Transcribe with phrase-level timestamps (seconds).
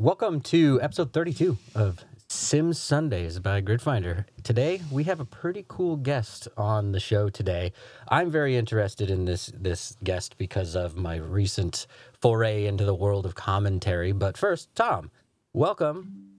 [0.00, 4.24] Welcome to episode 32 of Sim Sundays by Gridfinder.
[4.42, 7.74] Today we have a pretty cool guest on the show today.
[8.08, 11.86] I'm very interested in this this guest because of my recent
[12.18, 14.12] foray into the world of commentary.
[14.12, 15.10] But first, Tom,
[15.52, 16.30] welcome.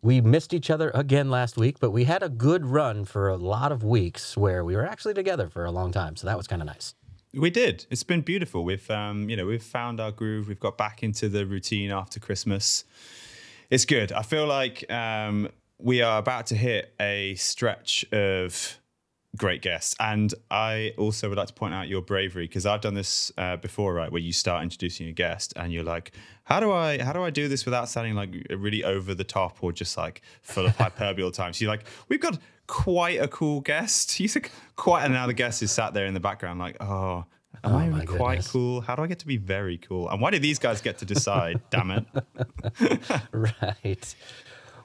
[0.00, 3.36] We missed each other again last week, but we had a good run for a
[3.36, 6.16] lot of weeks where we were actually together for a long time.
[6.16, 6.94] So that was kind of nice.
[7.34, 7.86] We did.
[7.88, 8.62] It's been beautiful.
[8.62, 10.48] We've um, you know, we've found our groove.
[10.48, 12.84] We've got back into the routine after Christmas.
[13.70, 14.12] It's good.
[14.12, 15.48] I feel like um,
[15.78, 18.78] we are about to hit a stretch of
[19.34, 22.92] great guests, and I also would like to point out your bravery because I've done
[22.92, 24.12] this uh, before, right?
[24.12, 26.12] Where you start introducing a guest, and you're like,
[26.44, 29.56] "How do I, how do I do this without sounding like really over the top
[29.62, 33.20] or just like full of hyperbole all the time?" So you're like, "We've got quite
[33.20, 34.18] a cool guest.
[34.20, 37.24] You think quite, and now the guest is sat there in the background, like, oh,
[37.64, 38.50] am Oh I really quite goodness.
[38.50, 38.80] cool?
[38.80, 40.08] How do I get to be very cool?
[40.08, 41.60] And why do these guys get to decide?
[41.70, 42.04] damn it!
[43.32, 44.14] right.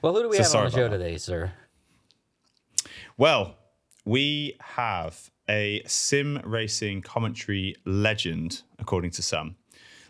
[0.02, 0.98] Well, who do we So have on the show about that.
[0.98, 1.52] today, sir?
[3.16, 3.56] Well,
[4.04, 9.56] we have a sim racing commentary legend, according to some.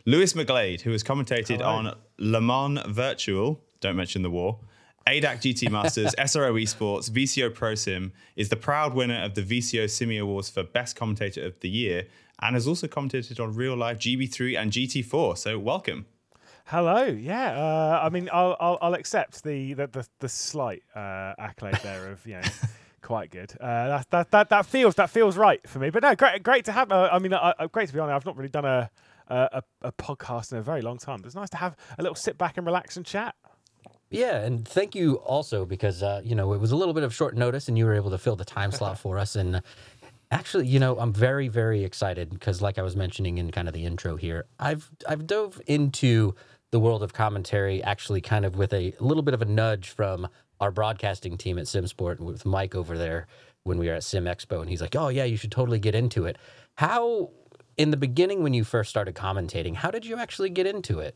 [0.05, 4.58] Lewis McGlade, who has commentated on Le Mans Virtual, don't mention the war,
[5.09, 9.89] ADAC GT Masters, SRO Esports, VCO Pro Sim, is the proud winner of the VCO
[9.89, 12.06] Simi Awards for Best Commentator of the Year,
[12.42, 15.39] and has also commentated on real life GB3 and GT4.
[15.39, 16.05] So, welcome.
[16.67, 17.53] Hello, yeah.
[17.53, 22.12] Uh, I mean, I'll, I'll I'll accept the the the, the slight uh, accolade there
[22.12, 22.42] of you know
[23.01, 23.55] quite good.
[23.59, 25.89] Uh, that, that that that feels that feels right for me.
[25.89, 26.92] But no, great great to have.
[26.92, 28.11] Uh, I mean, uh, uh, great to be on.
[28.11, 28.91] I've not really done a,
[29.29, 31.23] a a podcast in a very long time.
[31.23, 33.34] But it's nice to have a little sit back and relax and chat.
[34.11, 37.14] Yeah, and thank you also because uh, you know it was a little bit of
[37.14, 39.37] short notice, and you were able to fill the time slot for us.
[39.37, 39.61] And
[40.31, 43.75] actually, you know, I'm very, very excited because, like I was mentioning in kind of
[43.75, 46.34] the intro here, I've I've dove into
[46.70, 50.29] the world of commentary actually kind of with a little bit of a nudge from
[50.61, 53.27] our broadcasting team at SimSport with Mike over there
[53.64, 55.95] when we were at Sim Expo, and he's like, "Oh yeah, you should totally get
[55.95, 56.39] into it."
[56.77, 57.30] How
[57.77, 61.14] in the beginning when you first started commentating, how did you actually get into it?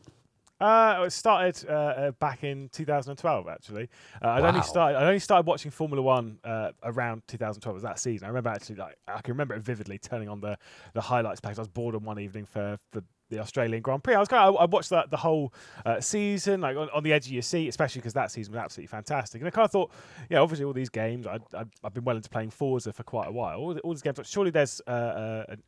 [0.63, 3.47] Uh, it started uh, uh, back in 2012.
[3.49, 3.89] Actually,
[4.23, 4.47] uh, I Wow.
[4.47, 4.97] only started.
[4.97, 7.73] I only started watching Formula One uh, around 2012.
[7.73, 8.25] Was that season?
[8.25, 9.97] I remember actually, like, I can remember it vividly.
[9.97, 10.57] Turning on the
[10.93, 14.13] the highlights package, I was bored on one evening for for the Australian Grand Prix.
[14.15, 15.53] I was kind of, I watched the, the whole
[15.85, 18.59] uh, season, like on, on the edge of your seat, especially because that season was
[18.61, 19.41] absolutely fantastic.
[19.41, 19.91] And I kind of thought,
[20.29, 23.27] yeah, obviously all these games, I, I, I've been well into playing Forza for quite
[23.27, 23.57] a while.
[23.57, 25.63] All, all these games, surely there's uh, uh, an,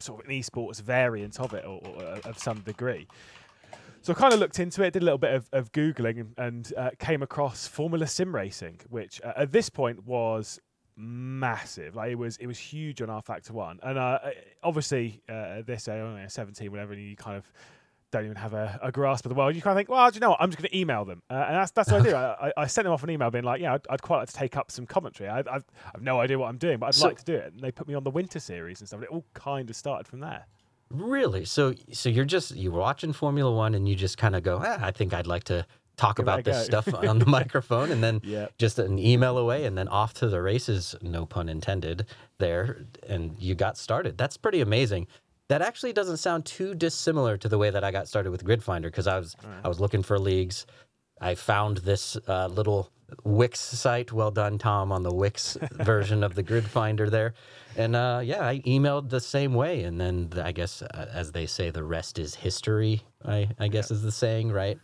[0.00, 3.06] sort of an esports variant of it, or, or of some degree.
[4.02, 6.72] So I kind of looked into it, did a little bit of, of googling, and,
[6.76, 10.58] uh, came across Formula Sim Racing, which uh, at this point was
[10.96, 11.94] massive.
[11.94, 14.18] Like it was, it was huge on rFactor One, and uh,
[14.62, 17.50] obviously uh, this don't seventeen, whatever, and you kind of
[18.10, 19.54] don't even have a, a grasp of the world.
[19.54, 20.40] You kind of think, well, do you know what?
[20.40, 22.14] I'm just going to email them, uh, and that's that's what I did.
[22.14, 24.28] I, I- I sent them off an email, being like, yeah, I'd, I'd quite like
[24.28, 25.28] to take up some commentary.
[25.28, 27.52] I, I've, I've no idea what I'm doing, but I'd So- like to do it.
[27.52, 28.98] And they put me on the Winter Series and stuff.
[28.98, 30.46] And it all kind of started from there.
[30.90, 31.44] Really?
[31.44, 34.60] So so you're just you were watching Formula One and you just kind of go,
[34.64, 35.66] ah, I think I'd like to
[35.96, 38.46] talk it about this go." stuff on the microphone, and then Yeah.
[38.56, 40.94] just an email away, and then off to the races.
[41.02, 42.06] No pun intended.
[42.38, 44.16] There, and you got started.
[44.16, 45.08] That's pretty amazing.
[45.48, 48.82] That actually doesn't sound too dissimilar to the way that I got started with Gridfinder
[48.82, 50.66] because I was I was looking for leagues.
[51.20, 52.90] I found this uh, little
[53.24, 54.12] Wix site.
[54.12, 57.34] Well done, Tom, on the Wix version of the Grid Finder there.
[57.76, 59.84] And uh, yeah, I emailed the same way.
[59.84, 63.90] And then I guess, uh, as they say, the rest is history, I, I guess
[63.90, 64.78] is the saying, right?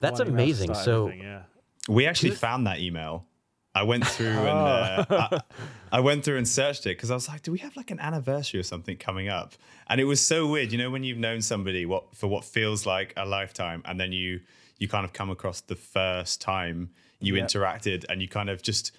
[0.00, 0.74] That's One amazing.
[0.74, 1.42] So, yeah.
[1.88, 3.26] We actually found that email.
[3.74, 5.40] I went through and uh, I,
[5.92, 8.00] I went through and searched it because I was like, "Do we have like an
[8.00, 9.54] anniversary or something coming up?"
[9.88, 12.84] And it was so weird, you know, when you've known somebody what for what feels
[12.84, 14.40] like a lifetime, and then you
[14.82, 17.44] you kind of come across the first time you Yeah.
[17.46, 18.90] interacted, and you kind of just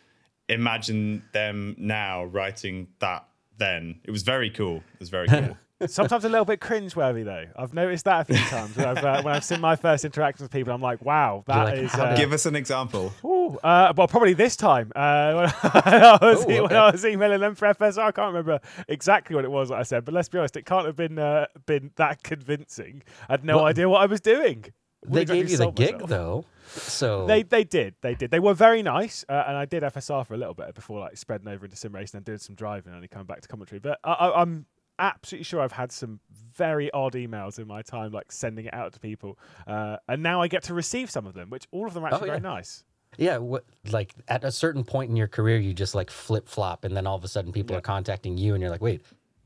[0.50, 3.26] imagine them now writing that.
[3.56, 4.78] Then it was very cool.
[4.78, 5.58] It was very cool.
[5.88, 7.46] Sometimes a little bit cringe-worthy though.
[7.56, 10.42] I've noticed that a few times when I've, uh, when I've seen my first interactions
[10.46, 10.74] with people.
[10.74, 11.94] I'm like, wow, that like, is.
[11.94, 13.12] uh, Give us an example.
[13.24, 16.76] ooh, uh, well, probably this time uh, when, I was, Oh, when.
[16.76, 18.00] I was emailing them for FSR.
[18.00, 20.66] I can't remember exactly what it was that I said, but let's be honest, it
[20.66, 23.04] can't have been uh, been that convincing.
[23.30, 24.66] I had no Well, idea what I was doing.
[25.08, 26.10] They exactly gave you the gig, myself.
[26.10, 26.46] though.
[26.68, 30.26] So, They they did they did they were very nice uh, and I did FSR
[30.26, 32.88] for a little bit before like spreading over into sim racing and doing some driving
[32.88, 33.80] and only coming back to commentary.
[33.80, 34.66] But I, I, I'm
[34.98, 36.20] absolutely sure I've had some
[36.56, 40.42] very odd emails in my time, like sending it out to people, uh, and now
[40.42, 42.34] I get to receive some of them, which all of them are actually yeah.
[42.34, 42.84] very nice.
[43.18, 46.86] Yeah, what like at a certain point in your career, you just like flip flop,
[46.86, 47.80] and then all of a sudden people Yeah.
[47.80, 49.02] are contacting you, and you're like, wait,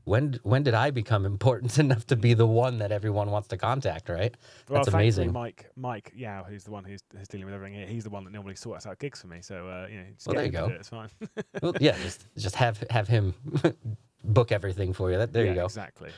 [0.08, 3.56] when when did I become important enough to be the one that everyone wants to
[3.56, 4.08] contact?
[4.08, 4.34] Right?
[4.68, 5.32] Well, That's amazing.
[5.32, 8.24] Mike, Mike Yao, who's the one who's, who's dealing with everything here, he's the one
[8.24, 9.38] that normally sorts out gigs for me.
[9.42, 10.66] So, uh, you know, Well, there you go.
[10.66, 11.10] it, It's fine.
[11.62, 13.34] Well, yeah, just just have have him
[14.24, 15.18] book everything for you.
[15.18, 15.64] That there yeah, you go.
[15.66, 16.10] Exactly.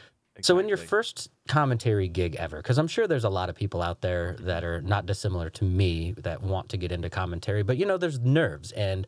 [0.43, 3.83] So, in your first commentary gig ever, because I'm sure there's a lot of people
[3.83, 7.77] out there that are not dissimilar to me that want to get into commentary, but
[7.77, 9.07] you know, there's nerves and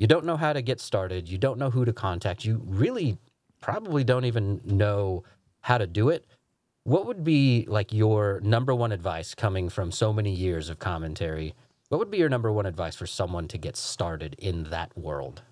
[0.00, 1.28] you don't know how to get started.
[1.28, 2.44] You don't know who to contact.
[2.44, 3.18] You really
[3.62, 5.24] probably don't even know
[5.60, 6.26] how to do it.
[6.84, 11.54] What would be like your number one advice coming from so many years of commentary?
[11.88, 15.42] What would be your number one advice for someone to get started in that world?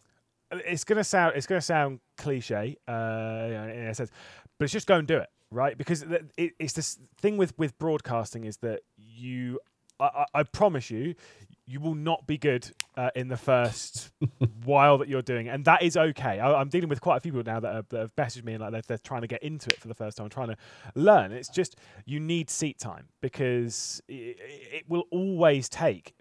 [0.52, 4.10] it's gonna sound it's gonna sound cliche uh, in a sense,
[4.58, 5.76] but it's just go and do it, right?
[5.76, 6.04] Because
[6.36, 9.60] it's this thing with with broadcasting is that you,
[9.98, 11.14] I, I promise you,
[11.70, 14.10] you will not be good uh, in the first
[14.64, 16.40] while that you're doing it, and that is okay.
[16.40, 18.54] I, I'm dealing with quite a few people now that, are, that have messaged me
[18.54, 20.56] and like they're, they're trying to get into it for the first time, trying to
[20.96, 21.30] learn.
[21.30, 26.14] It's just you need seat time because it, it will always take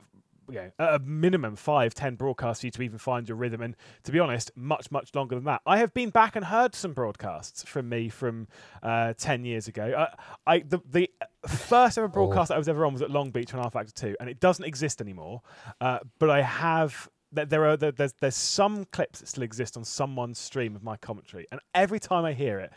[0.51, 3.61] you know, at a minimum five, ten broadcasts for you to even find your rhythm.
[3.61, 5.61] And to be honest, much, much longer than that.
[5.65, 8.47] I have been back and heard some broadcasts from me from
[8.83, 9.91] uh, ten years ago.
[9.95, 10.15] Uh,
[10.47, 11.09] I the, the
[11.47, 14.15] first ever broadcast that I was ever on was at Long Beach on rFactor Two,
[14.19, 15.41] and it doesn't exist anymore.
[15.81, 17.09] Uh, but I have.
[17.35, 20.97] th- There are there's there's some clips that still exist on someone's stream of my
[20.97, 22.71] commentary, and every time I hear it,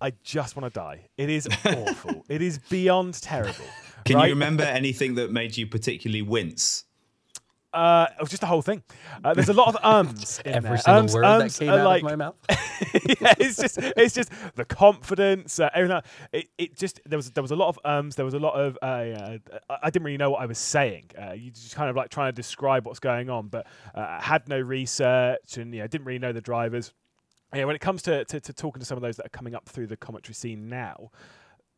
[0.00, 1.08] I just want to die.
[1.16, 2.24] It is awful.
[2.28, 3.64] it is beyond terrible.
[4.04, 4.26] Can right?
[4.26, 6.84] you remember anything that made you particularly wince?
[7.72, 8.82] Uh, it was just the whole thing.
[9.22, 10.78] Uh, there's a lot of ums in Every there.
[10.78, 12.34] single ums, word ums that came out like, of my mouth.
[13.20, 16.00] yeah, it's just it's just the confidence, uh, everything.
[16.32, 18.16] It, it just there was there was a lot of ums.
[18.16, 20.58] There was a lot of uh, uh, I I didn't really know what I was
[20.58, 21.10] saying.
[21.20, 24.48] Uh, you just kind of like trying to describe what's going on, but uh, had
[24.48, 26.94] no research and you know didn't really know the drivers.
[27.54, 29.54] Yeah, when it comes to, to, to talking to some of those that are coming
[29.54, 31.10] up through the commentary scene now,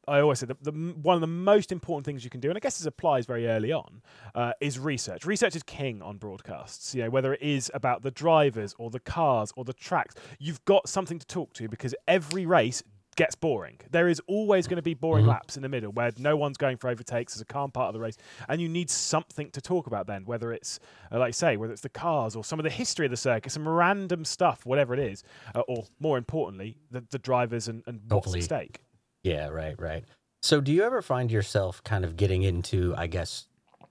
[0.08, 2.56] I always say the, the one of the most important things you can do, and
[2.56, 4.02] I guess this applies very early on,
[4.34, 5.24] uh, is research.
[5.24, 6.94] Research is king on broadcasts.
[6.94, 10.64] You know, whether it is about the drivers or the cars or the tracks, you've
[10.64, 12.82] got something to talk to because every race
[13.20, 13.78] gets boring.
[13.90, 16.78] There is always going to be boring laps in the middle where no one's going
[16.78, 17.34] for overtakes.
[17.34, 18.16] There's a calm part of the race,
[18.48, 20.24] and you need something to talk about then.
[20.24, 20.80] Whether it's,
[21.12, 23.18] uh, like I say, whether it's the cars or some of the history of the
[23.18, 25.22] circuit, some random stuff, whatever it is,
[25.54, 28.80] uh, or more importantly, the, the drivers and, and what's at stake.
[29.22, 30.06] Yeah, right, right.
[30.42, 33.48] So, do you ever find yourself kind of getting into, I guess,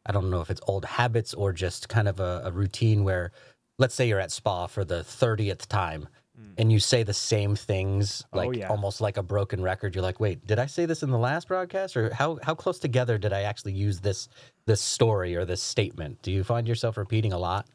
[0.07, 3.31] I don't know if it's old habits or just kind of a, a routine where,
[3.77, 6.07] let's say you're at Spa for the 30th time
[6.39, 6.53] Mm.
[6.57, 8.69] and you say the same things, Oh, like yeah.
[8.69, 9.93] almost like a broken record.
[9.93, 11.97] You're like, wait, did I say this in the last broadcast?
[11.97, 14.29] Or how, how close together did I actually use this,
[14.65, 16.21] this story or this statement?
[16.21, 17.67] Do you find yourself repeating a lot?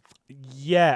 [0.57, 0.93] Yeah,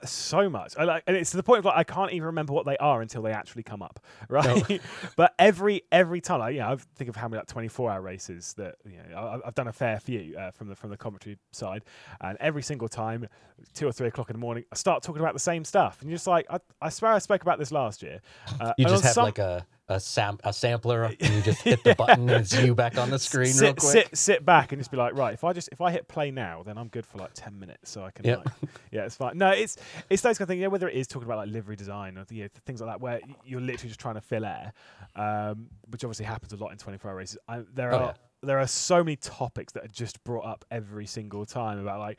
[0.00, 0.74] uh, so much.
[0.78, 2.76] I like, and it's to the point of like I can't even remember what they
[2.76, 3.98] are until they actually come up,
[4.28, 4.80] right?
[5.16, 7.90] but every every time, like, you know, I think of how many like twenty four
[7.90, 10.90] hour races that you know I, I've done a fair few uh, from the from
[10.90, 11.84] the commentary side,
[12.20, 13.26] and every single time,
[13.74, 16.10] two or three o'clock in the morning, I start talking about the same stuff, and
[16.10, 18.20] you're just like, I, I swear I spoke about this last year.
[18.60, 21.82] Uh, You just have some- like a, a, sam- a sampler and you just hit
[21.84, 23.92] the button and it's you back on the screen sit, real quick.
[23.92, 25.34] Sit, sit back and just be like, right.
[25.34, 27.90] If I just if I hit play now, then I'm good for like ten minutes,
[27.90, 28.24] so I can.
[28.24, 28.38] Yep.
[28.44, 29.38] Like, yeah, it's fine.
[29.38, 29.76] No, it's
[30.10, 30.60] it's those kind of things.
[30.60, 33.00] Yeah, whether it is talking about like livery design or you know, things like that,
[33.00, 34.72] where you're literally just trying to fill air,
[35.14, 37.38] um, which obviously happens a lot in 24 hour races.
[37.48, 38.12] I, there Oh, are yeah.
[38.42, 42.18] there are so many topics that are just brought up every single time about like.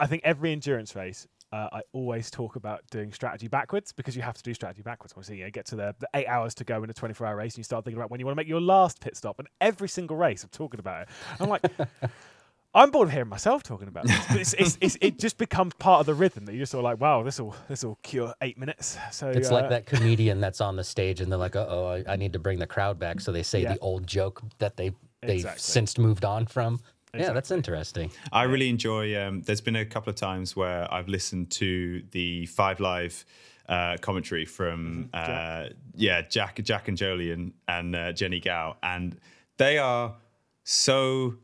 [0.00, 1.28] I think every endurance race.
[1.50, 5.12] Uh, I always talk about doing strategy backwards because you have to do strategy backwards.
[5.14, 7.36] Obviously, you know, get to the, the eight hours to go in a 24 hour
[7.36, 9.38] race and you start thinking about when you want to make your last pit stop.
[9.38, 11.08] And every single race, I'm talking about it.
[11.40, 11.62] I'm like,
[12.74, 14.26] I'm bored of hearing myself talking about this.
[14.28, 16.80] But it's, it's, it's, it just becomes part of the rhythm that you're just sort
[16.80, 18.98] of like, wow, this will this will cure eight minutes.
[19.10, 21.86] So It's uh, like that comedian that's on the stage and they're like, "Uh oh,
[22.06, 23.72] I, I need to bring the crowd back." So they say Yeah.
[23.72, 25.60] the old joke that they they've Exactly.
[25.60, 26.80] since moved on from.
[27.18, 28.10] Yeah, that's interesting.
[28.32, 29.20] I really enjoy.
[29.20, 33.24] Um, there's been a couple of times where I've listened to the Five Live
[33.68, 39.18] uh, commentary from uh, yeah Jack, Jack and Jolyon and uh, Jennie Gow, and
[39.58, 40.16] they are
[40.64, 41.34] so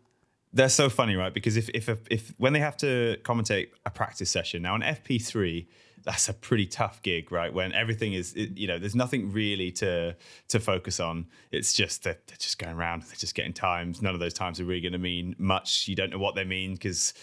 [0.52, 1.35] they're so funny, right?
[1.35, 5.66] Because if if if when they have to commentate a practice session now on FP3,
[6.04, 7.52] that's a pretty tough gig, right?
[7.52, 10.16] When everything is, you know, there's nothing really to
[10.49, 11.26] to focus on.
[11.50, 14.02] It's just that they're just going around, they're just getting times.
[14.02, 15.88] None of those times are really going to mean much.
[15.88, 17.14] You don't know what they mean because,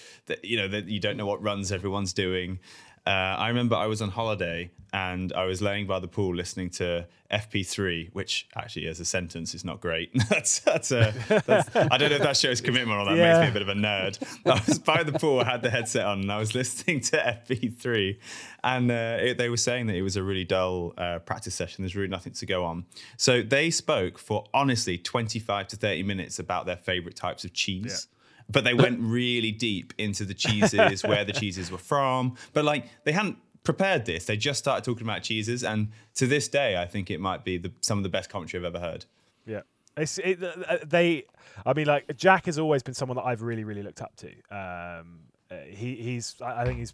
[0.44, 2.60] you know, you don't know what runs everyone's doing.
[3.06, 6.70] Uh, I remember I was on holiday and I was laying by the pool listening
[6.72, 10.12] to FP3, which actually, as a sentence, is not great.
[10.30, 11.14] that's that's a.
[11.48, 13.40] That's, I don't know if that shows commitment or that Yeah.
[13.40, 14.20] makes me a bit of a nerd.
[14.46, 17.18] I was by the pool, I had the headset on, and I was listening to
[17.50, 18.18] FP3,
[18.66, 21.84] and uh, it, they were saying that it was a really dull uh, practice session.
[21.84, 22.86] There's really nothing to go on.
[23.18, 28.08] So they spoke for honestly 25 to 30 minutes about their favorite types of cheese
[28.52, 32.36] but they went really deep into the cheeses, where the cheeses were from.
[32.54, 36.48] But like they hadn't prepared this; they just started talking about cheeses, and to this
[36.48, 39.06] day, I think it might be the, some of the best commentary I've ever heard.
[39.46, 39.62] Yeah.
[39.98, 41.26] It's, it, uh, they,
[41.66, 44.30] I mean, like Jack has always been someone that I've really, really looked up to.
[44.50, 46.94] Um, uh, he, he's, I I think he's,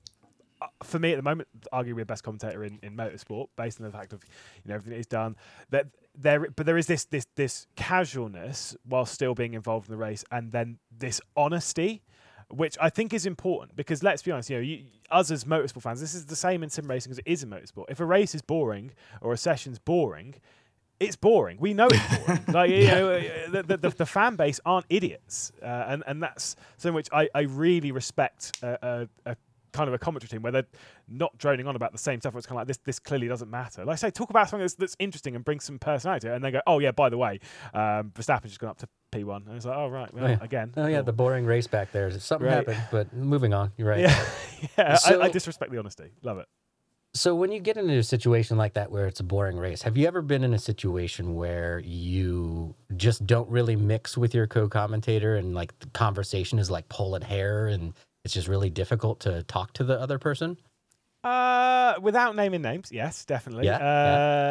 [0.62, 3.86] uh, for me at the moment, arguably the best commentator in, in motorsport, based on
[3.86, 4.24] the fact of
[4.64, 5.36] you know everything that he's done.
[5.70, 9.98] That there, but there is this this this casualness while still being involved in the
[9.98, 12.04] race, and then this honesty.
[12.50, 15.82] Which I think is important because let's be honest, you know, you, us as motorsport
[15.82, 17.88] fans, this is the same in sim racing as it is in motorsport.
[17.90, 20.36] If a race is boring or a session's boring,
[21.00, 21.58] it's boring.
[21.60, 22.44] We know it's boring.
[22.48, 23.22] like you know, uh,
[23.52, 27.28] the, the, the, the fan base aren't idiots, uh, and and that's something which I,
[27.36, 28.58] I really respect.
[28.64, 29.36] A, a, a
[29.72, 30.68] kind of a commentary team where they're
[31.08, 32.34] not droning on about the same stuff.
[32.34, 32.78] Where it's kind of like this.
[32.86, 33.86] This clearly doesn't matter.
[33.86, 36.52] Like I say, talk about something that's, that's interesting and bring some personality, and then
[36.54, 37.40] go, oh yeah, by the way,
[37.74, 40.38] um, Verstappen's just gone up to P1, and it's like, oh right, well, yeah.
[40.42, 40.74] again.
[40.78, 41.04] Oh yeah, cool.
[41.06, 42.10] the boring race back there.
[42.20, 42.56] Something Right.
[42.68, 43.72] happened, but moving on.
[43.78, 44.02] You're right.
[44.02, 44.26] yeah,
[44.78, 44.98] yeah.
[45.06, 46.12] I, I disrespect the honesty.
[46.24, 46.48] Love it.
[47.14, 49.98] So when you get into a situation like that where it's a boring race, have
[49.98, 55.36] you ever been in a situation where you just don't really mix with your co-commentator
[55.36, 57.94] and like the conversation is like pulling hair and
[58.28, 60.58] it's just really difficult to talk to the other person?
[61.24, 63.66] Uh, without naming names, yes, definitely.
[63.66, 63.78] Yeah,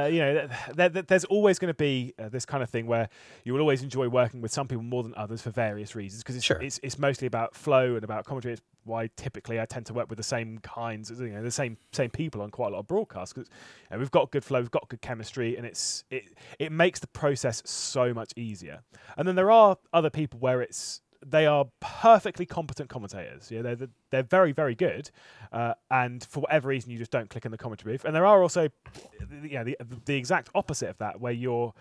[0.04, 2.68] uh, You know, th- th- th- there's always going to be uh, this kind of
[2.68, 3.08] thing where
[3.44, 6.36] you will always enjoy working with some people more than others for various reasons because
[6.36, 6.60] it's, Sure.
[6.60, 8.54] it's it's mostly about flow and about commentary.
[8.54, 11.76] It's why typically I tend to work with the same kinds, you know, the same
[11.92, 13.48] same people on quite a lot of broadcasts because
[13.96, 16.24] we've got good flow, we've got good chemistry, and it's it
[16.58, 18.82] it makes the process so much easier.
[19.16, 23.50] And then there are other people where it's they are perfectly competent commentators.
[23.50, 25.10] Yeah, they're they're very very good,
[25.52, 28.04] uh, and for whatever reason you just don't click in the commentary booth.
[28.04, 28.68] And there are also,
[29.42, 31.72] you know, the the exact opposite of that where you're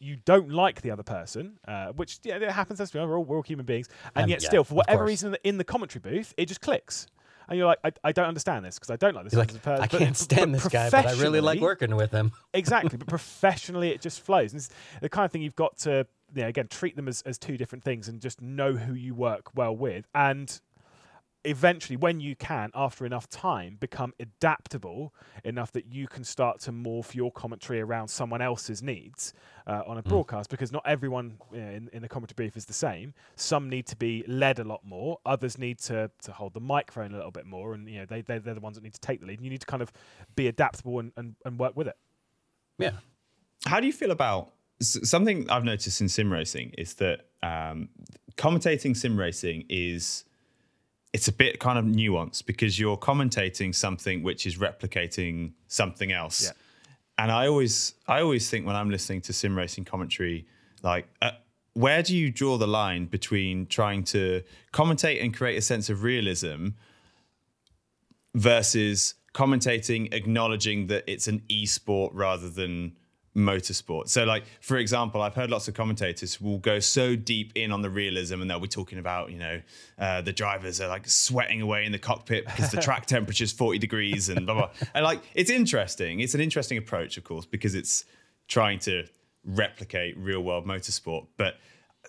[0.00, 2.90] you don't like the other person, uh, which yeah, it happens.
[2.90, 5.36] Be we're all, we're all human beings, and Um, yet yeah, still, for whatever reason,
[5.44, 7.06] in the commentary booth, it just clicks,
[7.48, 9.34] and you're like, I, I don't understand this because I don't like this.
[9.34, 11.40] Person like, as a I person." can't But- stand but this guy, but I really
[11.40, 12.32] like working with him.
[12.52, 16.04] exactly but professionally it just flows and it's the kind of thing you've got to
[16.34, 19.14] you know, again treat them as, as two different things and just know who you
[19.14, 20.06] work well with.
[20.14, 20.60] And
[21.44, 26.70] eventually when you can after enough time become adaptable enough that you can start to
[26.70, 29.32] morph your commentary around someone else's needs
[29.66, 30.50] uh, on a broadcast.
[30.50, 33.14] Because not everyone you know, in, in the commentary brief is the same.
[33.36, 35.18] Some need to be led a lot more.
[35.24, 37.72] Others need to, to hold the microphone a little bit more.
[37.72, 39.38] And you know they, they, they're the ones that need to take the lead.
[39.38, 39.92] And you need to kind of
[40.36, 41.96] be adaptable and, and, and work with it.
[42.78, 42.92] Yeah.
[43.66, 47.88] How do you feel about something I've noticed in sim racing is that um,
[48.36, 50.24] commentating sim racing is
[51.12, 56.44] it's a bit kind of nuanced because you're commentating something which is replicating something else.
[56.44, 56.52] Yeah.
[57.18, 60.46] And I always I always think when I'm listening to sim racing commentary,
[60.82, 61.32] like uh,
[61.74, 66.02] where do you draw the line between trying to commentate and create a sense of
[66.02, 66.68] realism
[68.34, 72.96] versus commentating acknowledging that it's an e-sport rather than
[73.36, 74.08] motorsport.
[74.08, 77.82] So like for example, I've heard lots of commentators will go so deep in on
[77.82, 79.60] the realism and they'll be talking about, you know,
[79.98, 83.52] uh, the drivers are like sweating away in the cockpit because the track temperature is
[83.52, 84.70] 40 degrees and blah blah.
[84.94, 86.20] And like it's interesting.
[86.20, 88.04] It's an interesting approach of course because it's
[88.48, 89.04] trying to
[89.44, 91.56] replicate real world motorsport, but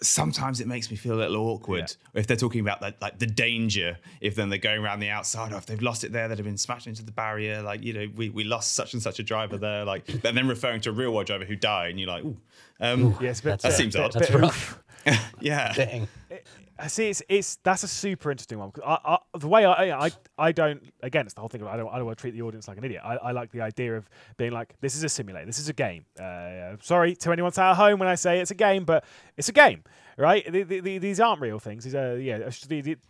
[0.01, 3.25] sometimes it makes me feel a little awkward if they're talking about like, like the
[3.27, 6.37] danger if then they're going around the outside or if they've lost it there they'd
[6.37, 9.19] have been smashed into the barrier like you know we, we lost such and such
[9.19, 11.99] a driver there like and then referring to a real world driver who died and
[11.99, 12.37] you're like ooh
[12.79, 14.13] um, Yeah, it's a bit, That seems bit- odd.
[14.13, 14.79] bit That's rough.
[15.39, 16.07] yeah Dang.
[16.87, 17.09] See.
[17.09, 18.71] It's, it's that's a super interesting one.
[18.85, 21.61] I, I, the way I, I I don't again, it's the whole thing.
[21.61, 23.01] Of, I don't I don't want to treat the audience like an idiot.
[23.03, 25.45] I, I like the idea of being like, this is a simulator.
[25.45, 26.05] This is a game.
[26.19, 29.03] Uh, sorry to anyone at home when I say it's a game, but
[29.37, 29.83] it's a game,
[30.17, 30.49] right?
[30.51, 31.83] The, the, the, these aren't real things.
[31.83, 32.49] These are yeah,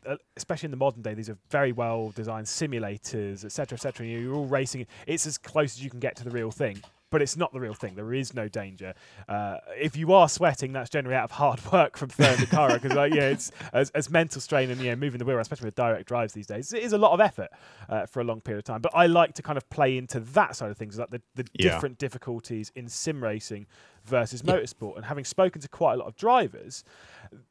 [0.05, 1.13] uh, especially in the modern day.
[1.13, 4.07] These are very well designed simulators, etc., etc.
[4.07, 4.85] You're all racing.
[5.07, 6.81] It's as close as you can get to the real thing.
[7.11, 7.95] But it's not the real thing.
[7.95, 8.93] There is no danger.
[9.29, 12.71] Uh, if you are sweating, that's generally out of hard work from throwing the car
[12.73, 15.75] because, like, yeah, it's as, as mental strain and yeah, moving the wheel, especially with
[15.75, 17.49] direct drives these days, it is a lot of effort
[17.89, 18.81] uh, for a long period of time.
[18.81, 21.45] But I like to kind of play into that side of things, like the, the
[21.53, 21.71] Yeah.
[21.73, 23.67] different difficulties in sim racing
[24.05, 24.55] versus Yeah.
[24.55, 24.95] motorsport.
[24.97, 26.83] And having spoken to quite a lot of drivers,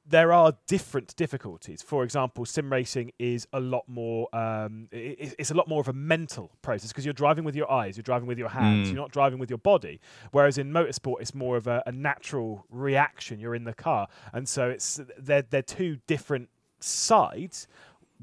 [0.07, 1.83] there are different difficulties.
[1.83, 4.28] For example, sim racing is a lot more.
[4.35, 7.57] Um, i- i- it's a lot more of a mental process because you're driving with
[7.57, 8.92] your eyes, you're driving with your hands, Mm.
[8.92, 10.00] you're not driving with your body.
[10.33, 13.40] Whereas in motorsport, it's more of a, a natural reaction.
[13.40, 16.49] You're in the car, and so it's they're they're two different
[16.80, 17.66] sides.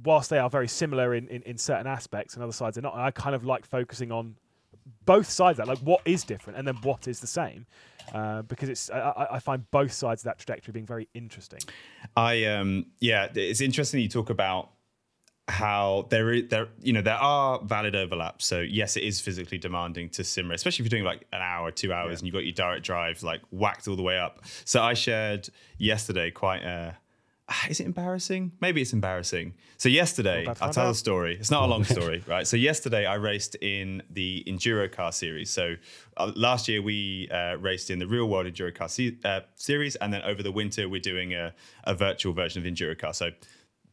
[0.03, 2.93] Whilst they are very similar in, in, in certain aspects, and other sides are not.
[2.95, 4.35] I kind of like focusing on
[5.05, 7.65] both sides of that, like what is different and then what is the same,
[8.13, 11.59] uh, because it's I, I- I find both sides of that trajectory being very interesting.
[12.15, 14.71] I um yeah, it's interesting you talk about
[15.49, 18.45] how there is there you know there are valid overlaps.
[18.45, 21.71] So yes, it is physically demanding to simmer, especially if you're doing like an hour,
[21.71, 24.41] two hours, and you've got your direct drive like whacked all the way up.
[24.65, 26.97] So I shared yesterday quite a.
[27.69, 28.51] Is it embarrassing?
[28.59, 29.53] Maybe it's embarrassing.
[29.77, 30.89] So yesterday, I'll tell out.
[30.89, 31.37] the story.
[31.39, 32.45] It's not a long story, right?
[32.45, 35.49] So yesterday, I raced in the EnduroKa Series.
[35.49, 35.75] So
[36.17, 40.11] uh, last year we uh, raced in the Real World EnduroKa se- uh, Series, and
[40.11, 41.53] then over the winter we're doing a,
[41.85, 43.15] a virtual version of EnduroKa.
[43.15, 43.31] So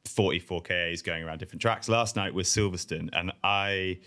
[0.07, 1.89] 44 KAs going around different tracks.
[1.89, 3.99] Last night was Silverstone, and I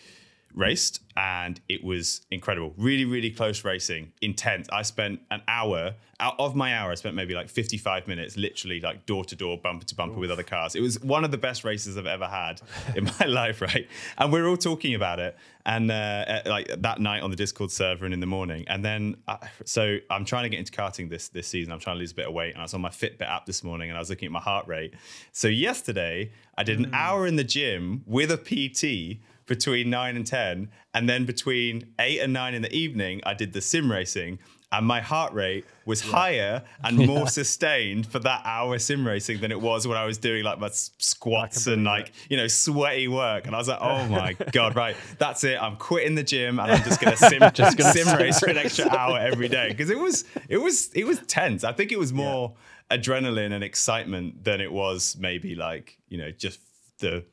[0.54, 2.74] raced, and it was incredible.
[2.77, 4.68] Really, really close racing, intense.
[4.72, 6.92] I spent an hour out of my hour.
[6.92, 10.32] I spent maybe like 55 minutes, literally like door to door, bumper to bumper with
[10.32, 10.75] other cars.
[10.75, 12.62] It was one of the best races I've ever had
[12.96, 13.88] in my life, right?
[14.18, 17.72] And we are all talking about it, and uh, like that night on the Discord
[17.72, 18.66] server and in the morning.
[18.68, 21.72] And then, uh, so I'm trying to get into karting this this season.
[21.72, 23.46] I'm trying to lose a bit of weight, and I was on my Fitbit app
[23.46, 24.96] this morning, and I was looking at my heart rate.
[25.32, 30.27] So yesterday, I did an hour in the gym with a PT between nine and
[30.27, 30.70] 10.
[30.94, 34.39] And then between eight and nine in the evening, I did the sim racing.
[34.70, 39.50] And my heart rate was higher and more sustained for that hour sim racing than
[39.50, 43.48] it was when I was doing like my squats and like, you know, sweaty work.
[43.48, 44.98] And I was like, oh my God, right.
[45.20, 45.62] That's it.
[45.62, 48.39] I'm quitting the gym and I'm just going to sim, just gonna sim sim race
[48.39, 49.74] for an extra hour every day.
[49.74, 51.63] Cause it was, it was, it was tense.
[51.63, 52.54] I think it was more
[52.92, 56.60] adrenaline and excitement than it was maybe like, you know, just
[57.00, 57.24] the,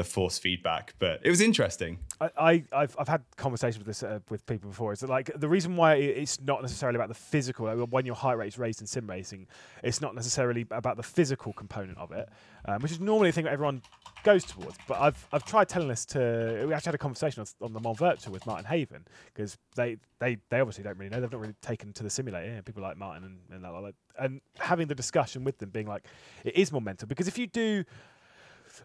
[0.00, 1.98] the force feedback, but it was interesting.
[2.22, 4.94] I, I I've, I've had conversations with this uh, with people before.
[4.94, 7.66] Is that like the reason why it's not necessarily about the physical.
[7.66, 9.46] Like when your heart rate's raised in sim racing,
[9.84, 12.30] it's not necessarily about the physical component of it,
[12.64, 13.82] um, which is normally a thing that everyone
[14.22, 14.78] goes towards.
[14.88, 16.64] But I've I've tried telling this to.
[16.66, 19.04] We actually had a conversation on, on the Mont Virtual with Martin Haven
[19.34, 21.20] because they, they they obviously don't really know.
[21.20, 22.54] They've not really taken to the simulator.
[22.54, 25.86] Yeah, people like Martin and and, that, like and having the discussion with them, being
[25.86, 26.06] like,
[26.42, 27.84] it is more mental because if you do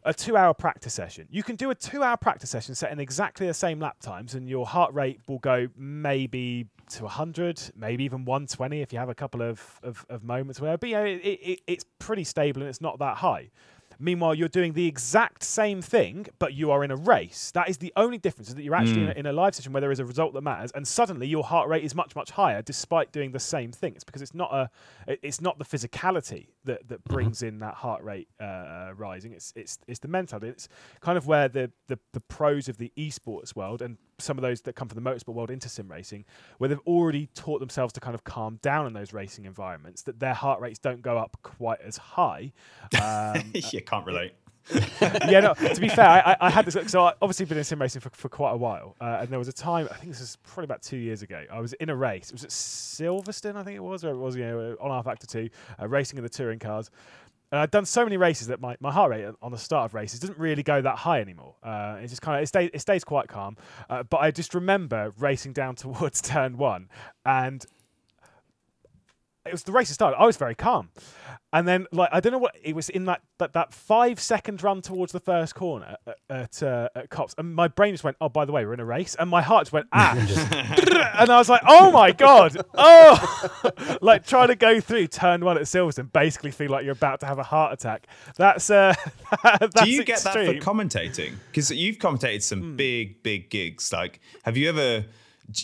[0.04, 1.28] a two hour practice session.
[1.30, 4.50] You can do a two hour practice session setting exactly the same lap times, and
[4.50, 9.16] your heart rate will go maybe to 100, maybe even 120 if you have a
[9.16, 12.82] couple of, of, of moments where, but yeah, it, it, it's pretty stable and it's
[12.82, 13.50] not that high.
[14.00, 17.52] Meanwhile, you're doing the exact same thing, but you are in a race.
[17.52, 19.18] That is the only difference is that you're actually in, hmm.
[19.18, 21.44] a, in a live session where there is a result that matters, and suddenly your
[21.44, 23.94] heart rate is much much higher despite doing the same thing.
[23.96, 24.70] It's because it's not a,
[25.08, 27.14] it's not the physicality that, that mm-hmm.
[27.14, 29.34] brings in that heart rate uh, uh rising.
[29.34, 30.44] It's it's it's the mental.
[30.44, 30.68] It's
[31.02, 34.62] kind of where the, the the pros of the esports world and some of those
[34.62, 36.26] that come from the motorsport world into sim racing,
[36.58, 40.20] where they've already taught themselves to kind of calm down in those racing environments, that
[40.20, 42.52] their heart rates don't go up quite as high.
[43.02, 44.34] Um, yeah, can't relate.
[45.02, 45.54] yeah, no.
[45.54, 46.76] To be fair, I, I- had this.
[46.92, 49.38] So I obviously been in sim racing for, for quite a while, uh, and there
[49.38, 49.88] was a time.
[49.92, 51.44] I think this is probably about two years ago.
[51.52, 52.30] I was in a race.
[52.30, 55.28] It was at Silverstone, I think it was, or it was you know on rFactor
[55.28, 55.50] Two,
[55.80, 56.90] uh, racing in the touring cars.
[57.56, 59.94] And I'd done so many races that my, my heart rate on the start of
[59.94, 61.56] races doesn't really go that high anymore.
[61.64, 63.56] Uh, it just kind of it stays it stays quite calm.
[63.90, 66.90] Uh, but I just remember racing down towards turn one,
[67.26, 67.66] and
[69.46, 70.18] it was the race started.
[70.18, 70.90] I was very calm,
[71.54, 74.64] and then like I don't know what it was in that that, that five second
[74.64, 78.18] run towards the first corner at at, uh, at Copse, and my brain just went,
[78.22, 80.16] oh by the way, we're in a race, and my heart just went ah,
[81.20, 85.58] and I was like, oh my god, oh, like trying to go through turn one
[85.58, 88.08] at Silverstone, basically feel like you're about to have a heart attack.
[88.38, 88.94] That's uh,
[89.44, 91.36] that's Do you get that for commentating?
[91.48, 92.76] Because you've commentated some Hmm.
[92.76, 93.92] big, big gigs.
[93.94, 95.06] Like, have you ever,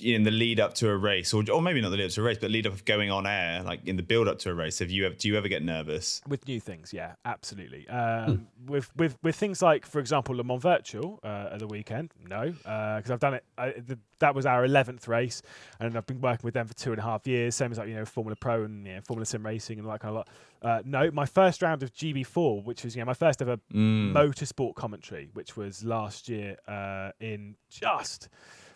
[0.02, 2.22] in the lead up to a race, or, or maybe not the lead up to
[2.22, 4.50] a race, but lead up of going on air, like in the build up to
[4.50, 6.22] a race, have you ever, do you ever get nervous?
[6.28, 7.88] with new things yeah absolutely.
[7.90, 12.14] Um, with with with things like for example le mans virtual uh, at the weekend
[12.28, 15.42] no because i've done it I, the, that was our 11th race
[15.80, 17.90] and i've been working with them for two and a half years same as like
[17.90, 20.16] you know formula pro and you know, formula sim racing and all that kind of
[20.16, 20.30] lot.
[20.62, 24.76] Uh, no my first round of gb4 which was you know my first ever motorsport
[24.76, 28.30] commentary which was last year uh, in just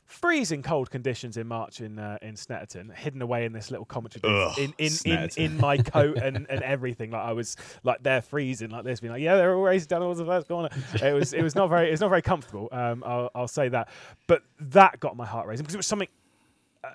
[0.06, 4.22] freezing cold conditions in March in uh, in Snetterton, hidden away in this little commentary
[4.22, 7.12] booth Ugh, in in, in in my coat and, and everything.
[7.12, 10.02] Like I was like there freezing like this, being like, yeah, they're all racing down
[10.02, 10.70] towards the first corner.
[11.02, 12.70] It was it was not very it's not very comfortable.
[12.72, 13.90] Um, I'll, I'll say that,
[14.28, 16.08] but that got my heart racing because it was something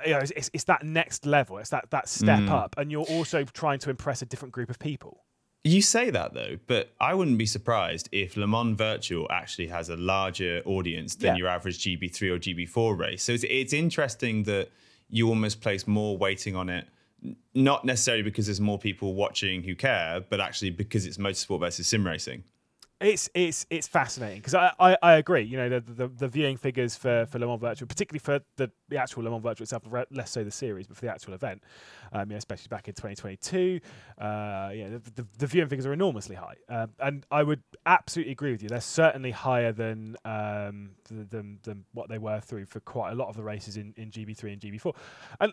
[0.07, 1.59] you know, it's, it's, it's that next level.
[1.59, 2.51] It's that that step Mm.
[2.51, 5.25] up, and you're also trying to impress a different group of people.
[5.63, 9.91] You say that though, but I wouldn't be surprised if Le Mans Virtual actually has
[9.91, 11.37] a larger audience than Yeah.
[11.37, 13.23] your average GB3 or GB4 race.
[13.23, 14.71] So it's, it's interesting that
[15.11, 16.87] you almost place more weighting on it,
[17.55, 21.87] not necessarily because there's more people watching who care, but actually because it's motorsport versus
[21.87, 22.45] sim racing.
[23.01, 25.41] It's it's it's fascinating because I, I, I agree.
[25.41, 28.71] You know the, the the viewing figures for for Le Mans Virtual, particularly for the,
[28.91, 31.63] the actual Le Mans Virtual itself, less so the series, but for the actual event,
[32.13, 33.81] um, yeah, especially back in 2022,
[34.19, 38.53] uh, the, the, the viewing figures are enormously high, um, and I would absolutely agree
[38.53, 38.69] with you.
[38.69, 43.15] They're certainly higher than um th- than than what they were through for quite a
[43.15, 44.95] lot of the races in, in GB3 and GB4,
[45.41, 45.53] and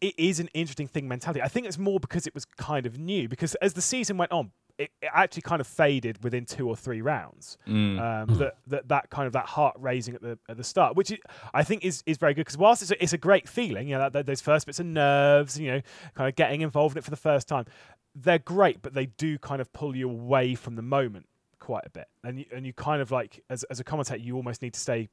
[0.00, 1.42] it is an interesting thing mentality.
[1.42, 4.32] I think it's more because it was kind of new because as the season went
[4.32, 7.58] on, it, it actually kind of faded within two or three rounds.
[7.98, 11.12] Um, that, that that kind of that heart raising at the at the start, which
[11.12, 11.18] i
[11.54, 13.96] I think is is very good because whilst it's a, it's a great feeling, you
[13.96, 15.80] know, that, those first bits of nerves, you know,
[16.14, 17.66] kind of getting involved in it for the first time,
[18.14, 21.26] they're great, but they do kind of pull you away from the moment
[21.60, 24.36] quite a bit, and you, and you kind of like as as a commentator, you
[24.36, 25.08] almost need to stay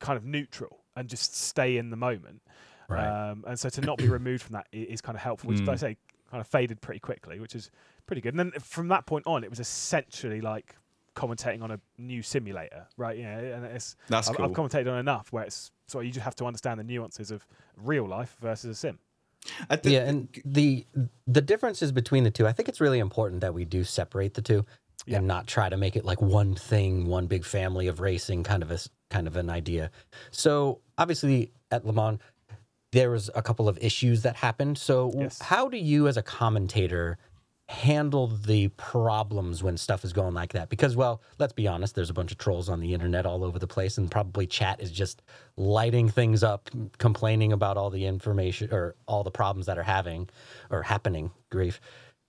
[0.00, 2.42] kind of neutral and just stay in the moment.
[2.88, 3.30] Right.
[3.30, 5.60] Um, and so to not be removed from that is, is kind of helpful, which,
[5.60, 5.96] like I say,
[6.34, 7.70] kind of faded pretty quickly, which is
[8.06, 8.34] pretty good.
[8.34, 10.74] And then from that point on, it was essentially like
[11.14, 13.16] commentating on a new simulator, right?
[13.16, 14.46] Yeah, and it's That's I've, cool.
[14.46, 17.46] I've commentated on enough where it's so you just have to understand the nuances of
[17.76, 18.98] real life versus a sim.
[19.70, 20.84] I think- yeah, and the
[21.28, 24.42] the differences between the two, I think it's really important that we do separate the
[24.42, 24.64] two
[25.06, 25.18] Yeah.
[25.18, 28.64] and not try to make it like one thing, one big family of racing, kind
[28.64, 29.92] of a kind of an idea.
[30.32, 32.18] So obviously at Le Mans,
[32.94, 34.78] there was a couple of issues that happened.
[34.78, 35.40] So Yes.
[35.42, 37.18] how do you, as a commentator,
[37.68, 40.68] handle the problems when stuff is going like that?
[40.68, 43.58] Because, well, let's be honest, there's a bunch of trolls on the internet all over
[43.58, 45.22] the place, and probably chat is just
[45.56, 50.28] lighting things up, complaining about all the information or all the problems that are having
[50.70, 51.30] or happening.
[51.50, 51.80] Grief.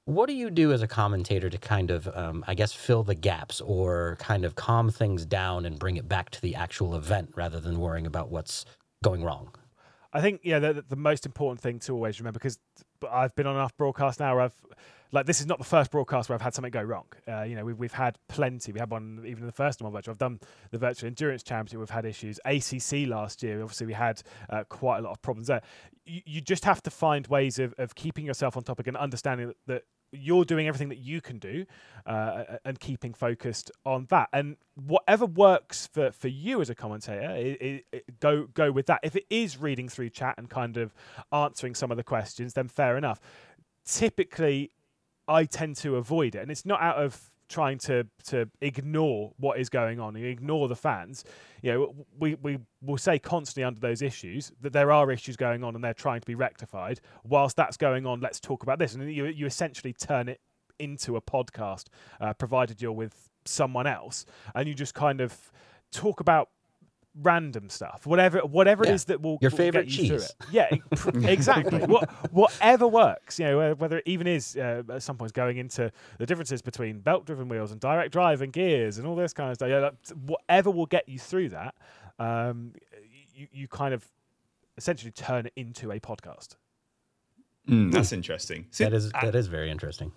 [0.06, 3.16] What do you do as a commentator to kind of, um, I guess, fill the
[3.16, 7.32] gaps or kind of calm things down and bring it back to the actual event
[7.36, 8.66] rather than worrying about what's
[9.04, 9.50] going wrong?
[10.16, 12.58] I think yeah, the, the most important thing to always remember because
[13.12, 14.54] I've been on enough broadcasts now where I've
[15.16, 17.06] like this is not the first broadcast where I've had something go wrong.
[17.28, 18.72] Uh, you know, we've we've had plenty.
[18.72, 20.12] We had one even in the first one virtual.
[20.12, 20.40] I've done
[20.72, 21.80] the virtual endurance championship.
[21.80, 22.40] We've had issues.
[22.46, 25.62] ACC last year, obviously, we had uh, quite a lot of problems there.
[26.06, 29.48] You, you just have to find ways of, of keeping yourself on topic and understanding
[29.48, 31.66] that, that you're doing everything that you can do
[32.06, 34.30] uh, and keeping focused on that.
[34.34, 38.88] And whatever works for, for you as a commentator, i i i go go with
[38.88, 39.00] that.
[39.04, 40.94] If it is reading through chat and kind of
[41.32, 43.20] answering some of the questions, then fair enough.
[43.86, 44.72] Typically,
[45.28, 49.60] I tend to avoid it, and it's not out of trying to to ignore what
[49.60, 51.24] is going on, and ignore the fans.
[51.62, 55.64] You know, we we will say constantly under those issues that there are issues going
[55.64, 57.00] on and they're trying to be rectified.
[57.24, 60.42] Whilst that's going on, let's talk about this, and you you essentially turn it
[60.80, 61.86] into a podcast,
[62.20, 65.52] uh, provided you're with someone else, and you just kind of
[65.92, 66.50] talk about
[67.22, 68.92] random stuff, whatever whatever Yeah.
[68.92, 70.34] it is that will Your will favorite get you through cheese.
[70.42, 70.46] it.
[70.52, 71.80] Yeah, exactly.
[71.80, 75.92] what, whatever works, you know, whether it even is uh, at some points going into
[76.18, 79.56] the differences between belt-driven wheels and direct drive and gears and all this kind of
[79.56, 79.70] stuff.
[79.70, 79.94] Yeah, like,
[80.26, 81.76] whatever will get you through that,
[82.20, 82.74] um,
[83.34, 84.06] you you kind of
[84.78, 86.56] essentially turn it into a podcast.
[87.70, 88.68] Mm, that's interesting.
[88.78, 90.12] That is uh, that is very interesting.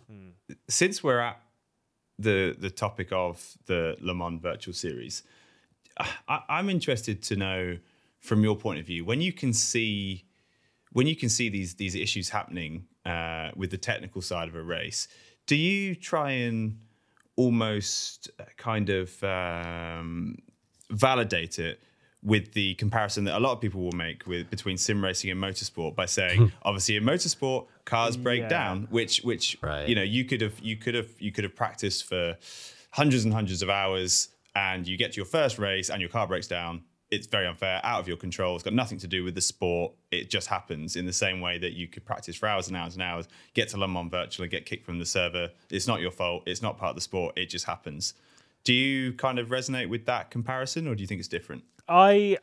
[0.69, 1.41] since we're at
[2.19, 5.23] the the topic of the Le Mans Virtual Series,
[6.29, 7.79] I, I'm interested to know
[8.21, 10.25] from your point of view when you can see
[10.93, 14.63] when you can see these these issues happening uh, with the technical side of a
[14.63, 15.09] race.
[15.47, 16.79] Do you try and
[17.37, 20.37] almost kind of um,
[20.91, 21.81] validate it
[22.23, 25.41] with the comparison that a lot of people will make with between sim racing and
[25.41, 28.49] motorsport by saying obviously in motorsport cars break Yeah.
[28.49, 29.89] down which which Right.
[29.89, 32.37] you know you could have you could have you could have practiced for
[32.91, 36.27] hundreds and hundreds of hours and you get to your first race and your car
[36.27, 38.55] breaks down it's very unfair out of your control.
[38.55, 39.93] It's got nothing to do with the sport.
[40.11, 42.95] It just happens in the same way that you could practice for hours and hours
[42.95, 45.51] and hours get to Le Mans virtual and get kicked from the server.
[45.71, 46.43] It's not your fault.
[46.47, 47.39] It's not part of the sport.
[47.39, 48.15] It just happens.
[48.65, 51.65] Do you kind of resonate with that comparison or do you think it's different?
[51.89, 52.37] I,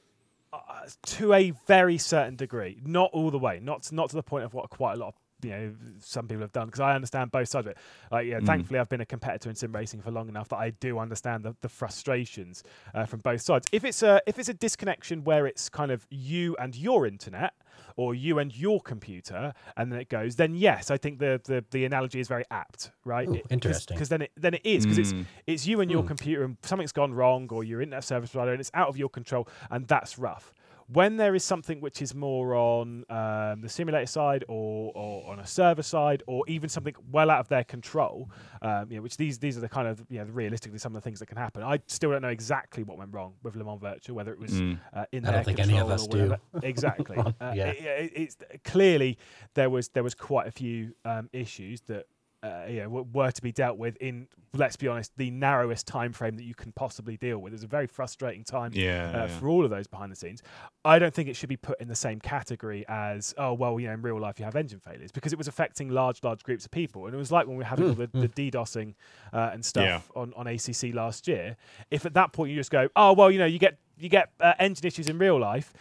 [0.51, 0.57] uh,
[1.03, 4.53] to a very certain degree, not all the way, not not to the point of
[4.53, 7.47] what quite a lot of you know some people have done because I understand both
[7.49, 7.77] sides of it.
[8.11, 10.71] Like, yeah, thankfully I've been a competitor in sim racing for long enough that I
[10.71, 13.67] do understand the, the frustrations uh, from both sides.
[13.71, 17.53] If it's a if it's a disconnection where it's kind of you and your internet
[17.97, 21.63] or you and your computer, and then it goes, then yes, I think the the,
[21.71, 23.27] the analogy is very apt, right?
[23.27, 23.95] Ooh, interesting.
[23.95, 25.25] Because then it then it is because it's Mm.
[25.47, 28.59] it's you and your computer and something's gone wrong or your internet service provider and
[28.59, 30.53] it's out of your control and that's rough.
[30.87, 35.39] When there is something which is more on um, the simulator side or, or on
[35.39, 38.29] a server side or even something well out of their control,
[38.61, 41.01] um, you know, which these these are the kind of you know realistically some of
[41.01, 41.63] the things that can happen.
[41.63, 44.51] I still don't know exactly what went wrong with Le Mans Virtual, whether it was
[44.51, 44.79] Mm.
[44.93, 46.35] uh, in I their don't think any control of us do.
[46.61, 47.17] Exactly.
[47.41, 47.67] uh, Yeah.
[47.69, 49.17] it- it- it's clearly
[49.55, 52.05] there was there was quite a few um, issues that
[52.45, 56.13] uh, you know, were, to be dealt with in, let's be honest, the narrowest time
[56.13, 57.53] frame that you can possibly deal with.
[57.53, 59.27] It was a very frustrating time Yeah, uh, yeah.
[59.27, 60.43] for all of those behind the scenes.
[60.83, 63.87] I don't think it should be put in the same category as, oh, well, you
[63.87, 66.65] know, in real life you have engine failures because it was affecting large, large groups
[66.65, 67.05] of people.
[67.07, 68.93] And it was like when we were having all the, the DDoSing
[69.33, 70.21] uh, and stuff Yeah.
[70.21, 71.57] on, on ACC last year.
[71.89, 74.31] If at that point you just go, oh, well, you know, you get you get
[74.41, 75.71] uh, engine issues in real life,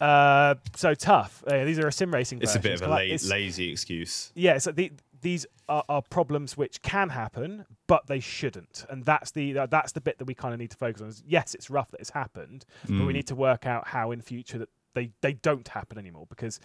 [0.00, 1.44] uh, so tough.
[1.46, 2.40] Uh, these are a sim racing.
[2.42, 4.32] It's a bit of a la- it's- lazy excuse.
[4.34, 4.90] yeah, so the,
[5.22, 9.92] these are, are problems which can happen, but they shouldn't, and that's the that- that's
[9.92, 11.08] the bit that we kind of need to focus on.
[11.08, 13.06] Is yes, it's rough that it's happened, but Mm.
[13.06, 16.58] we need to work out how in future that they they don't happen anymore because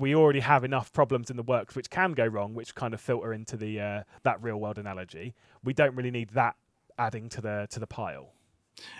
[0.00, 3.00] we already have enough problems in the works which can go wrong, which kind of
[3.00, 5.34] filter into the uh, that real world analogy.
[5.62, 6.56] We don't really need that
[6.98, 8.32] adding to the to the pile.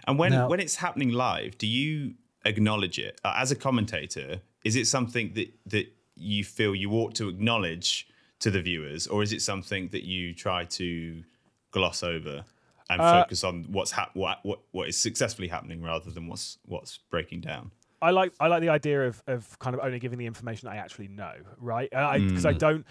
[0.06, 4.40] And when Now- when it's happening live, do you acknowledge it uh, as a commentator?
[4.64, 8.08] Is it something that that you feel you ought to acknowledge
[8.46, 11.24] to the viewers, or is it something that you try to
[11.72, 12.44] gloss over
[12.88, 16.58] and Uh, focus on what's hap- what, what what is successfully happening rather than what's
[16.64, 17.72] what's breaking down?
[18.00, 20.76] I like I like the idea of of kind of only giving the information I
[20.76, 21.90] actually know, right?
[21.90, 22.58] Because I, Mm.
[22.58, 22.86] don't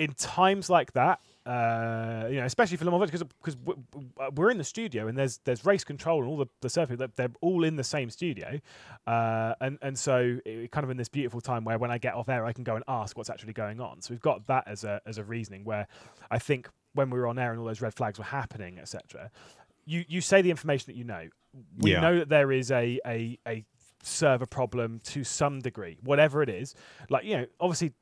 [0.00, 3.56] in times like that, uh, you know, especially for Le Mans because because
[4.34, 7.08] we're in the studio and there's there's race control and all the the surface they're,
[7.16, 8.58] they're all in the same studio,
[9.06, 12.14] uh, and and so it, kind of in this beautiful time where when I get
[12.14, 14.00] off air I can go and ask what's actually going on.
[14.00, 15.86] So we've got that as a as a reasoning where
[16.30, 19.30] I think when we were on air and all those red flags were happening, etc.
[19.84, 21.28] You you say the information that you know.
[21.78, 22.00] We Yeah.
[22.00, 23.64] know that there is a a a
[24.02, 26.74] server problem to some degree, whatever it is.
[27.10, 27.92] Like you know, obviously,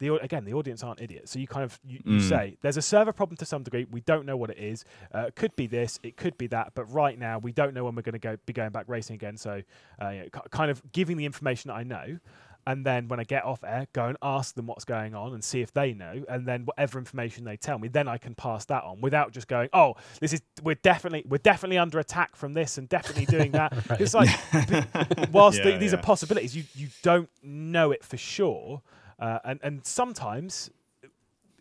[0.00, 2.28] the again the audience aren't idiots, so you kind of you, you Mm.
[2.28, 3.86] say there's a server problem to some degree.
[3.90, 4.84] We don't know what it is.
[5.14, 7.84] Uh, it could be this, it could be that, but right now we don't know
[7.84, 9.36] when we're going to go be going back racing again.
[9.36, 9.62] So,
[10.02, 12.18] uh, you know, ki- kind of giving the information that I know.
[12.66, 15.44] And then when I get off air, go and ask them what's going on and
[15.44, 16.24] see if they know.
[16.30, 19.48] And then whatever information they tell me, then I can pass that on without just
[19.48, 23.52] going, "Oh, this is we're definitely we're definitely under attack from this and definitely doing
[23.52, 24.30] that." It's like
[25.30, 25.98] whilst the, these yeah.
[25.98, 28.80] are possibilities, you you don't know it for sure,
[29.18, 30.70] uh, and and sometimes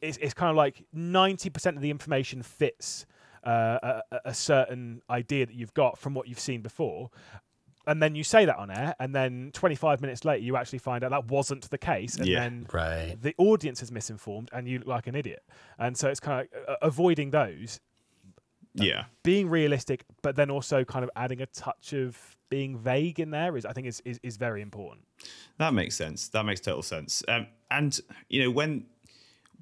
[0.02, 3.06] it's it's kind of like ninety percent of the information fits
[3.46, 7.10] uh, a, a- certain idea that you've got from what you've seen before.
[7.86, 11.04] And then you say that on air, and then 25 minutes later, you actually find
[11.04, 12.40] out that wasn't the case, and Yeah.
[12.40, 13.18] then Right.
[13.22, 15.44] the audience is misinformed, and you look like an idiot.
[15.78, 17.82] And so it's kind of uh, avoiding those
[18.76, 22.18] Yeah, being realistic, but then also kind of adding a touch of
[22.50, 25.06] being vague in there is, I think, is is, is very important.
[25.58, 26.30] that makes sense.
[26.30, 27.24] That makes total sense.
[27.28, 28.86] Um, and you know when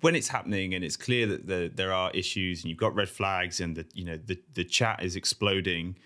[0.01, 3.07] when it's happening and it's clear that the, there are issues and you've got red
[3.09, 5.97] flags and the you know the the chat is exploding.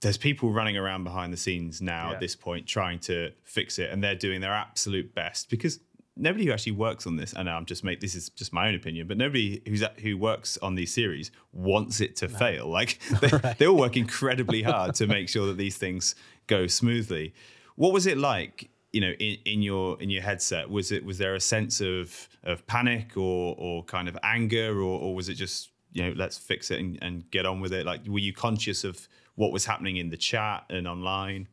[0.00, 2.14] There's people running around behind the scenes now Yeah.
[2.14, 5.80] at this point trying to fix it, and they're doing their absolute best because
[6.18, 8.74] nobody who actually works on this, and I'm just make this is just my own
[8.74, 12.68] opinion, but nobody who's who works on these series wants it to fail.
[12.68, 16.14] Like they, they all work incredibly hard to make sure that these things
[16.46, 17.34] go smoothly.
[17.76, 18.70] What was it like?
[18.92, 22.28] You know, in, in your in your headset, was it was there a sense of
[22.44, 26.36] of panic or or kind of anger, or, or was it just you know let's
[26.36, 27.86] fix it and, and get on with it?
[27.86, 31.48] Like, were you conscious of what was happening in the chat and online?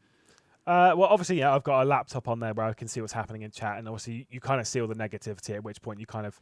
[0.67, 3.13] Uh, well, obviously, yeah, I've got a laptop on there where I can see what's
[3.13, 5.51] happening in chat, and obviously, you, you kind of see all the negativity.
[5.55, 6.39] At which point, you kind of,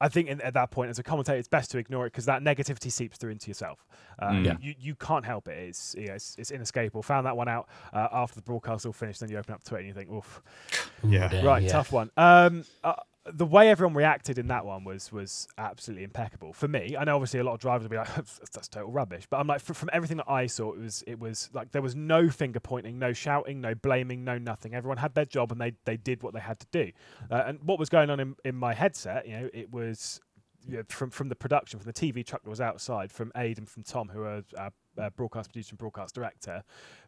[0.00, 2.24] I think, in, at that point, as a commentator, it's best to ignore it because
[2.24, 3.84] that negativity seeps through into yourself.
[4.18, 4.62] Uh, Mm.
[4.62, 5.58] you, you can't help it.
[5.58, 7.02] It's, yeah, it's it's inescapable.
[7.02, 9.20] Found that one out uh, after the broadcast all finished.
[9.20, 10.40] Then you open up Twitter and you think, oof,
[11.04, 11.44] Yeah.
[11.44, 11.68] Right, yeah.
[11.68, 12.10] tough one.
[12.16, 12.94] Um, uh,
[13.32, 16.96] the way everyone reacted in that one was was absolutely impeccable for me.
[16.98, 19.46] I know obviously a lot of drivers will be like, "That's total rubbish," but I'm
[19.46, 22.60] like, from everything that I saw, it was it was like there was no finger
[22.60, 24.74] pointing, no shouting, no blaming, no nothing.
[24.74, 26.92] Everyone had their job and they they did what they had to do.
[27.30, 30.20] Uh, and what was going on in, in my headset, you know, it was
[30.66, 33.58] you know, from from the production, from the TV truck that was outside, from Aid
[33.58, 36.62] and from Tom, who are uh, uh, broadcast producer and broadcast director,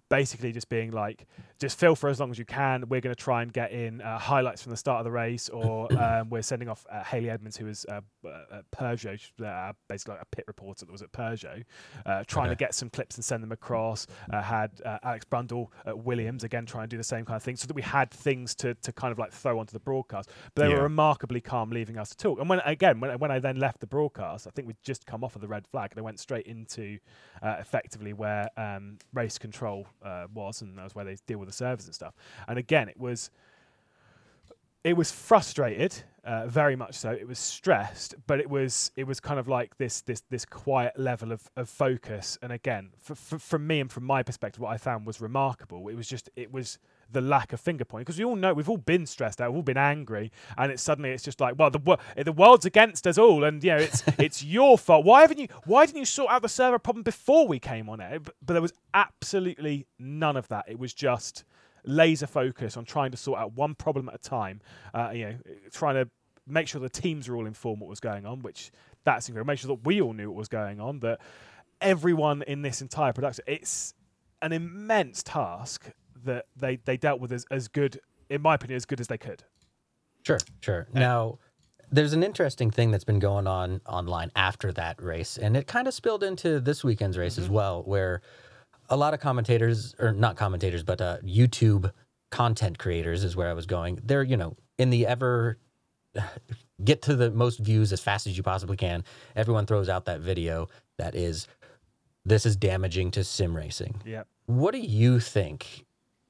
[0.09, 1.27] basically just being like,
[1.59, 2.85] just fill for as long as you can.
[2.89, 5.49] We're going to try and get in uh, highlights from the start of the race,
[5.49, 9.73] or um, we're sending off uh, Haley Edmonds, who was uh, uh, at Peugeot, uh,
[9.89, 11.65] basically like a pit reporter that was at Peugeot,
[12.07, 14.07] uh, trying to get some clips and send them across.
[14.33, 17.43] Uh, had uh, Alex Brundle at Williams again trying to do the same kind of
[17.43, 20.31] thing, so that we had things to, to kind of like throw onto the broadcast.
[20.55, 20.77] But they Yeah.
[20.77, 22.39] were remarkably calm, leaving us to talk.
[22.39, 25.25] And when again, when, when I then left the broadcast, I think we'd just come
[25.25, 26.99] off of the red flag, and I went straight into
[27.43, 31.49] uh, effectively where um, race control uh, was, and that was where they deal with
[31.49, 32.15] the servers and stuff.
[32.47, 33.31] And again, it was
[34.85, 37.11] it was frustrated, uh, very much so.
[37.11, 40.99] It was stressed, but it was it was kind of like this this this quiet
[40.99, 42.39] level of, of focus.
[42.43, 45.89] And again, f- f- from me and from my perspective, what I found was remarkable.
[45.89, 46.79] It was just it was
[47.11, 49.59] the lack of finger pointing because we all know we've all been stressed out, we've
[49.59, 53.19] all been angry, and it's suddenly it's just like, well, the the world's against us
[53.19, 55.05] all, and you know it's it's your fault.
[55.05, 55.49] Why haven't you?
[55.65, 58.23] Why didn't you sort out the server problem before we came on it?
[58.23, 60.67] But, but there was absolutely none of that.
[60.69, 61.45] It was just
[61.85, 64.61] laser focus on trying to sort out one problem at a time.
[64.93, 65.35] Uh, you know,
[65.73, 66.11] trying to
[66.47, 68.71] make sure the teams are all informed what was going on, which
[69.05, 69.47] that's incredible.
[69.47, 71.01] Make sure that we all knew what was going on.
[71.01, 71.21] That
[71.81, 73.95] everyone in this entire production, it's
[74.43, 75.91] an immense task
[76.29, 79.19] that they they dealt with as, as good, in my opinion, as good as they
[79.19, 79.43] could.
[80.25, 80.87] Sure, sure.
[80.93, 81.39] Now,
[81.91, 85.89] there's an interesting thing that's been going on online after that race, and it kind
[85.89, 88.21] of spilled into this weekend's race as well, where
[88.91, 91.91] a lot of commentators, or not commentators, but uh, YouTube
[92.31, 94.01] content creators is where I was going.
[94.05, 95.59] They're, you know, in the ever
[96.85, 99.05] get to the most views as fast as you possibly can.
[99.35, 101.49] Everyone throws out that video that is,
[102.25, 104.01] this is damaging to sim racing.
[104.05, 104.25] Yeah.
[104.47, 105.87] What do you think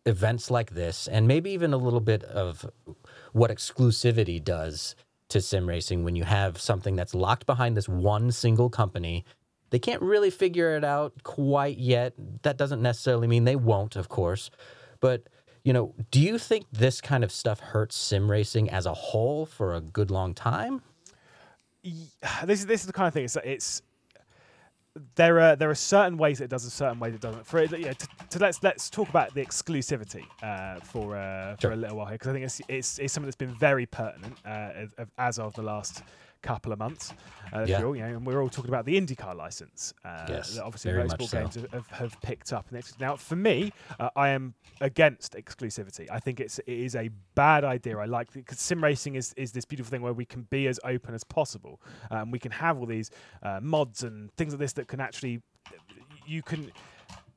[0.08, 2.68] events like this, and maybe even a little bit of
[3.32, 4.96] what exclusivity does
[5.28, 9.24] to sim racing when you have something that's locked behind this one single company?
[9.70, 12.14] They can't really figure it out quite yet.
[12.42, 14.50] That doesn't necessarily mean they won't, of course.
[15.00, 15.28] But,
[15.62, 19.44] you know, do you think this kind of stuff hurts sim racing as a whole
[19.44, 20.82] for a good long time?
[22.44, 23.24] This is this is the kind of thing.
[23.24, 23.82] It's it's
[25.14, 27.46] there are there are certain ways it does and certain ways it doesn't.
[27.46, 31.70] For yeah, to, to let's let's talk about the exclusivity uh, for uh, Sure.
[31.70, 33.86] for a little while here because I think it's, it's it's something that's been very
[33.86, 36.02] pertinent uh, as, as of the last
[36.42, 37.12] couple of months.
[37.52, 37.82] Uh, Yeah.
[37.82, 39.94] all- you know, and we're all talking about the IndyCar license.
[40.04, 41.40] Uh, Yes, that obviously very much so.
[41.40, 42.70] games have, have, picked up.
[42.70, 46.08] And now, for me, uh, I am against exclusivity.
[46.10, 47.98] I think it's it is a bad idea.
[47.98, 50.78] I like because sim racing is is this beautiful thing where we can be as
[50.84, 51.80] open as possible.
[52.10, 53.10] Um, we can have all these
[53.42, 55.42] uh, mods and things like this that can actually
[56.26, 56.70] you can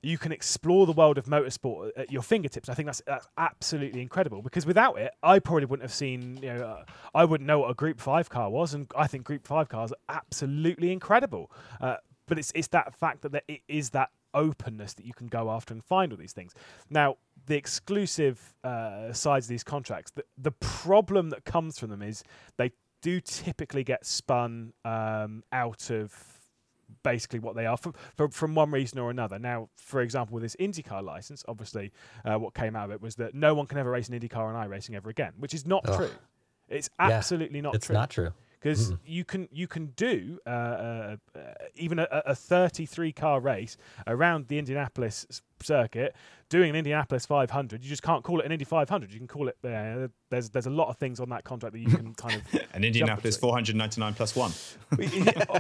[0.02, 2.70] you can explore the world of motorsport at your fingertips.
[2.70, 6.40] I think that's that's absolutely incredible because without it, I probably wouldn't have seen.
[6.42, 9.24] You know, uh, I wouldn't know what a Group Five car was, and I think
[9.24, 11.52] Group Five cars are absolutely incredible.
[11.80, 15.28] Uh, but it's it's that fact that there, it is that openness that you can
[15.28, 16.54] go after and find all these things.
[16.90, 22.02] Now, the exclusive uh, sides of these contracts, the, the problem that comes from them
[22.02, 22.24] is
[22.58, 26.41] they do typically get spun um, out of
[27.04, 29.40] basically what they are for, for, from one reason or another.
[29.40, 31.92] Now, for example, with this IndyCar license, obviously,
[32.26, 34.38] uh, what came out of it was that no one can ever race an IndyCar
[34.38, 35.98] on iRacing ever again, which is not Ugh.
[35.98, 36.12] true.
[36.70, 38.32] It's Yeah, absolutely not it's true not true.
[38.60, 41.40] because you can you can do uh, uh, uh,
[41.76, 43.76] even a, a 33 car race
[44.08, 46.16] around the Indianapolis circuit,
[46.50, 47.84] doing an Indianapolis 500.
[47.84, 49.12] You just can't call it an Indy 500.
[49.12, 49.58] You can call it.
[49.64, 52.62] Uh, there's there's a lot of things on that contract that you can kind of.
[52.74, 54.52] And Indianapolis 499 plus one.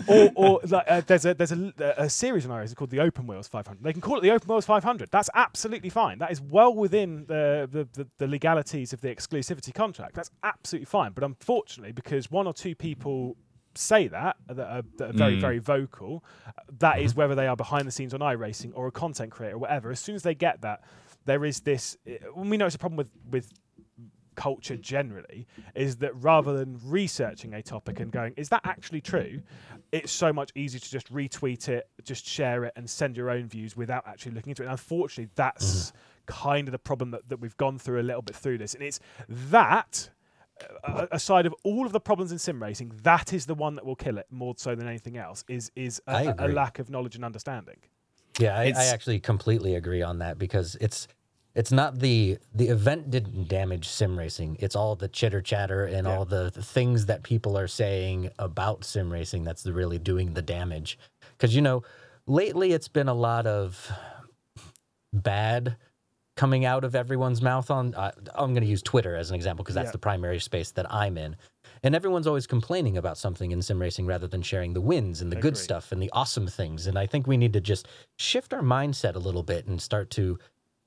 [0.08, 3.28] or or like, uh, there's a there's a, a series of iRacing called the Open
[3.28, 3.84] Wheels 500.
[3.84, 5.10] They can call it the Open Wheels 500.
[5.12, 6.20] That's absolutely fine.
[6.20, 10.16] That is well within the the, the, the legalities of the exclusivity contract.
[10.16, 11.12] That's absolutely fine.
[11.12, 13.36] But unfortunately, because one or two people
[13.76, 15.42] say that that are, that are very Mm.
[15.42, 16.24] very vocal,
[16.80, 19.60] that is whether they are behind the scenes on iRacing or a content creator or
[19.60, 19.92] whatever.
[19.92, 20.84] As soon as they get that,
[21.26, 21.98] there is this.
[22.08, 23.52] uh, We know it's a problem with with
[24.36, 29.42] culture generally is that rather than researching a topic and going, is that actually true?
[29.92, 33.48] It's so much easier to just retweet it, just share it, and send your own
[33.48, 34.68] views without actually looking into it.
[34.68, 35.92] And unfortunately, that's
[36.28, 38.74] kind of the problem that, that we've gone through a little bit through this.
[38.74, 40.10] And it's that.
[40.84, 43.86] Uh, Aside of all of the problems in sim racing, that is the one that
[43.86, 45.44] will kill it more so than anything else.
[45.48, 47.78] Is is a, a lack of knowledge and understanding.
[48.40, 51.08] Yeah, I, I actually completely agree on that because it's
[51.54, 54.58] it's not the the event didn't damage sim racing.
[54.60, 56.16] It's all the chitter chatter and Yeah.
[56.18, 60.42] all the, the things that people are saying about sim racing that's really doing the
[60.42, 60.98] damage.
[61.38, 61.84] Because you know,
[62.26, 63.92] lately it's been a lot of
[65.14, 65.76] bad
[66.42, 69.64] coming out of everyone's mouth on uh, I'm going to use Twitter as an example
[69.64, 69.92] because that's Yeah.
[69.92, 71.36] the primary space that I'm in.
[71.84, 75.32] And everyone's always complaining about something in sim racing rather than sharing the wins and
[75.32, 76.88] the good stuff and the awesome things.
[76.88, 80.10] And I think we need to just shift our mindset a little bit and start
[80.12, 80.40] to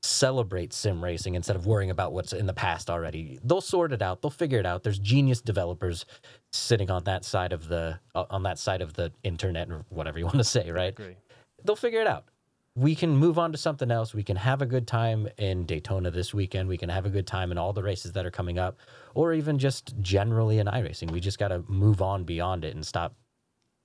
[0.03, 3.39] celebrate sim racing instead of worrying about what's in the past already.
[3.45, 4.23] They'll sort it out.
[4.23, 4.83] They'll figure it out.
[4.83, 6.05] There's genius developers
[6.53, 10.19] sitting on that side of the uh, on that side of the internet or whatever
[10.19, 10.97] you want to say, right?
[11.65, 12.25] They'll figure it out.
[12.77, 14.15] We can move on to something else.
[14.15, 16.69] We can have a good time in Daytona this weekend.
[16.69, 18.79] We can have a good time in all the races that are coming up,
[19.15, 21.13] or even just generally in iRacing.
[21.13, 23.15] We just got to move on beyond it and stop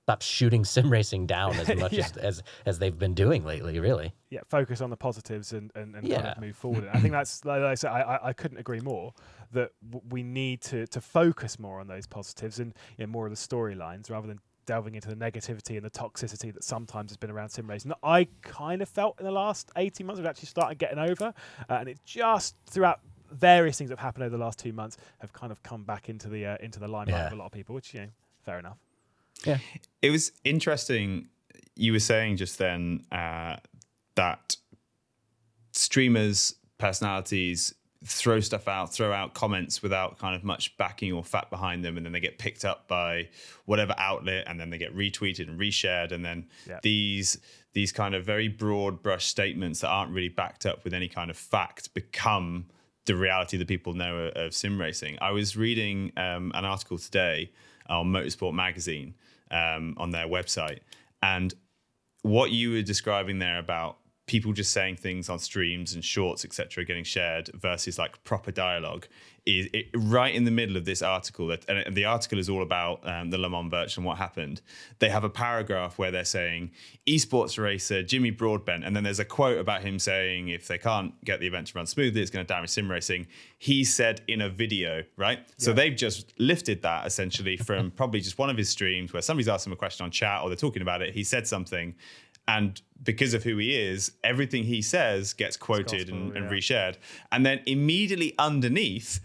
[0.08, 2.06] stop shooting sim racing down as much Yeah.
[2.06, 3.78] as, as as they've been doing lately.
[3.78, 4.12] Really.
[4.28, 6.88] yeah, focus on the positives and, and, and kind of move forward.
[6.92, 9.12] I think that's like I said, I, I, couldn't agree more
[9.52, 13.26] that w- we need to to focus more on those positives and you know, more
[13.26, 14.40] of the storylines rather than
[14.70, 17.88] delving into the negativity and the toxicity that sometimes has been around sim racing.
[17.88, 21.34] That I kind of felt in the last 18 months we've actually started getting over,
[21.68, 23.00] uh, and it just throughout
[23.32, 26.08] various things that have happened over the last two months have kind of come back
[26.08, 27.26] into the uh, into the limelight Yeah.
[27.26, 28.08] of a lot of people, which you know,
[28.44, 28.78] fair enough.
[29.44, 29.58] Yeah,
[30.02, 31.28] it was interesting.
[31.74, 33.56] You were saying just then uh,
[34.14, 34.54] that
[35.72, 37.74] streamers, personalities
[38.04, 41.96] throw stuff out, throw out comments without kind of much backing or fat behind them,
[41.96, 43.28] and then they get picked up by
[43.66, 46.46] whatever outlet, and then they get retweeted and reshared, and then
[46.82, 47.38] these
[47.72, 51.30] these kind of very broad brush statements that aren't really backed up with any kind
[51.30, 52.66] of fact become
[53.04, 55.18] the reality that people know of, of sim racing.
[55.20, 57.52] I was reading um, an article today
[57.86, 59.14] on Motorsport Magazine
[59.50, 60.80] um, on their website,
[61.22, 61.52] and
[62.22, 63.98] what you were describing there about
[64.30, 69.08] people just saying things on streams and shorts, etc., getting shared versus like proper dialogue
[69.44, 71.48] is it, right in the middle of this article.
[71.48, 74.60] That and the article is all about um, the Le Mans Birch and what happened.
[75.00, 76.70] They have a paragraph where they're saying
[77.08, 81.12] esports racer Jimmy Broadbent, and then there's a quote about him saying if they can't
[81.24, 83.26] get the event to run smoothly, it's going to damage sim racing.
[83.58, 85.40] He said in a video, right?
[85.56, 89.48] So they've just lifted that essentially from probably just one of his streams where somebody's
[89.48, 91.14] asked him a question on chat or they're talking about it.
[91.14, 91.96] He said something.
[92.48, 96.50] And because of who he is, everything he says gets quoted gospel, and, and yeah.
[96.50, 96.96] reshared.
[97.30, 99.20] And then immediately underneath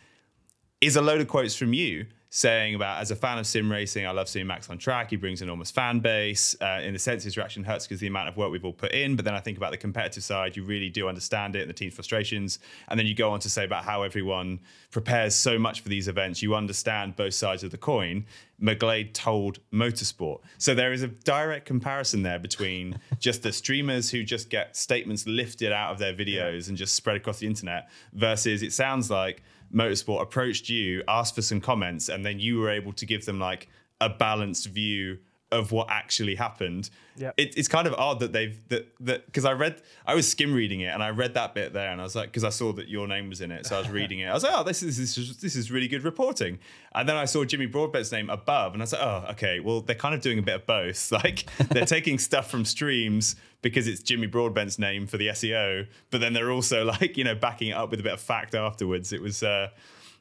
[0.81, 2.05] is a load of quotes from you
[2.35, 5.09] saying about as a fan of sim racing, I love seeing Max on track.
[5.09, 6.53] He brings enormous fan base.
[6.59, 8.91] Uh, in a sense, his reaction hurts because the amount of work we've all put
[8.91, 9.15] in.
[9.15, 11.73] But then I think about the competitive side, you really do understand it and the
[11.73, 12.59] team's frustrations.
[12.89, 14.59] And then you go on to say about how everyone
[14.91, 16.41] prepares so much for these events.
[16.41, 18.25] You understand both sides of the coin.
[18.61, 20.41] McGlade told Motorsport.
[20.57, 25.25] So there is a direct comparison there between just the streamers who just get statements
[25.25, 29.41] lifted out of their videos and just spread across the internet versus it sounds like
[29.75, 33.39] Motorsport approached you, asked for some comments, and then you were able to give them
[33.39, 33.67] like
[33.99, 35.17] a balanced view
[35.51, 36.89] of what actually happened.
[37.17, 37.35] Yep.
[37.37, 40.53] It, it's kind of odd that they've that that because I read I was skim
[40.53, 42.73] reading it and I read that bit there and I was like because I saw
[42.73, 44.25] that your name was in it so I was reading it.
[44.25, 46.59] I was like oh this is this is this is really good reporting.
[46.93, 49.81] And then I saw Jimmy Broadbent's name above and I was like oh okay well
[49.81, 51.11] they're kind of doing a bit of both.
[51.15, 56.19] Like they're taking stuff from streams because it's Jimmy Broadbent's name for the SEO but
[56.19, 59.13] then they're also like you know backing it up with a bit of fact afterwards.
[59.13, 59.69] It was uh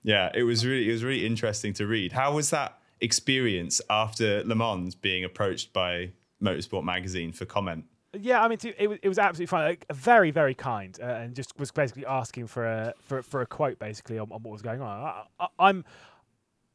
[0.05, 2.13] yeah it was really it was really interesting to read.
[2.13, 6.11] How was that experience after Le Mans being approached by
[6.43, 9.65] Motorsport magazine for comment Yeah, I mean, it was it was absolutely fine.
[9.69, 13.47] Like, very very kind, uh, and just was basically asking for a for for a
[13.47, 14.89] quote basically on, on what was going on.
[14.89, 15.85] I, I, I'm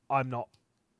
[0.09, 0.49] I'm not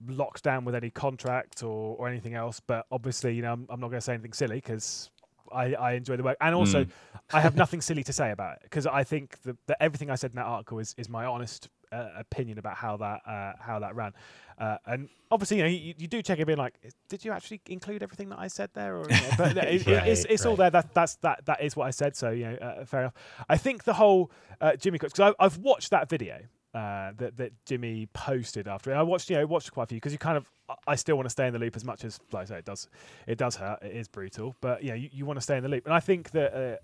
[0.08, 3.80] locked down with any contract or, or anything else, but obviously, you know, I'm, I'm
[3.80, 5.10] not going to say anything silly because
[5.52, 6.86] I, I enjoy the work, and also
[7.34, 10.16] I have nothing silly to say about it because I think that, that everything I
[10.16, 13.80] said in that article is, is my honest uh, opinion about how that uh, how
[13.80, 14.14] that ran.
[14.58, 16.74] Uh, and obviously, you know, you, you do check it, being like,
[17.08, 18.98] did you actually include everything that I said there?
[18.98, 20.58] Or, you know, but it- it- it's, Right, it's all right.
[20.72, 20.82] there.
[20.82, 22.16] That that's that that is what I said.
[22.16, 23.14] So you know, uh, fair enough.
[23.48, 24.32] I think the whole
[24.62, 26.40] uh, Jimmy Cooks because I've watched that video.
[26.72, 28.96] Uh, that that Jimmy posted after it.
[28.96, 30.48] I watched, you know, watched quite a few because you kind of,
[30.88, 32.66] I- still want to stay in the loop as much as, like I say, it
[32.66, 32.88] does,
[33.26, 33.80] it does hurt.
[33.82, 35.96] It is brutal, but you know, you, you want to stay in the loop, and
[35.96, 36.76] I think that uh,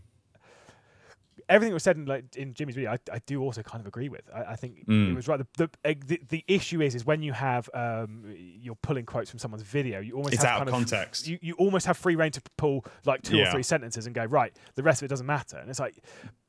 [1.49, 3.87] everything that was said in like in Jimmy's video, I, I do also kind of
[3.87, 4.21] agree with.
[4.33, 5.11] I, I think Mm.
[5.11, 5.39] it was right.
[5.39, 5.47] The,
[5.83, 9.39] the, uh, the the issue is is when you have um you're pulling quotes from
[9.39, 11.27] someone's video, you almost It's have out of kind context.
[11.27, 14.25] You, you almost have free reign to pull like two or three sentences and go
[14.25, 14.55] right.
[14.75, 15.95] The rest of it doesn't matter, and it's like,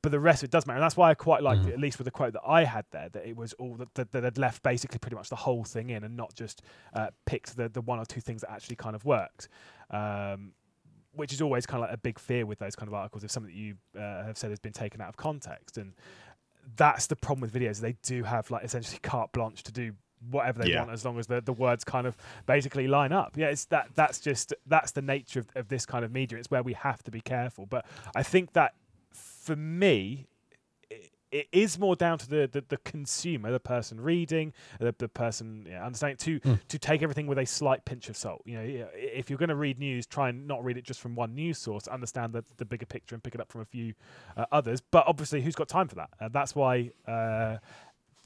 [0.02, 1.70] but the rest of it does matter, and that's why I quite liked Mm-hmm.
[1.70, 1.74] it.
[1.74, 4.12] At least with the quote that I had there, that it was all that, that,
[4.12, 6.62] that had left basically pretty much the whole thing in, and not just
[6.94, 9.48] uh, picked the the one or two things that actually kind of worked.
[9.90, 10.52] Um,
[11.16, 13.30] which is always kind of like a big fear with those kind of articles if
[13.30, 15.78] something that you uh, have said has been taken out of context.
[15.78, 15.92] And
[16.76, 19.92] that's the problem with videos they do have like essentially carte blanche to do
[20.30, 20.80] whatever they Yeah.
[20.80, 23.36] want as long as the, the words kind of basically line up.
[23.36, 26.38] Yeah it's that that's just that's the nature of, of this kind of media.
[26.38, 27.66] It's where we have to be careful.
[27.66, 28.74] But i think that
[29.12, 30.26] for me
[31.30, 35.66] it, is more down to the, the, the consumer, the person reading, the, the person
[35.68, 38.42] yeah, understanding, to to take everything with a slight pinch of salt.
[38.44, 41.14] You know, if you're going to read news, try and not read it just from
[41.14, 41.88] one news source.
[41.88, 43.94] Understand the, the bigger picture and pick it up from a few
[44.36, 44.80] uh, others.
[44.80, 46.10] But obviously, who's got time for that?
[46.20, 46.90] Uh, that's why.
[47.06, 47.58] Uh,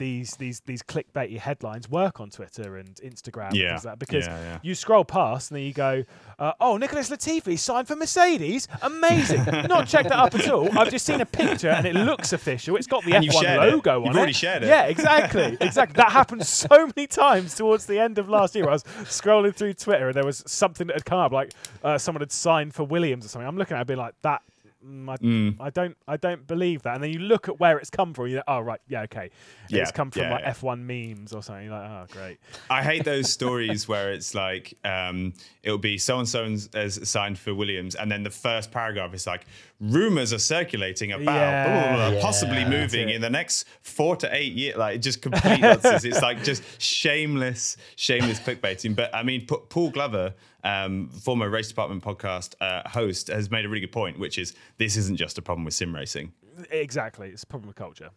[0.01, 4.41] these these these clickbaity headlines work on Twitter and Instagram Yeah, like that because yeah,
[4.43, 4.59] yeah.
[4.63, 6.05] you scroll past and then you go,
[6.39, 10.77] uh, "Oh, Nicholas Latifi signed for Mercedes, amazing!" Not checked that up at all.
[10.77, 12.75] I've just seen a picture and it looks official.
[12.77, 13.73] It's got the And F1 shared it.
[13.73, 14.19] logo on You've it.
[14.19, 14.69] already shared it.
[14.69, 15.97] Yeah, exactly, exactly.
[15.99, 18.67] That happened so many times towards the end of last year.
[18.69, 21.53] I was scrolling through Twitter and there was something that had come up, like
[21.85, 23.47] uh, someone had signed for Williams or something.
[23.47, 24.43] I'm looking at it being like that.
[24.85, 25.57] Mm, I, Mm.
[25.61, 26.95] I don't, I don't believe that.
[26.95, 28.29] And then you look at where it's come from.
[28.29, 29.31] You know, oh right, yeah, okay.
[29.69, 30.53] Yeah, it's come from yeah, like yeah.
[30.55, 31.65] F1 memes or something.
[31.67, 32.39] You're like, oh great.
[32.71, 37.39] I hate those stories where it's like um, it'll be so and so has signed
[37.39, 39.47] for Williams, and then the first paragraph is like
[39.81, 41.65] rumors are circulating about Yeah.
[41.67, 44.77] blah, blah, blah, possibly moving in the next four to eight years.
[44.77, 46.05] Like it just complete nonsense.
[46.05, 48.95] It's like just shameless, shameless clickbaiting.
[48.95, 50.35] But I mean, Paul Glover,
[50.65, 54.55] um, former race department podcast uh, host, has made a really good point, which is
[54.79, 56.33] this isn't just a problem with sim racing.
[56.71, 58.11] Exactly, it's a problem with culture.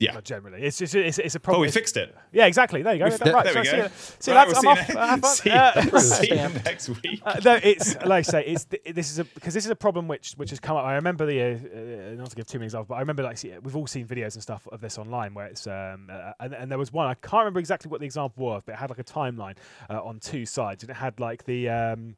[0.00, 0.12] Yeah.
[0.14, 1.58] Not generally, it's just it's, it's a problem.
[1.58, 2.16] Oh, we it's- fixed it.
[2.32, 2.80] Yeah, exactly.
[2.82, 3.04] There you go.
[3.04, 3.44] We've- right.
[3.44, 3.88] There we so go.
[3.88, 4.88] See, see Right, lads, we'll I'm see off.
[4.88, 5.30] you Uh, have fun.
[5.30, 5.50] see,
[5.92, 7.22] Uh, see you next week.
[7.22, 10.08] Uh, no, it's like I say, it's this is a because this is a problem
[10.08, 10.84] which which has come up.
[10.84, 13.36] I remember the uh, uh, not to give too many examples, but I remember like
[13.36, 16.54] see, we've all seen videos and stuff of this online where it's um uh, and,
[16.54, 18.88] and there was one I can't remember exactly what the example was, but it had
[18.88, 19.56] like a timeline
[19.90, 22.16] uh, on two sides and it had like the um.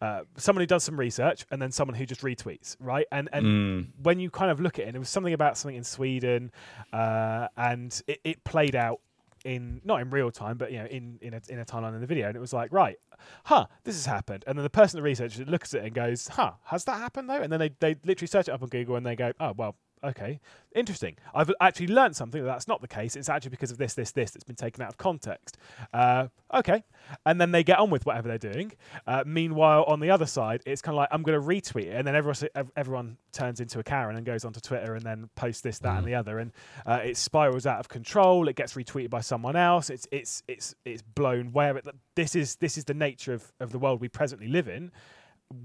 [0.00, 3.06] Uh, someone who does some research and then someone who just retweets, right?
[3.12, 3.86] And and Mm.
[4.02, 6.50] when you kind of look at it, and it was something about something in Sweden,
[6.92, 9.00] uh, and it, it played out
[9.44, 12.00] in not in real time, but you know, in in a, in a timeline in
[12.00, 12.96] the video, and it was like, right,
[13.44, 15.94] huh, this has happened, and then the person that researched it looks at it and
[15.94, 17.40] goes, huh, has that happened though?
[17.42, 19.76] And then they they literally search it up on Google and they go, oh well.
[20.04, 20.40] Okay,
[20.74, 21.14] interesting.
[21.32, 23.14] I've actually learned something that that's not the case.
[23.14, 25.58] It's actually because of this, this, this that's been taken out of context.
[25.94, 26.82] Uh, okay,
[27.24, 28.72] and then they get on with whatever they're doing.
[29.06, 31.94] Uh, meanwhile, on the other side, it's kind of like I'm going to retweet it,
[31.94, 32.36] and then everyone
[32.74, 36.06] everyone turns into a Karen and goes onto Twitter and then posts this, that, and
[36.06, 36.50] the other, and
[36.84, 38.48] uh, it spirals out of control.
[38.48, 39.88] It gets retweeted by someone else.
[39.88, 41.86] It's it's it's it's blown where it,
[42.16, 44.90] this is this is the nature of of the world we presently live in,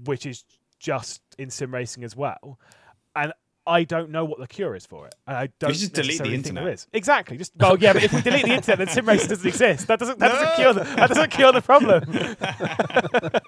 [0.04, 0.44] which is
[0.78, 2.60] just in sim racing as well,
[3.16, 3.32] and.
[3.68, 5.14] I don't know what the cure is for it.
[5.26, 6.86] And I don't You just delete the internet.
[6.92, 7.36] Exactly.
[7.36, 9.86] Just well, yeah, but if we delete the internet, then sim racing doesn't exist.
[9.86, 12.04] That doesn't that doesn't cure the that doesn't cure the problem.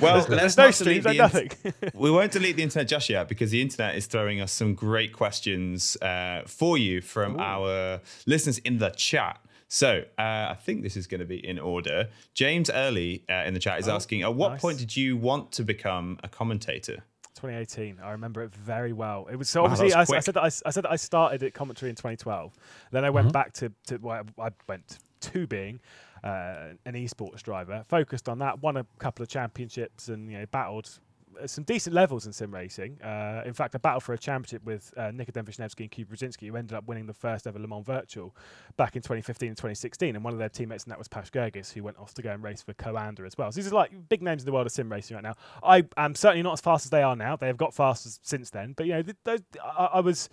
[0.00, 1.50] Well, There's let's no not delete streams, the no nothing.
[1.94, 5.12] we won't delete the internet just yet because the internet is throwing us some great
[5.12, 9.40] questions uh, for you from our listeners in the chat.
[9.68, 12.08] So uh, I think this is going to be in order.
[12.32, 14.60] James Early uh, in the chat is asking, at what nice.
[14.60, 17.04] point did you want to become a commentator?
[17.38, 17.98] 2018.
[18.02, 19.26] I remember it very well.
[19.30, 20.96] It was so Wow, obviously was I, I said that I, I said that I
[20.96, 22.56] started at commentary in 2012.
[22.90, 25.80] Then I went back to to well, I went to being
[26.24, 30.46] uh, an esports driver, focused on that, won a couple of championships, and you know
[30.46, 31.00] battled at
[31.46, 33.00] some decent levels in sim racing.
[33.02, 36.48] Uh, in fact, I battle for a championship with uh, Nikodem Wisniewski and Kuba Brzezinski,
[36.48, 38.34] who ended up winning the first ever Le Mans Virtual
[38.76, 40.14] back in 2015 and 2016.
[40.14, 42.30] And one of their teammates in that was Pash Gergis, who went off to go
[42.30, 43.52] and race for Coanda as well.
[43.52, 45.34] So these are like big names in the world of sim racing right now.
[45.62, 47.36] I am certainly not as fast as they are now.
[47.36, 48.74] They have got faster since then.
[48.76, 50.28] But, you know, th- those, I, I was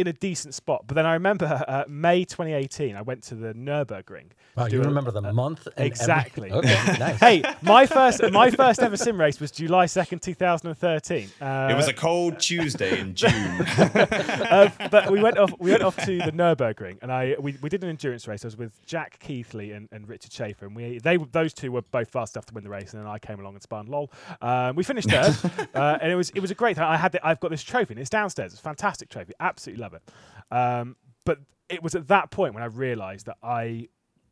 [0.00, 0.84] in a decent spot.
[0.86, 4.26] But then I remember uh, May 2018, I went to the Nürburgring.
[4.56, 5.66] Wow, you do a- remember the month?
[5.66, 6.50] and every- Exactly.
[6.60, 7.20] Okay, nice.
[7.20, 11.28] Hey, my first my first ever sim race was July 2nd, 2013.
[11.40, 13.30] Uh, It was a cold Tuesday in June.
[13.30, 15.52] uh, but we went off.
[15.58, 18.44] We went off to the Nurburgring, and I we, we did an endurance race.
[18.44, 21.82] I was with Jack Keithley and, and Richard Schaefer, and we they those two were
[21.82, 23.86] both fast enough to win the race, and then I came along and spun.
[23.86, 24.10] Lol.
[24.42, 26.90] Um, we finished third, uh, and it was it was a great time.
[26.90, 28.52] I had the, I've got this trophy, and it's downstairs.
[28.52, 29.32] It's a fantastic trophy.
[29.40, 30.02] Absolutely love it.
[30.50, 31.38] Um, but
[31.68, 33.88] it was at that point when I realised that I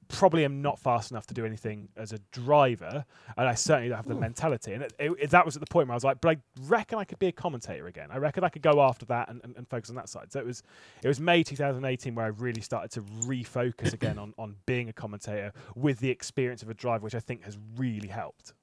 [0.09, 3.05] probably am not fast enough to do anything as a driver,
[3.37, 4.73] and I certainly don't have the mentality.
[4.73, 6.41] And it, it, it- that was at the point where I was like, but I
[6.63, 8.09] reckon I could be a commentator again.
[8.11, 10.33] I reckon I could go after that and, and, and focus on that side.
[10.33, 10.63] So it was
[11.03, 14.95] it was May 2018 where I really started to refocus again on on being a
[14.95, 18.55] commentator with the experience of a driver, which I think has really helped.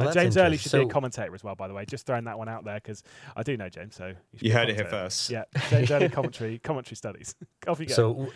[0.00, 0.80] Well, And James Early should interesting.
[0.80, 1.84] be a commentator as well, by the way.
[1.84, 3.02] Just throwing that one out there because
[3.36, 3.94] I do know James.
[3.94, 5.30] So should You heard it here first.
[5.30, 7.34] Yeah, James Early commentary commentary studies.
[7.68, 7.94] Off you go.
[7.94, 8.32] So w-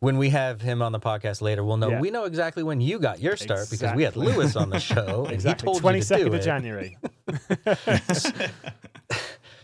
[0.00, 2.00] when we have him on the podcast later, we'll know Yeah.
[2.00, 5.24] we know exactly when you got your start because we had Lewis on the show
[5.24, 5.72] and exactly.
[5.72, 6.42] he told you to 22nd do of it.
[6.42, 6.96] January.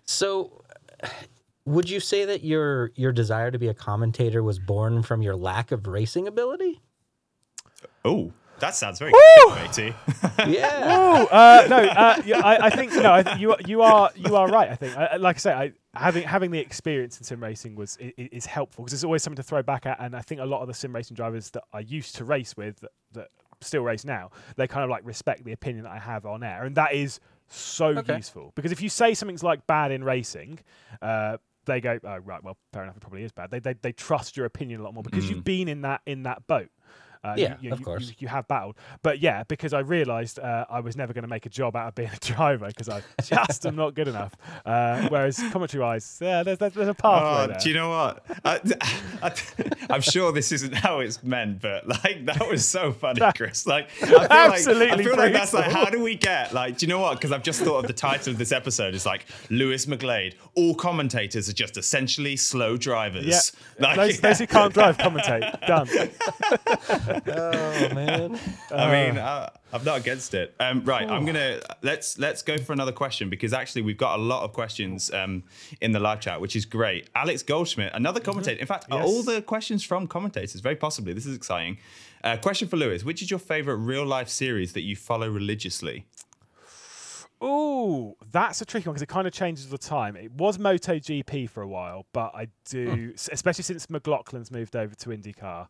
[0.05, 0.63] So
[1.65, 5.37] would you say that your your desire to be a commentator was born from your
[5.37, 6.81] lack of racing ability?
[8.05, 9.95] Oh, that sounds very good, matey.
[10.47, 10.81] Yeah.
[10.87, 13.13] Oh uh, no, uh, yeah, I, I think no.
[13.13, 14.71] I think you you are you are right.
[14.71, 17.75] I think, I, I- like I say, I, having having the experience in sim racing
[17.75, 19.99] was i- i- is helpful because there's always something to throw back at.
[20.01, 22.57] And I think a lot of the sim racing drivers that I used to race
[22.57, 23.29] with that, that
[23.61, 26.65] still race now, they kind of like respect the opinion that I have on air,
[26.65, 28.17] and that is so Okay.
[28.17, 30.59] useful because if you say something's like bad in racing.
[31.03, 31.37] Uh,
[31.67, 33.51] they go, oh right, well, fair enough, it probably is bad.
[33.51, 36.23] They they, they trust your opinion a lot more because you've been in that in
[36.23, 36.71] that boat.
[37.23, 38.09] Uh, Yeah, you, you, of course.
[38.09, 41.29] You, you have battled, but yeah, because I realised uh, I was never going to
[41.29, 44.35] make a job out of being a driver because I just am not good enough.
[44.65, 47.59] Uh, whereas commentary wise, yeah, there's, there's, there's a pathway Oh, there.
[47.61, 48.25] do you know what?
[48.45, 48.61] I,
[49.91, 53.67] I, am sure this isn't how it's meant, but like that was so funny, Chris.
[53.67, 56.79] Like, I feel like I Absolutely feel like that's like, how do we get like?
[56.79, 57.17] Do you know what?
[57.17, 58.95] Because I've just thought of the title of this episode.
[58.95, 60.35] It's like Lewis McGlade.
[60.55, 63.27] All commentators are just essentially slow drivers.
[63.27, 63.41] yeah,
[63.87, 65.67] Like, those, those who can't drive commentate.
[65.67, 65.89] Done.
[67.27, 68.39] Oh man.
[68.71, 70.55] I mean, I, I'm not against it.
[70.61, 74.23] Um, right, I'm gonna let's let's go for another question because actually we've got a
[74.23, 75.43] lot of questions um,
[75.81, 77.09] in the live chat, which is great.
[77.15, 78.61] Alex Goldschmidt, another commentator.
[78.61, 79.05] In fact, Yes.
[79.05, 81.13] all the questions from commentators, very possibly.
[81.13, 81.79] This is exciting.
[82.23, 86.07] Uh, question for Lewis: Which is your favorite real life series that you follow religiously?
[87.43, 90.15] Oh, that's a tricky one because it kind of changes all the time.
[90.15, 94.95] It was MotoGP for a while, but I do, s- especially since McLaughlin's moved over
[94.95, 95.69] to IndyCar.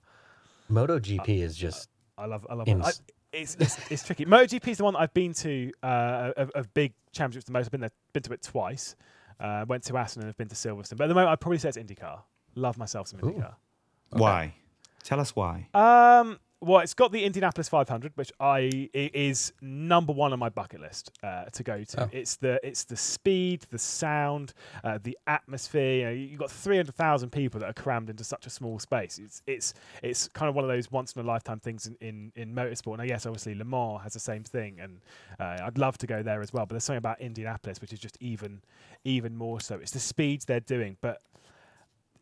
[0.70, 2.86] MotoGP is just I love, I love In- it.
[2.86, 2.90] I,
[3.32, 4.24] it's, it's, it's tricky.
[4.26, 7.66] MotoGP is the one that I've been to uh, of, of big championships the most.
[7.66, 8.96] I've been there, been to it twice.
[9.38, 10.96] Uh, went to Assen and have been to Silverstone.
[10.96, 12.20] But at the moment, I'd probably say it's IndyCar.
[12.56, 13.54] Love myself some IndyCar.
[14.10, 14.54] Why?
[15.02, 15.68] Tell us why.
[15.72, 20.80] Um, well, it's got the Indianapolis 500, which I is number one on my bucket
[20.80, 22.04] list uh, to go to.
[22.04, 22.10] Oh.
[22.12, 24.52] It's the it's the speed, the sound,
[24.84, 25.94] uh, the atmosphere.
[25.94, 29.18] You know, you've got 300,000 people that are crammed into such a small space.
[29.18, 32.32] It's it's it's kind of one of those once in a lifetime things in, in,
[32.36, 32.98] in motorsport.
[32.98, 35.00] Now, yes, obviously Le Mans has the same thing, and
[35.38, 36.66] uh, I'd love to go there as well.
[36.66, 38.60] But there's something about Indianapolis which is just even
[39.04, 39.76] even more so.
[39.76, 41.22] It's the speeds they're doing, but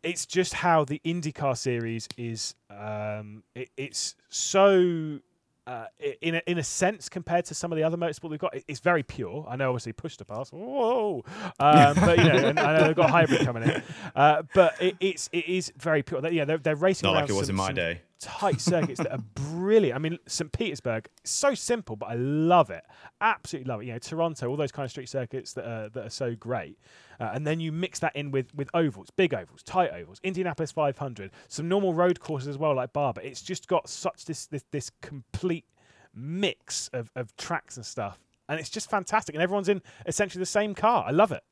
[0.03, 2.55] it's just how the IndyCar series is.
[2.71, 5.21] Um, it, it's so.
[5.67, 5.85] Uh,
[6.23, 8.65] in a, in a sense, compared to some of the other motorsport we've got, it-
[8.69, 9.45] it's very pure.
[9.47, 10.49] I know, obviously, push to pass.
[10.51, 11.23] Whoa,
[11.61, 13.83] um, but you know, and I know they've got hybrid coming in.
[14.17, 16.23] Uh, but it, it's it is very pure.
[16.23, 18.01] They- Yeah, they're, they're racing Not like it was some- in my day.
[18.21, 19.97] Tight circuits that are brilliant.
[19.97, 20.51] I mean, St.
[20.53, 22.85] Petersburg, so simple, but I love it.
[23.21, 23.87] Absolutely love it.
[23.87, 26.79] You know, Toronto, all those kind of street circuits that are that are so great.
[27.21, 30.73] Uh, and then you mix that in with with ovals, big ovals, tight ovals, Indianapolis
[30.73, 33.21] 500, some normal road courses as well, like Barber.
[33.21, 35.67] It's just got such this this this complete
[36.15, 38.19] mix of of tracks and stuff.
[38.49, 39.35] And it's just fantastic.
[39.35, 41.05] And everyone's in essentially the same car.
[41.07, 41.43] I love it.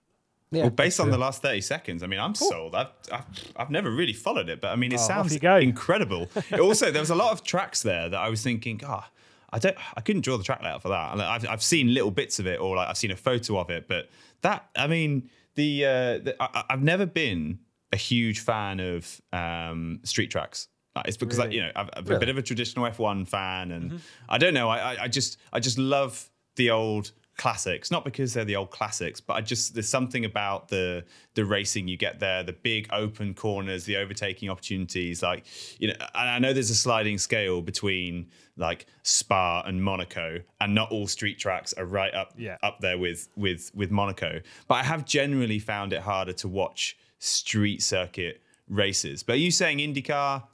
[0.50, 0.62] Yeah.
[0.62, 2.74] Well, based on the last 30 seconds, I mean, I'm sold.
[2.74, 3.24] I've, I've,
[3.56, 6.28] I've never really followed it, but I mean, it Oh, sounds incredible.
[6.50, 9.08] It also, there was a lot of tracks there that I was thinking, ah,
[9.52, 11.12] I don't, I couldn't draw the track layout for that.
[11.12, 13.70] And I've, I've seen little bits of it, or like I've seen a photo of
[13.70, 14.08] it, but
[14.42, 17.58] that, I mean, the, uh, the I, I've never been
[17.92, 20.68] a huge fan of um, street tracks.
[21.04, 21.56] It's because, Really?
[21.56, 22.20] you know, I've, I'm a Really?
[22.20, 23.96] bit of a traditional F1 fan, and Mm-hmm.
[24.28, 24.68] I don't know.
[24.68, 27.90] I, I, I just, I just love the old classics.
[27.90, 31.88] Not because they're the old classics, but I just there's something about the the racing
[31.88, 35.22] you get there, the big open corners, the overtaking opportunities.
[35.22, 35.44] Like,
[35.78, 40.74] you know, and I know there's a sliding scale between like Spa and Monaco, and
[40.74, 42.56] not all street tracks are right up Yeah.
[42.62, 44.40] up there with with with Monaco.
[44.68, 49.22] But I have generally found it harder to watch street circuit races.
[49.22, 50.44] But are you saying IndyCar?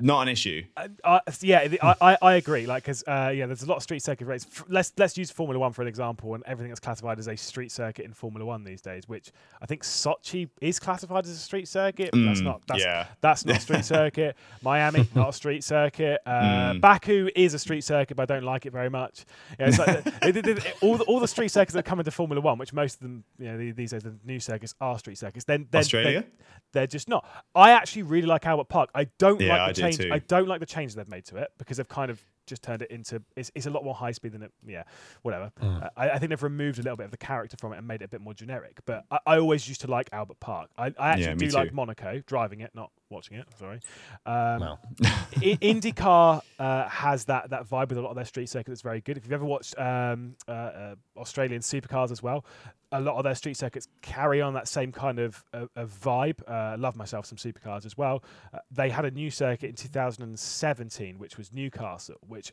[0.00, 0.64] Not an issue.
[0.76, 2.66] Uh, yeah, I, I, I agree.
[2.66, 4.48] Like, because uh, yeah, there's a lot of street circuit races.
[4.68, 7.70] Let's let's use Formula One for an example, and everything that's classified as a street
[7.72, 9.08] circuit in Formula One these days.
[9.08, 9.30] Which
[9.62, 12.10] I think Sochi is classified as a street circuit.
[12.12, 12.62] But that's Mm, not.
[12.66, 13.06] That's, yeah.
[13.20, 14.36] that's not a street circuit.
[14.62, 16.20] Miami, not a street circuit.
[16.26, 19.24] Uh, Baku is a street circuit, but I don't like it very much.
[19.58, 19.88] Know, it's like
[20.22, 22.72] it- it- it- all, the, all the street circuits that come into Formula One, which
[22.72, 25.44] most of them, you know, these days the new circuits are street circuits.
[25.44, 26.20] Then, then Australia?
[26.22, 26.30] Then,
[26.72, 27.24] they're just not.
[27.54, 28.90] I actually really like Albert Park.
[28.94, 29.98] I don't Yeah, like I the do change.
[29.98, 30.10] too.
[30.12, 32.82] I don't like the change they've made to it because they've kind of just turned
[32.82, 33.22] it into.
[33.36, 34.52] It's, it's a lot more high speed than it.
[34.66, 34.82] Yeah,
[35.22, 35.50] whatever.
[35.60, 37.86] Uh, I, I think they've removed a little bit of the character from it and
[37.88, 38.80] made it a bit more generic.
[38.84, 40.70] But I, I always used to like Albert Park.
[40.76, 41.72] I, I actually Yeah, do me like.
[41.72, 43.46] Monaco, driving it, not watching it.
[43.58, 43.80] Sorry.
[44.26, 44.80] Um, Well.
[45.02, 45.06] I-
[45.62, 49.00] IndyCar uh, has that that vibe with a lot of their street circuit that's very
[49.00, 49.16] good.
[49.16, 52.44] If you've ever watched um, uh, uh, Australian supercars as well,
[52.92, 56.36] a lot of their street circuits carry on that same kind of, of, of vibe.
[56.46, 58.22] Uh, love myself some supercars as well.
[58.52, 62.52] Uh, they had a new circuit in 2017, which was Newcastle, which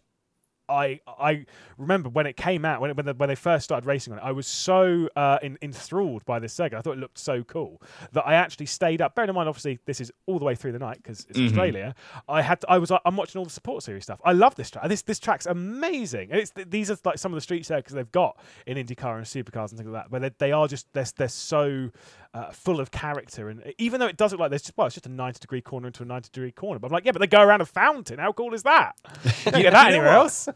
[0.69, 1.45] I I
[1.77, 4.19] remember when it came out when it, when, the, when they first started racing on
[4.19, 4.23] it.
[4.23, 6.77] I was so uh, in, enthralled by this circuit.
[6.77, 7.81] I thought it looked so cool
[8.13, 9.15] that I actually stayed up.
[9.15, 11.95] Bearing in mind, obviously, this is all the way through the night because it's Australia.
[12.27, 14.19] I had to, I was I'm watching all the support series stuff.
[14.23, 14.87] I love this track.
[14.87, 16.31] This this track's amazing.
[16.31, 19.25] And it's these are like some of the street circuits they've got in IndyCar and
[19.25, 21.91] supercars and things like that, where they, they are just they're, they're so
[22.33, 23.49] uh, full of character.
[23.49, 25.61] And even though it does look like there's just well, it's just a 90 degree
[25.61, 26.79] corner into a 90 degree corner.
[26.79, 28.19] But I'm like, yeah, but they go around a fountain.
[28.19, 28.93] How cool is that?
[29.45, 30.47] You get that anywhere else?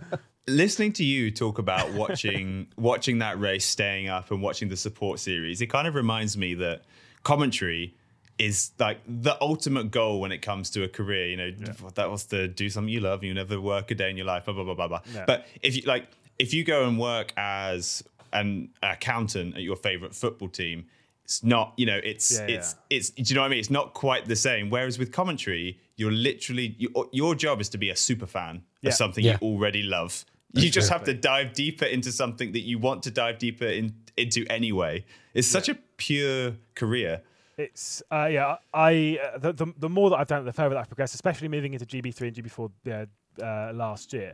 [0.48, 5.20] listening to you talk about watching watching that race staying up and watching the support
[5.20, 6.84] series it kind of reminds me that
[7.24, 7.96] commentary
[8.38, 11.28] is like the ultimate goal when it comes to a career.
[11.28, 11.52] You know,
[11.96, 13.24] that was to do something you love.
[13.24, 14.46] You never work a day in your life.
[14.46, 15.02] Blah blah blah blah blah.
[15.14, 15.26] Yeah.
[15.26, 16.08] But if you like,
[16.38, 18.04] if you go and work as
[18.34, 20.88] an accountant at your favorite football team,
[21.26, 21.74] it's not.
[21.76, 23.10] You know, it's Yeah, it's it's.
[23.10, 23.60] Do you know what I mean?
[23.60, 24.70] It's not quite the same.
[24.70, 28.90] Whereas with commentary, you're literally you, your job is to be a super fan Yeah.
[28.90, 29.38] of something Yeah.
[29.42, 30.24] you already love.
[30.54, 30.98] you just true.
[30.98, 35.04] have to dive deeper into something that you want to dive deeper in, into anyway.
[35.34, 37.22] It's such a pure career.
[37.58, 38.56] It's uh, yeah.
[38.74, 41.16] I uh, the, the the more that I've done it, the further that I've progressed.
[41.16, 43.06] Especially moving into GB three and GB four uh,
[43.44, 44.34] uh, last year,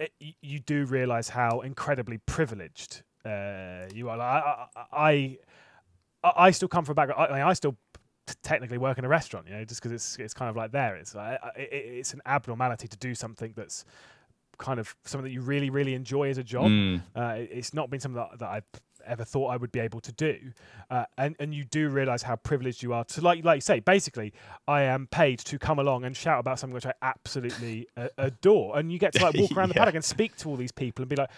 [0.00, 0.10] it,
[0.42, 4.16] you do realise how incredibly privileged uh, you are.
[4.18, 5.38] Like, I, I I
[6.36, 7.20] I still come from a background.
[7.22, 7.76] I, I, mean, I still
[8.26, 10.72] t- technically work in a restaurant, you know, just because it's it's kind of like
[10.72, 10.96] there.
[10.96, 13.84] It's like, it, it's an abnormality to do something that's
[14.58, 16.66] kind of something that you really really enjoy as a job.
[16.66, 17.02] Mm.
[17.14, 18.62] Uh, it- it's not been something that, that I
[19.06, 20.36] ever thought I would be able to do,
[20.90, 23.78] uh, and and you do realize how privileged you are to like like you say.
[23.80, 24.32] Basically,
[24.66, 28.76] I am paid to come along and shout about something which I absolutely uh, adore,
[28.78, 31.02] and you get to like walk around the paddock and speak to all these people
[31.02, 31.30] and be like.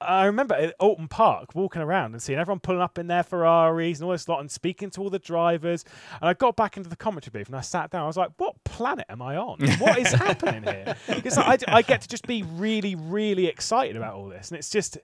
[0.00, 3.98] I remember at Oulton Park walking around and seeing everyone pulling up in their Ferraris
[3.98, 5.84] and all this lot and speaking to all the drivers.
[6.20, 8.04] And I got back into the commentary booth and I sat down.
[8.04, 9.58] I was like, what planet am I on?
[9.78, 10.96] What is happening here?
[11.06, 14.50] Because I, I get to just be really, really excited about all this.
[14.50, 14.98] And it's just,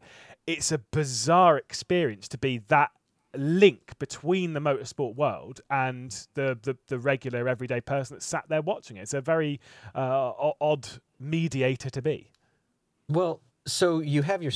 [0.47, 2.91] it's a bizarre experience to be that
[3.37, 8.63] link between the motorsport world and the, the, the regular everyday person that sat there
[8.63, 9.03] watching it.
[9.03, 9.61] It's a very
[9.95, 10.89] uh, odd
[11.21, 12.31] mediator to be.
[13.09, 14.53] Well, so you have your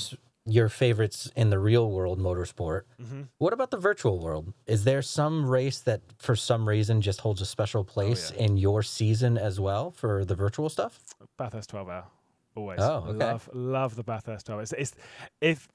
[0.47, 2.83] your favorites in the real world motorsport.
[3.01, 3.23] Mm-hmm.
[3.39, 4.53] What about the virtual world?
[4.67, 8.83] Is there some race that, for some reason, just holds a special place in your
[8.83, 11.01] season as well for the virtual stuff?
[11.37, 12.05] Bathurst 12 hour.
[12.57, 12.81] Always.
[12.81, 13.19] Oh, okay.
[13.19, 14.63] Love, love the Bathurst 12 hour.
[14.63, 14.95] It's, it's,
[15.41, 15.69] if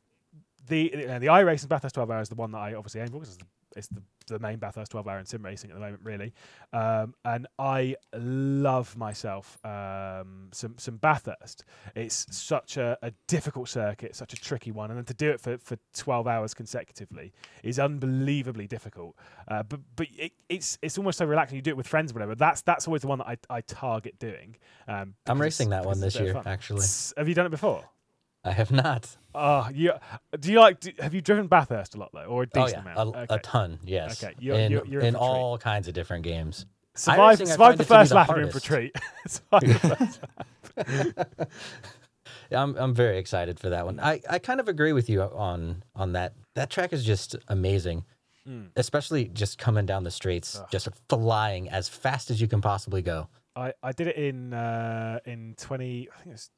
[0.67, 3.19] the uh, the iRacing Bathurst 12 hour is the one that I obviously aim for
[3.19, 3.45] because it's the,
[3.75, 6.33] it's the, the main Bathurst 12 hour in sim racing at the moment, really.
[6.73, 11.63] Um, and I love myself um, some some Bathurst.
[11.95, 15.39] It's such a, a difficult circuit, such a tricky one, and then to do it
[15.41, 19.15] for, for 12 hours consecutively is unbelievably difficult.
[19.47, 21.55] Uh, but but it, it's it's almost so relaxing.
[21.55, 22.35] You do it with friends, or whatever.
[22.35, 24.57] That's that's always the one that I, I target doing.
[24.87, 26.43] Um, I'm racing that one this year, fun.
[26.45, 26.83] actually.
[26.83, 27.83] S- Have you done it before?
[28.45, 29.17] I have not.
[29.33, 29.91] Oh, you
[30.39, 30.79] do you like?
[30.79, 33.15] Do, have you driven Bathurst a lot though, or a Oh decent yeah, amount?
[33.15, 33.35] a, Okay.
[33.35, 33.79] a ton.
[33.83, 34.23] Yes.
[34.23, 35.27] Okay, you're- in you're- you're in in for a treat.
[35.29, 36.65] all kinds of different games.
[36.93, 38.95] Survive, survive the it to be first lap and you're in for treat.
[39.27, 39.79] Survive the
[40.77, 41.49] first-
[42.51, 43.99] I'm I'm very excited for that one.
[43.99, 46.33] I, I kind of agree with you on on that.
[46.53, 48.05] That track is just amazing.
[48.45, 48.65] Hmm.
[48.75, 53.27] Especially just coming down the streets, just flying as fast as you can possibly go.
[53.55, 56.07] I, I did it in uh, in twenty.
[56.13, 56.49] I think it was.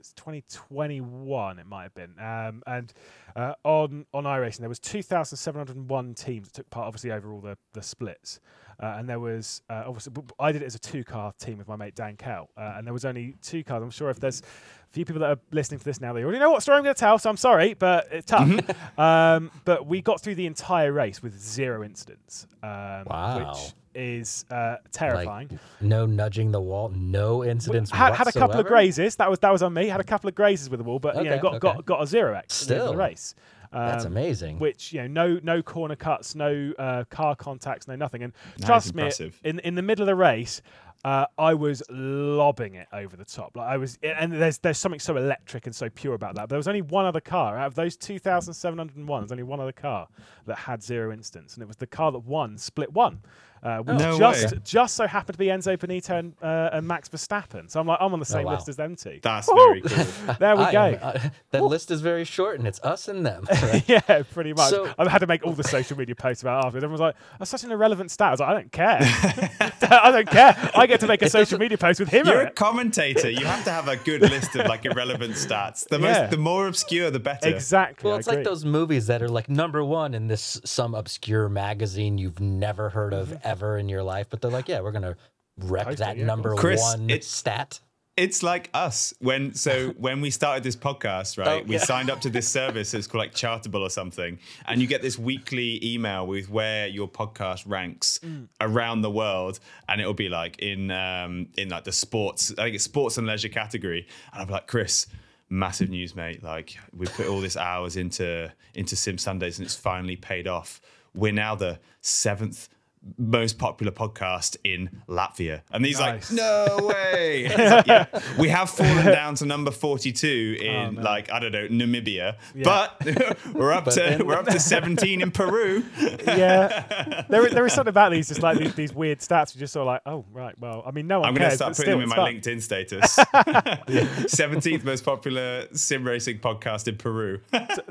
[0.00, 1.58] It's 2021.
[1.58, 2.92] It might have been, um, and
[3.34, 7.58] uh, on on iRacing there was 2,701 teams that took part, obviously over all the
[7.72, 8.38] the splits,
[8.80, 11.66] uh, and there was uh, obviously I did it as a two car team with
[11.66, 13.82] my mate Dan Kell, uh, and there was only two cars.
[13.82, 14.44] I'm sure if there's a
[14.92, 16.94] few people that are listening to this now, they already know what story I'm going
[16.94, 18.48] to tell, so I'm sorry, but it's tough.
[18.98, 23.48] um, but we got through the entire race with zero incidents, um, Wow.
[23.50, 25.48] which is uh, terrifying.
[25.50, 27.90] Like no nudging the wall, no incidents.
[27.90, 29.16] had, had a couple of grazes.
[29.16, 29.88] That was that was on me.
[29.88, 31.58] Had a couple of grazes with the wall, but you know got okay.
[31.58, 32.94] got got a zero X at the the Still.
[32.96, 33.34] race.
[33.70, 34.58] That's Um, amazing.
[34.58, 38.22] Which you know, no no corner cuts, no uh, car contacts, no nothing.
[38.22, 39.10] And That is trust me,
[39.44, 40.62] in in the middle of the race,
[41.04, 43.56] uh, I was lobbing it over the top.
[43.56, 46.48] Like I was, and there's there's something so electric and so pure about that.
[46.48, 49.20] There was only one other car out of those 2,701.
[49.20, 50.08] There's only one other car
[50.46, 53.20] that had zero instance, and it was the car that won split one.
[53.62, 54.60] Uh, which No just way.
[54.64, 57.70] just so happened to be Enzo Bonito and, uh, and Max Verstappen.
[57.70, 58.54] So I'm like, I'm on the same wow.
[58.54, 59.18] list as them two.
[59.22, 59.54] That's Woo!
[59.56, 60.06] very cool.
[60.38, 60.80] There we I go.
[60.84, 61.18] am- uh,
[61.50, 63.46] that list is very short, and it's us and them.
[63.62, 63.84] right?
[63.88, 64.70] yeah, pretty much.
[64.70, 66.84] So- I've had to make all the social media posts about it afterwards.
[66.84, 68.98] Everyone's like, "That's such an irrelevant stat." I was like, "I don't care.
[69.90, 70.70] I don't care.
[70.76, 73.30] I get to make a social media post with him You're a it." commentator.
[73.30, 75.88] You have to have a good list of like irrelevant stats.
[75.88, 76.26] The most, Yeah.
[76.26, 77.48] the more obscure, the better.
[77.48, 78.08] Exactly.
[78.08, 81.48] Well, I it's like those movies that are like number one in this some obscure
[81.48, 85.16] magazine you've never heard of ever in your life, but they're like, yeah, we're gonna
[85.58, 87.80] wreck Post that yeah, number Chris, one it's- stat.
[88.16, 91.62] It's like us when so when we started this podcast, right?
[91.62, 91.84] Oh, we yeah.
[91.84, 92.92] signed up to this service.
[92.92, 97.08] It's called like Chartable or something, and you get this weekly email with where your
[97.08, 98.18] podcast ranks
[98.60, 102.74] around the world, and it'll be like in um, in like the sports, I think
[102.74, 105.06] it's sports and leisure category, and I'll be like, Chris.
[105.50, 106.42] Massive news, mate!
[106.42, 110.78] Like we put all this hours into into Sim Sundays, and it's finally paid off.
[111.14, 112.68] We're now the seventh
[113.16, 115.62] most popular podcast in Latvia.
[115.70, 116.30] And he's Nice.
[116.32, 117.48] like, no way.
[117.68, 118.06] Like, yeah,
[118.38, 120.94] we have fallen down to number 42 in man.
[120.96, 122.36] like, I don't know, Namibia.
[122.54, 122.64] Yeah.
[122.64, 125.84] But we're up to in- we're up to 17 in Peru.
[126.26, 129.54] yeah, there, there is something about these, just like these, these weird stats.
[129.54, 131.56] You're just sort of like, oh right, well, I mean, no one I'm going to
[131.56, 132.34] start putting still, them in my fun.
[132.34, 133.16] LinkedIn status.
[133.16, 137.40] 17th most popular sim racing podcast in Peru.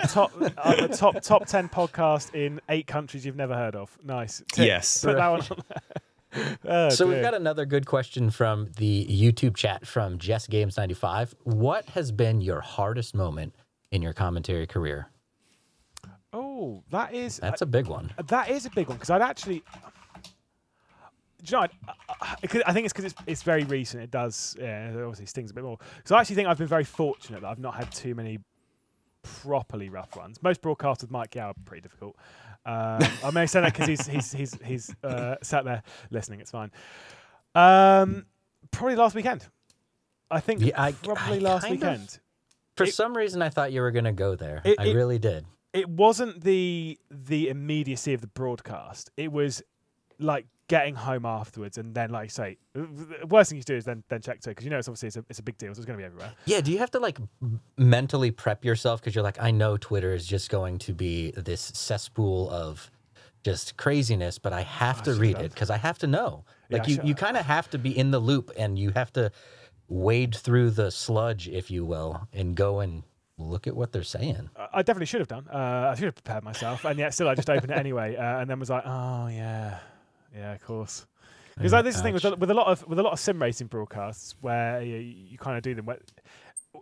[0.10, 3.98] top uh, top top ten podcast in eight countries you've never heard of.
[4.04, 4.44] Nice.
[4.56, 5.04] Yes.
[5.08, 6.02] Put that one on there.
[6.66, 11.34] Oh, So we've got another good question from the YouTube chat from Jess Games 95.
[11.44, 13.56] What has been your hardest moment
[13.92, 15.10] in your commentary career?
[16.34, 18.12] Oh, that is That's a big one.
[18.28, 19.64] that is a big one because I'd actually.
[21.44, 21.70] Do you know, I,
[22.10, 24.04] I, I I think it's because it's, it's very recent.
[24.04, 25.78] It does, yeah, it obviously stings a bit more.
[26.04, 28.40] So I actually think I've been very fortunate that I've not had too many
[29.24, 30.42] properly rough ones.
[30.44, 32.16] Most broadcasts with Mike Gow are pretty difficult.
[32.68, 36.42] Um, I may say that because he's he's he's he's uh, sat there listening.
[36.42, 36.70] It's fine.
[37.56, 38.26] Um,
[38.72, 39.48] probably last weekend.
[40.30, 42.20] I think Yeah, I- probably I last kind of- weekend.
[42.76, 44.62] For It- some reason, I thought you were going to go there.
[44.66, 45.46] It- I it- really did.
[45.74, 49.12] it wasn't the the immediacy of the broadcast.
[49.18, 49.64] It was
[50.20, 54.04] like getting home afterwards and then, like say, the worst thing you do is then
[54.10, 55.74] then check Twitter because you know it's obviously it's a, it's a big deal.
[55.74, 56.34] So it's going to be everywhere.
[56.46, 57.20] Yeah, do you have to like
[57.78, 61.62] mentally prep yourself because you're like, I know Twitter is just going to be this
[61.62, 62.92] cesspool of
[63.44, 65.46] just craziness, but I have to should've read done.
[65.46, 66.44] it because I have to know.
[66.70, 69.14] Like I you, you kind of have to be in the loop and you have
[69.14, 69.32] to
[69.88, 73.04] wade through the sludge, if you will, and go and
[73.38, 74.50] look at what they're saying.
[74.58, 75.48] I- I definitely should have done.
[75.48, 78.40] Uh, I should have prepared myself, and yet still I just opened it anyway, uh,
[78.42, 79.80] and then was like, oh yeah,
[80.36, 81.06] yeah, of course.
[81.56, 83.14] Because like, this is the thing with a, with a lot of with a lot
[83.14, 85.86] of sim racing broadcasts where you, you kind of do them.
[85.86, 85.98] Where,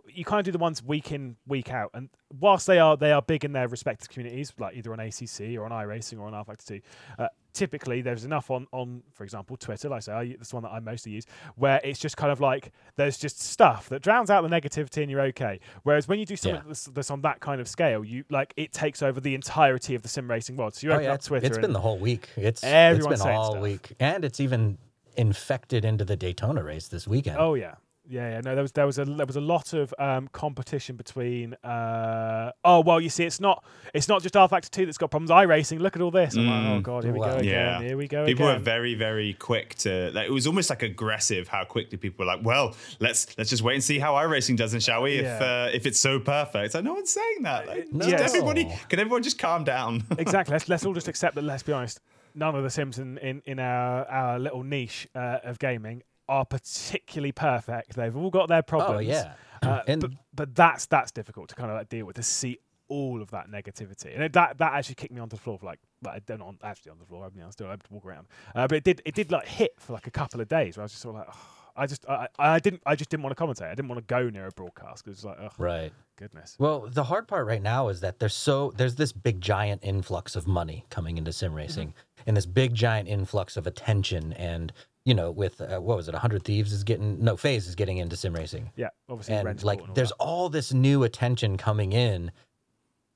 [0.08, 3.12] you kind of do the ones week in week out, and whilst they are they
[3.12, 6.32] are big in their respective communities, like either on ACC or on iRacing or on
[6.44, 6.80] rFactor Two,
[7.18, 10.56] uh, typically there's enough on on for example Twitter, like I say, I, that's the
[10.56, 11.24] one that I mostly use,
[11.56, 15.10] where it's just kind of like there's just stuff that drowns out the negativity and
[15.10, 15.60] you're okay.
[15.82, 16.68] Whereas when you do something Yeah.
[16.68, 20.02] that's, that's on that kind of scale, you like it takes over the entirety of
[20.02, 20.74] the sim racing world.
[20.74, 21.46] So you Oh, open yeah, up it's, Twitter.
[21.46, 22.28] it's been the whole week.
[22.36, 23.62] It's, it's Everyone's been all stuff.
[23.62, 23.92] week.
[23.98, 24.76] And it's even
[25.16, 27.38] infected into the Daytona race this weekend.
[27.38, 27.76] Oh yeah,
[28.08, 28.40] yeah, yeah.
[28.40, 31.54] No, there was there was a there was a lot of um, competition between.
[31.64, 35.30] Uh, oh well, you see, it's not it's not just rFactor Two that's got problems.
[35.30, 36.36] iRacing, look at all this.
[36.36, 36.82] I'm like, oh Mm.
[36.82, 37.26] god, here we Wow.
[37.32, 37.44] go again.
[37.48, 37.80] Yeah.
[37.82, 38.34] Here we go again.
[38.34, 40.26] People were very, very quick to like.
[40.28, 43.74] It was almost like aggressive how quickly people were like, "Well, let's let's just wait
[43.74, 45.16] and see how iRacing does, and shall we?
[45.16, 45.66] If Yeah.
[45.66, 47.66] uh, if it's so perfect." Like, no one's saying that.
[47.66, 48.08] Like, No.
[48.08, 50.04] just everybody, can everyone just calm down?
[50.18, 50.52] exactly.
[50.52, 51.42] Let's let's all just accept that.
[51.44, 52.00] Let's be honest.
[52.34, 56.44] None of the Sims in in, in our our little niche uh, of gaming are
[56.44, 57.94] particularly perfect.
[57.96, 58.96] They've all got their problems.
[58.96, 59.32] Oh, yeah.
[59.62, 62.58] Uh, And- but but that's that's difficult to kind of like deal with to see
[62.88, 65.66] all of that negativity, and it, that that actually kicked me onto the floor for
[65.66, 67.24] like, I don't on actually on the floor.
[67.26, 69.32] I mean, I was still able to walk around, uh, but it did it did
[69.32, 71.28] like hit for like a couple of days where I was just sort of like,
[71.32, 73.70] "Oh, I just I, I didn't I just didn't want to commentate.
[73.70, 75.92] I didn't want to go near a broadcast because it's like, oh Right.
[76.16, 76.54] goodness.
[76.60, 80.36] Well, the hard part right now is that there's so there's this big giant influx
[80.36, 81.92] of money coming into sim racing,
[82.24, 84.72] and this big giant influx of attention, and
[85.06, 87.96] you know, with uh, what was it, hundred thieves is getting no phase is getting
[87.98, 90.16] into sim racing, Yeah, obviously and like and all there's that.
[90.16, 92.30] all this new attention coming in,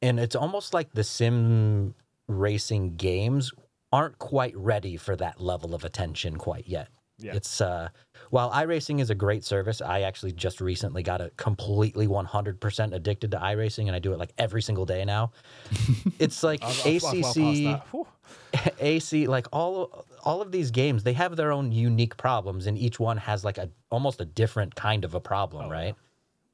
[0.00, 1.94] and it's almost like the sim
[2.28, 3.52] racing games
[3.92, 6.88] aren't quite ready for that level of attention quite yet.
[7.18, 7.34] Yeah.
[7.34, 7.88] It's uh
[8.30, 13.32] while iRacing is a great service, I actually just recently got a completely 100% addicted
[13.32, 15.32] to iRacing and I do it like every single day now.
[16.20, 18.06] it's like I've- I've- I've well
[18.54, 22.78] ACC AC like all all of these games, they have their own unique problems and
[22.78, 25.94] each one has like a almost a different kind of a problem, Oh, right?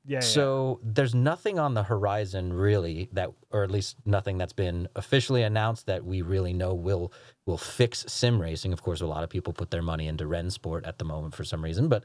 [0.04, 0.20] Yeah, yeah.
[0.20, 5.42] So there's nothing on the horizon really that, or at least nothing that's been officially
[5.42, 7.12] announced that we really know will
[7.44, 8.72] will fix sim racing.
[8.72, 11.42] Of course, a lot of people put their money into Rennsport at the moment for
[11.44, 12.04] some reason, but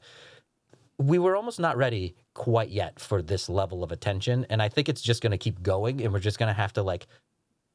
[0.97, 4.89] we were almost not ready quite yet for this level of attention, and I think
[4.89, 7.07] it's just going to keep going, and we're just going to have to like.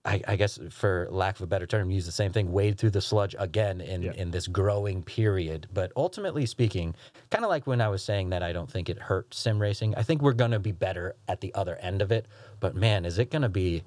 [0.06, 2.90] I, I guess, for lack of a better term, use the same thing, wade through
[2.90, 4.12] the sludge again in, Yeah.
[4.12, 5.66] in this growing period.
[5.74, 6.94] But ultimately speaking,
[7.30, 9.94] kind of like when I was saying that I don't think it hurt sim racing,
[9.96, 12.26] I think we're going to be better at the other end of it.
[12.60, 13.82] But man, is it going to be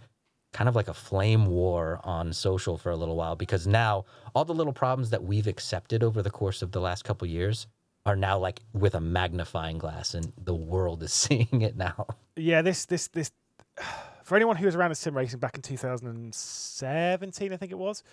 [0.52, 3.36] kind of like a flame war on social for a little while?
[3.36, 4.06] Because now
[4.36, 7.66] all the little problems that we've accepted over the course of the last couple years
[8.06, 12.08] are now like with a magnifying glass, and the world is seeing it now.
[12.36, 13.32] yeah, this this this
[14.30, 18.04] for anyone who was around at sim racing back in 2017, I think it was,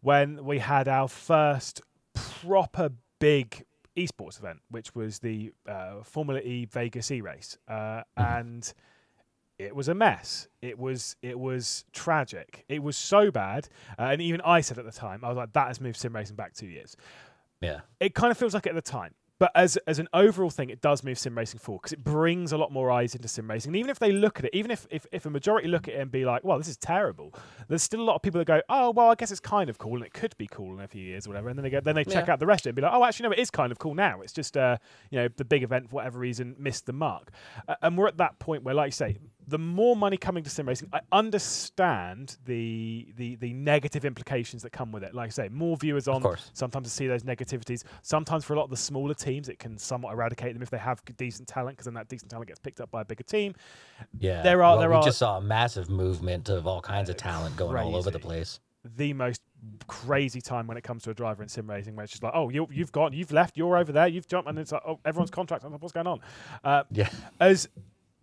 [0.00, 1.80] when we had our first
[2.12, 2.90] proper
[3.20, 3.64] big
[3.96, 8.72] esports event, which was the uh, Formula E Vegas E race, uh, and
[9.60, 10.48] it was a mess.
[10.60, 12.64] It was it was tragic.
[12.68, 15.52] It was so bad, uh, and even I said at the time, I was like,
[15.52, 16.96] "That has moved sim racing back two years."
[17.60, 17.80] Yeah.
[18.00, 20.80] It kind of feels like at the time, but as as an overall thing, it
[20.80, 23.70] does move sim racing forward because it brings a lot more eyes into sim racing.
[23.70, 25.94] And even if they look at it, even if, if if a majority look at
[25.94, 27.34] it and be like, "Well, this is terrible,"
[27.66, 29.78] there's still a lot of people that go, "Oh, well, I guess it's kind of
[29.78, 31.70] cool, and it could be cool in a few years or whatever." And then they
[31.70, 32.34] go, then they check Yeah.
[32.34, 33.78] out the rest of it and be like, "Oh, actually, no, it is kind of
[33.78, 34.20] cool now.
[34.20, 34.76] It's just uh,
[35.10, 37.30] you know, the big event for whatever reason missed the mark."
[37.66, 39.16] Uh, and we're at that point where, like you say,
[39.50, 44.70] the more money coming to sim racing, I understand the the the negative implications that
[44.70, 45.14] come with it.
[45.14, 46.22] Like I say, more viewers on.
[46.52, 47.82] Sometimes to see those negativities.
[48.02, 50.78] Sometimes for a lot of the smaller teams, it can somewhat eradicate them if they
[50.78, 53.54] have decent talent, because then that decent talent gets picked up by a bigger team.
[54.18, 54.42] Yeah.
[54.42, 57.16] There are- Well, there we are- just saw a massive movement of all kinds of
[57.16, 58.60] talent going all over the place.
[58.96, 59.42] The most
[59.88, 62.32] crazy time when it comes to a driver in sim racing, where it's just like,
[62.34, 64.98] oh, you, you've gone, you've left, you're over there, you've jumped, and it's like, oh,
[65.04, 65.64] everyone's contract.
[65.64, 66.20] What's going on?
[66.64, 67.10] Uh, Yeah.
[67.40, 67.68] as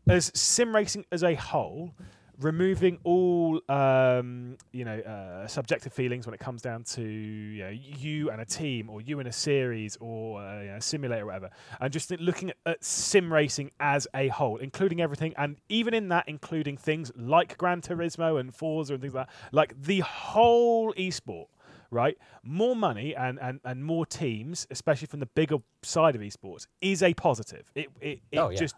[0.10, 1.94] as sim racing as a whole,
[2.40, 7.70] removing all um, you know uh, subjective feelings when it comes down to you, know,
[7.70, 11.24] you and a team, or you and a series, or uh, you know, a simulator,
[11.24, 11.50] or whatever,
[11.80, 16.10] and just looking at, at sim racing as a whole, including everything, and even in
[16.10, 20.94] that, including things like Gran Turismo and Forza and things like that, like the whole
[20.94, 21.48] esport
[21.90, 22.18] right?
[22.44, 27.02] More money and, and, and more teams, especially from the bigger side of esports, is
[27.02, 27.72] a positive.
[27.76, 28.60] It it, it Oh, yeah.
[28.60, 28.76] just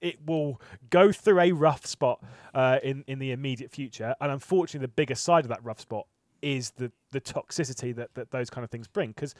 [0.00, 2.22] it will go through a rough spot
[2.54, 6.06] uh, in in the immediate future, and unfortunately, the bigger side of that rough spot
[6.42, 9.10] is the the toxicity that, that those kind of things bring.
[9.10, 9.34] Because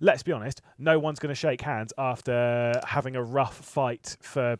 [0.00, 4.58] let's be honest, no one's going to shake hands after having a rough fight for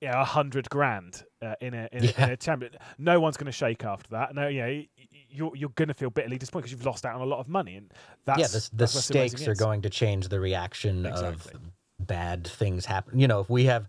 [0.00, 2.72] you know, a hundred grand uh, in a in, a, in a champion.
[2.98, 4.34] No one's going to shake after that.
[4.34, 4.82] No, you know,
[5.28, 7.48] you're you're going to feel bitterly disappointed because you've lost out on a lot of
[7.48, 7.92] money, and
[8.24, 11.04] that's yeah, the, the that's what sim racing stakes are going to change the reaction
[11.04, 11.54] Exactly.
[11.54, 11.60] of
[11.98, 13.18] bad things happen.
[13.18, 13.88] You know, if we have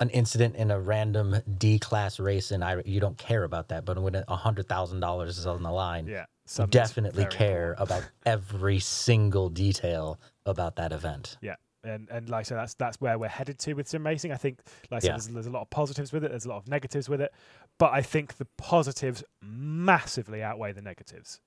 [0.00, 3.84] an incident in a random D class race and I you don't care about that,
[3.84, 6.26] but when a hundred thousand dollars is on the line, Yeah,
[6.58, 11.36] you definitely care about every single detail about that event.
[11.42, 14.32] Yeah, and and like I said, that's that's where we're headed to with sim racing.
[14.32, 16.30] I think, like I said, there's, there's a lot of positives with it.
[16.30, 17.32] There's a lot of negatives with it,
[17.78, 21.40] but I think the positives massively outweigh the negatives.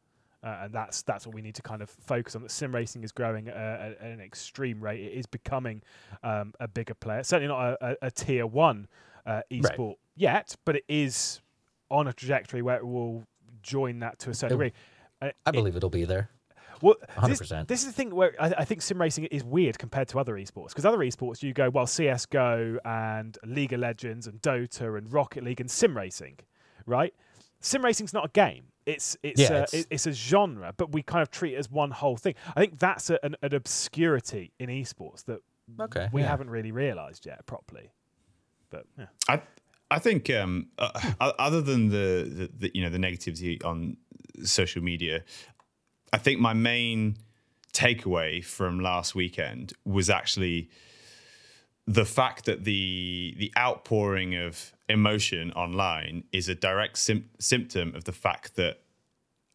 [0.43, 2.41] Uh, and that's that's what we need to kind of focus on.
[2.41, 4.99] That sim racing is growing at, at an extreme rate.
[4.99, 5.83] It is becoming
[6.23, 7.23] um, a bigger player.
[7.23, 8.87] Certainly not a, a, a tier one
[9.25, 11.41] uh, esport yet, but it is
[11.91, 13.23] on a trajectory where it will
[13.61, 14.73] join that to a certain It- degree.
[15.21, 16.31] Uh, I believe it'll be there.
[16.81, 16.95] well,
[17.27, 17.67] this, 100%.
[17.67, 20.33] this is the thing where I, I think sim racing is weird compared to other
[20.33, 25.13] esports because other esports you go well CS:GO and League of Legends and Dota and
[25.13, 26.39] Rocket League and sim racing,
[26.87, 27.13] right?
[27.59, 28.63] Sim racing's not a game.
[28.85, 31.69] It's it's Yeah, a, it's- it's a genre, but we kind of treat it as
[31.69, 32.35] one whole thing.
[32.55, 35.39] I think that's a, an, an obscurity in esports that
[35.79, 36.09] Okay.
[36.11, 36.27] we yeah.
[36.27, 37.91] haven't really realised yet properly.
[38.69, 39.41] But yeah, I
[39.89, 40.91] I think um, uh,
[41.39, 43.97] other than the, the, the you know the negativity on
[44.43, 45.23] social media,
[46.13, 47.17] I think my main
[47.73, 50.69] takeaway from last weekend was actually
[51.91, 58.05] the fact that the the outpouring of emotion online is a direct sym- symptom of
[58.05, 58.79] the fact that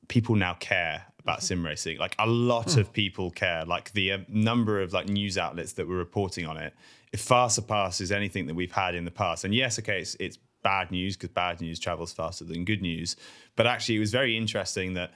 [0.09, 1.99] people now care about sim racing.
[1.99, 3.65] Like a lot of people care.
[3.65, 6.75] Like the uh, number of like news outlets that were reporting on it,
[7.11, 9.45] it far surpasses anything that we've had in the past.
[9.45, 13.17] And yes, okay, it's, it's bad news because bad news travels faster than good news.
[13.57, 15.13] But actually, it was very interesting that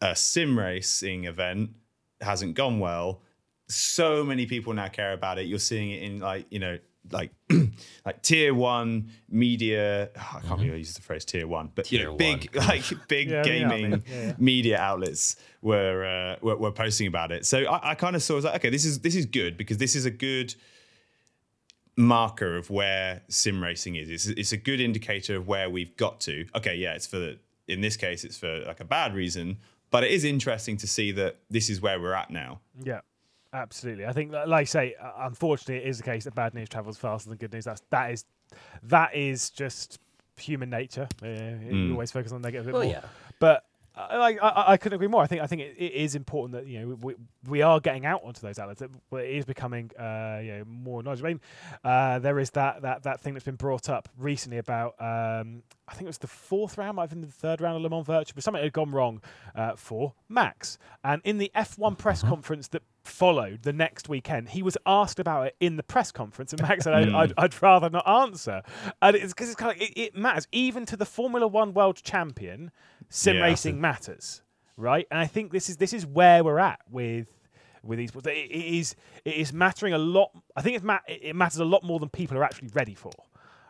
[0.00, 1.70] a sim racing event
[2.22, 3.20] hasn't gone well.
[3.68, 5.46] So many people now care about it.
[5.46, 6.78] You're seeing it in like you know
[7.10, 7.30] like
[8.04, 10.10] like tier one media.
[10.16, 12.66] I can't believe I used the phrase tier one, but you know big one.
[12.68, 14.32] like big Yeah, yeah, I gaming mean, yeah, yeah.
[14.38, 17.46] media outlets were, uh, were were posting about it.
[17.46, 19.56] So I, I kind of saw I was like, okay, this is this is good
[19.56, 20.54] because this is a good
[21.96, 24.08] marker of where sim racing is.
[24.08, 26.46] It's, it's a good indicator of where we've got to.
[26.54, 29.58] Okay, yeah, it's for the in this case it's for like a bad reason,
[29.90, 32.60] but it is interesting to see that this is where we're at now.
[32.82, 33.00] Yeah,
[33.54, 34.04] absolutely.
[34.06, 36.98] I think, like I say, uh, unfortunately, it is the case that bad news travels
[36.98, 37.64] faster than good news.
[37.64, 38.24] That's that is
[38.82, 39.98] that is just
[40.36, 41.08] human nature.
[41.22, 42.66] Uh, You always focus on the negative.
[42.66, 42.92] bit Well, more.
[42.92, 43.04] yeah.
[43.38, 43.64] But
[43.96, 45.22] I, I, I couldn't agree more.
[45.22, 47.14] I think I think it, it is important that you know we,
[47.48, 48.82] we are getting out onto those outlets.
[48.82, 51.28] It is becoming uh, you know more knowledgeable.
[51.28, 51.40] I mean,
[51.84, 55.92] uh, there is that that that thing that's been brought up recently about um, I
[55.92, 58.06] think it was the fourth round, might have been the third round of Le Mans
[58.06, 59.20] Virtual, but something had gone wrong
[59.54, 60.78] uh, for Max.
[61.02, 65.48] And in the F1 press conference that followed the next weekend, he was asked about
[65.48, 68.62] it in the press conference, and Max said, I'd, I'd, I'd rather not answer.
[69.02, 71.96] And it's because it's kind of it, it matters even to the Formula One world
[72.02, 72.70] champion.
[73.16, 73.42] Sim Yeah.
[73.44, 74.42] racing matters,
[74.76, 75.06] right?
[75.10, 77.28] And I think this is this is where we're at with
[77.82, 78.10] with these.
[78.14, 78.50] It, it
[78.80, 80.30] is it is mattering a lot.
[80.56, 82.94] I think it's ma- it it matters a lot more than people are actually ready
[82.94, 83.12] for.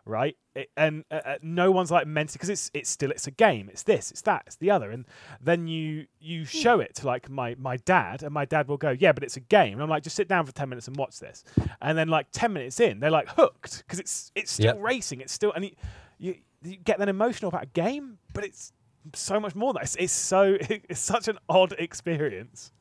[0.06, 0.36] right?
[0.54, 3.68] It, and uh, uh, no one's like meant because it's it's still it's a game.
[3.70, 5.04] It's this, it's that, it's the other, and
[5.42, 8.90] then you you show it to like my my dad, and my dad will go,
[8.90, 9.74] yeah, but it's a game.
[9.74, 11.42] And I'm like, just sit down for ten minutes and watch this,
[11.82, 14.82] and then like ten minutes in, they're like hooked because it's it's still Yep.
[14.82, 15.20] racing.
[15.22, 15.72] It's still and you,
[16.18, 18.72] you you get that emotional about a game, but it's
[19.12, 19.84] so much more than that.
[19.84, 22.72] It's, it's so it's such an odd experience.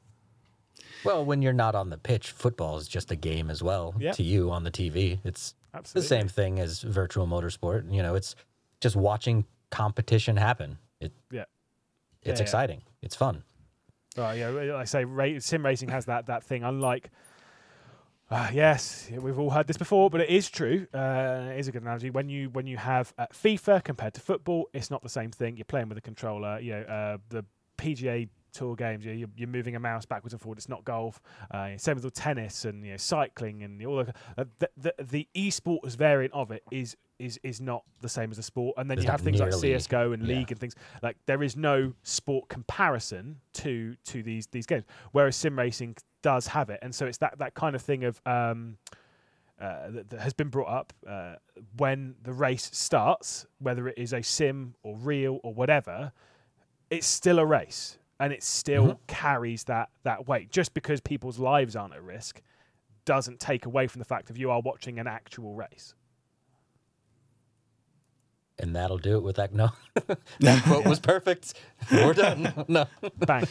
[1.03, 4.13] Well, when you're not on the pitch, football is just a game as well Yeah.
[4.13, 5.19] to you on the TV.
[5.25, 6.01] It's Absolutely.
[6.01, 7.93] the same thing as virtual motorsport.
[7.93, 8.35] You know, it's
[8.79, 10.77] just watching competition happen.
[11.01, 11.43] It Yeah.
[12.21, 12.43] it's yeah.
[12.43, 12.81] exciting.
[13.01, 13.43] It's fun.
[14.15, 16.63] Right, yeah, like I say, sim racing has that that thing.
[16.63, 17.09] Unlike,
[18.29, 20.87] uh, yes, we've all heard this before, but it is true.
[20.93, 22.09] Uh, it is a good analogy.
[22.09, 25.57] When you when you have uh, FIFA compared to football, it's not the same thing.
[25.57, 26.59] You're playing with a controller.
[26.59, 27.45] You know, uh, the
[27.77, 30.57] PGA Tour games, you- you're, you're moving a mouse backwards and forward.
[30.57, 31.21] It's not golf.
[31.51, 34.93] Uh, same with all tennis and you know cycling and all the uh, the, the
[35.03, 38.75] the e-sports variant of it is is is not the same as a sport.
[38.77, 40.35] And then you have things like CS:GO and yeah.
[40.37, 45.35] League and things like that is no sport comparison to to these these games whereas
[45.35, 48.77] sim racing does have it and so it's that that kind of thing of um
[49.61, 51.35] uh, that, that has been brought up uh,
[51.77, 56.11] when the race starts whether it is a sim or real or whatever
[56.89, 59.07] it's still a race and it still Mhm.
[59.07, 62.41] carries that that weight just because people's lives aren't at risk
[63.05, 65.93] doesn't take away from the fact of you are watching an actual race
[68.59, 69.53] And that'll do it with that.
[69.53, 69.71] No,
[70.39, 71.55] that quote was perfect.
[71.91, 72.53] We're done.
[72.67, 72.85] No,
[73.17, 73.47] bang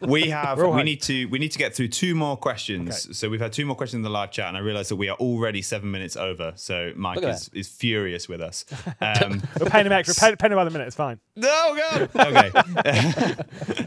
[0.00, 0.84] we have We're all we hyped.
[0.84, 3.06] need to we need to get through two more questions.
[3.06, 3.12] Okay.
[3.14, 5.08] So we've had two more questions in the live chat, and I realise that we
[5.08, 6.52] are already seven minutes over.
[6.56, 8.64] So Mike is, is furious with us.
[9.00, 12.10] Um, we're paying him extra pay, pay him by the minute it's fine no, God.
[12.16, 13.86] Okay.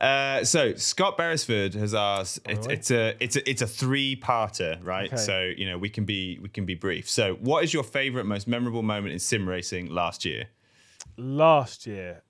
[0.00, 2.40] uh, so Scott Beresford has asked.
[2.48, 2.78] It's, Alright.
[2.78, 5.06] it's a it's a it's a three parter, right?
[5.12, 5.16] Okay.
[5.16, 7.08] So you know we can be we can be brief.
[7.08, 10.46] So what is your favourite, most memorable moment in sim racing last year?
[11.16, 12.22] last year.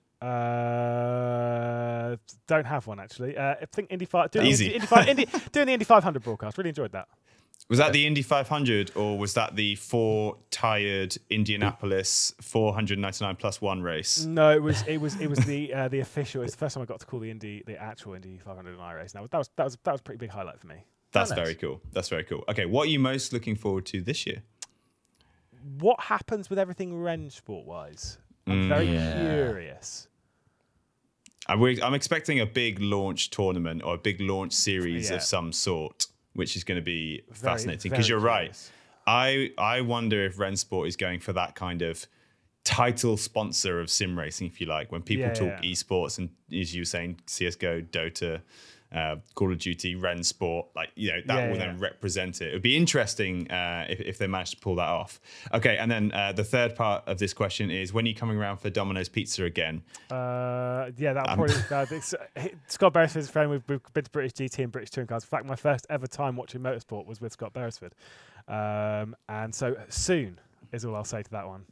[0.89, 2.15] Uh,
[2.47, 3.37] don't have one actually.
[3.37, 4.31] Uh, I think Indy Five.
[4.31, 4.69] Doing Easy.
[4.69, 6.57] The Indy, Indy, Indy, doing the Indy 500 broadcast.
[6.57, 7.07] Really enjoyed that.
[7.69, 13.81] Was that the Indy 500 or was that the four tired Indianapolis 499 plus one
[13.83, 14.25] race?
[14.25, 16.41] No, it was it was it was the uh, the official.
[16.41, 18.81] It's the first time I got to call the Indy the actual Indy 500 and
[18.81, 19.13] I race.
[19.13, 20.85] Now that was that was that was a pretty big highlight for me.
[21.11, 21.43] That's Oh, nice.
[21.43, 21.81] very cool.
[21.91, 22.43] That's very cool.
[22.49, 24.41] Okay, what are you most looking forward to this year?
[25.79, 28.17] What happens with everything Rennsport wise?
[28.47, 29.13] I'm mm, very Yeah.
[29.13, 30.07] curious.
[31.47, 35.15] I'm, I'm expecting a big launch tournament or a big launch series Yeah.
[35.17, 37.91] of some sort, which is going to be Very, fascinating.
[37.91, 38.55] Because you're right.
[39.07, 42.05] I I wonder if Rennsport is going for that kind of
[42.63, 44.91] title sponsor of sim racing, if you like.
[44.91, 48.41] When people Yeah, talk esports and as you were saying, CS:GO, Dota,
[48.91, 51.67] uh, Call of Duty, Rennsport, like you know that Yeah, will yeah.
[51.67, 52.49] then represent it.
[52.49, 55.19] It would be interesting uh, if if they managed to pull that off.
[55.53, 58.37] Okay, and then uh, the third part of this question is when are you coming
[58.37, 59.83] around for Domino's Pizza again?
[60.09, 62.15] Uh, yeah, that Um, probably uh, it's,
[62.67, 63.49] Scott Beresford's friend.
[63.51, 65.23] We've, we've been to British GT and British Touring Cars.
[65.23, 67.93] In fact, my first ever time watching motorsport was with Scott Beresford,
[68.47, 70.39] um, and so soon
[70.71, 71.65] is all I'll say to that one.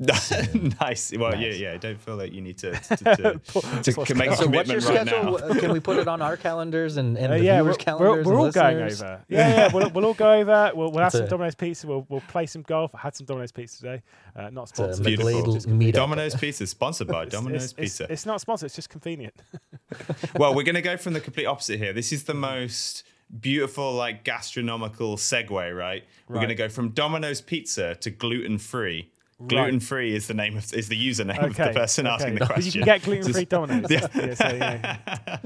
[0.81, 1.11] nice.
[1.15, 1.59] Well, yeah, Nice.
[1.59, 1.77] yeah.
[1.77, 4.81] Don't feel that you need to to, to, to, to make a so what's your
[4.81, 5.39] commitment right schedule?
[5.39, 5.59] now.
[5.59, 8.09] Can we put it on our calendars and, and Uh, the yeah, we're, viewers' we're,
[8.09, 9.21] we're and all going over.
[9.29, 10.71] Yeah, yeah, we'll, we'll all go over.
[10.73, 11.87] We'll, we'll have It's some a- Domino's pizza.
[11.87, 12.93] We'll, we'll play some golf.
[12.95, 14.01] I had some Domino's pizza today.
[14.35, 15.05] Uh, not sponsored.
[15.05, 15.31] Beautiful.
[15.31, 15.93] McGlade Just meetup.
[15.93, 18.11] Domino's Pizza, sponsored by It's- Domino's it's, it's- Pizza.
[18.11, 18.67] It's, not sponsored.
[18.67, 19.33] It's just convenient.
[20.37, 21.93] well, we're going to go from the complete opposite here.
[21.93, 23.03] This is the most
[23.39, 26.03] beautiful, like gastronomical segue, right?
[26.27, 29.11] We're going to go from Domino's Pizza to gluten free.
[29.39, 29.49] Right.
[29.49, 32.33] Gluten free is the name of is the username of the person asking okay.
[32.33, 32.65] the But question.
[32.65, 33.91] You can get gluten free Domino's.
[33.91, 34.33] Yeah.
[34.33, 35.37] so, yeah.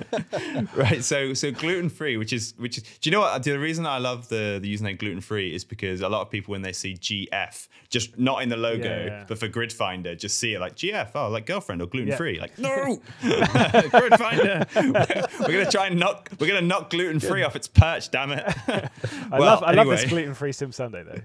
[0.76, 3.86] right so so gluten free which is which is do you know what the reason
[3.86, 6.72] i love the the username gluten free is because a lot of people when they
[6.74, 9.26] see gf just not in the logo Yeah, yeah.
[9.28, 12.36] but for grid finder just see it like gf oh like girlfriend or gluten free
[12.36, 12.42] Yeah.
[12.42, 13.02] like no
[13.90, 18.10] grid finder we're gonna try and knock we're gonna knock gluten free off its perch
[18.12, 18.90] damn it I
[19.32, 21.22] Well, love I love this gluten free Sim Sunday though.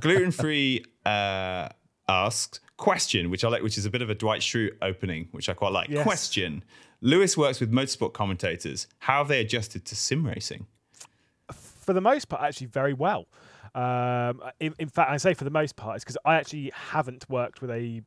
[0.00, 1.68] gluten free uh
[2.08, 5.48] asked question which i like which is a bit of a dwight schrute opening which
[5.48, 6.02] i quite like Yes.
[6.04, 6.62] question
[7.00, 10.66] lewis works with motorsport commentators how have they adjusted to sim racing
[11.52, 13.26] for the most part, actually very well.
[13.72, 17.24] Um, in, in fact, I say for the most part, it's because I actually haven't
[17.30, 18.02] worked with a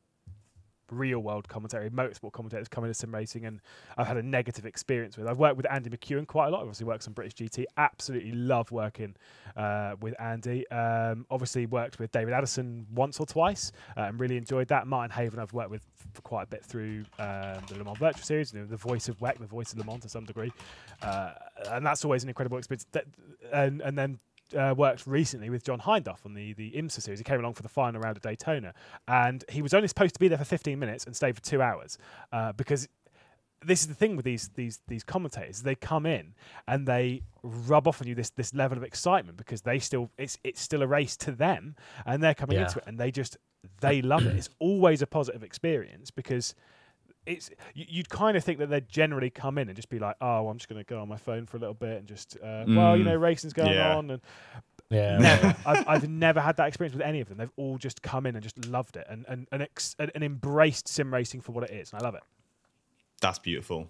[0.92, 3.60] real world commentary, motorsport commentators coming to sim racing, and
[3.96, 5.26] I've had a negative experience with.
[5.26, 6.60] I've worked with Andy McEwen quite a lot.
[6.60, 7.64] Obviously, works on British GT.
[7.76, 9.14] Absolutely love working
[9.56, 10.68] uh, with Andy.
[10.70, 14.86] Um, obviously, worked with David Addison once or twice, uh, and really enjoyed that.
[14.86, 18.22] Martin Haven, I've worked with for quite a bit through um, the Le Mans Virtual
[18.22, 20.52] Series, you know, the voice of WEC, the voice of Le Mans to some degree,
[21.02, 21.32] uh,
[21.70, 22.86] and that's always an incredible experience.
[23.52, 24.18] And and then
[24.56, 27.20] uh, worked recently with John Hindhaugh on the the IMSA series.
[27.20, 28.74] He came along for the final round of Daytona,
[29.08, 31.62] and he was only supposed to be there for 15 minutes and stay for two
[31.62, 31.98] hours
[32.32, 32.88] uh, because
[33.64, 35.62] this is the thing with these these these commentators.
[35.62, 36.34] They come in
[36.66, 40.38] and they rub off on you this this level of excitement because they still it's
[40.44, 42.64] it's still a race to them, and they're coming Yeah.
[42.64, 43.36] into it and they just
[43.80, 44.34] they love it.
[44.36, 46.54] It's always a positive experience because
[47.26, 50.16] it's you, you'd kind of think that they'd generally come in and just be like,
[50.20, 52.36] oh, I'm just going to go on my phone for a little bit and just,
[52.42, 53.08] uh, well, you Mm.
[53.08, 53.94] know, racing's going Yeah.
[53.96, 54.22] on, and
[54.90, 55.18] Yeah.
[55.18, 55.56] never.
[55.66, 57.38] I've, I've never had that experience with any of them.
[57.38, 60.24] They've all just come in and just loved it and and and, ex- and, and
[60.24, 62.22] embraced sim racing for what it is, and I love it.
[63.20, 63.88] That's beautiful.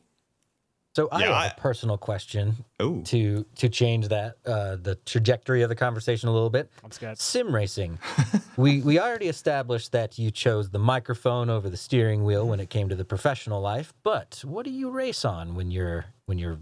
[0.97, 4.97] So I Yeah, have I- a personal question Oh, to to change that uh, the
[5.07, 6.69] trajectory of the conversation a little bit.
[6.85, 7.15] I'm.
[7.15, 7.99] Sim racing.
[8.57, 12.71] we we already established that you chose the microphone over the steering wheel when it
[12.71, 13.95] came to the professional life.
[14.03, 16.59] But what do you race on when you're when you're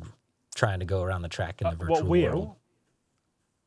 [0.54, 2.56] trying to go around the track in Uh, the virtual what wheel?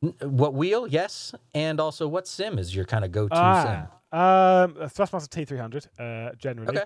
[0.03, 0.21] world?
[0.21, 0.87] What wheel?
[0.87, 3.35] Yes, and also what sim is your kind of go-to
[4.11, 6.85] Ah, um, Thrustmaster T300 uh, generally, Okay.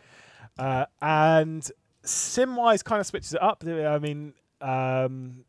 [0.60, 1.70] uh, and
[2.06, 3.64] sim wise kind of switches it up.
[3.66, 5.46] I mean, um,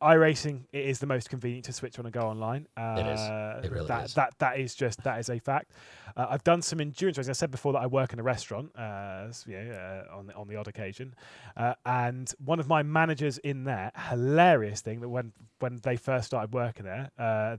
[0.00, 2.66] iRacing it is the most convenient to switch on and go online.
[2.76, 3.20] Uh, It is.
[3.64, 4.14] It really that, is.
[4.14, 5.72] That that is just that is a fact.
[6.16, 7.30] Uh, I've done some endurance racing.
[7.30, 10.48] I said before that I work in a restaurant, uh, you uh, on the, on
[10.48, 11.14] the odd occasion,
[11.56, 16.26] uh, and one of my managers in there, hilarious thing that when when they first
[16.26, 17.58] started working there.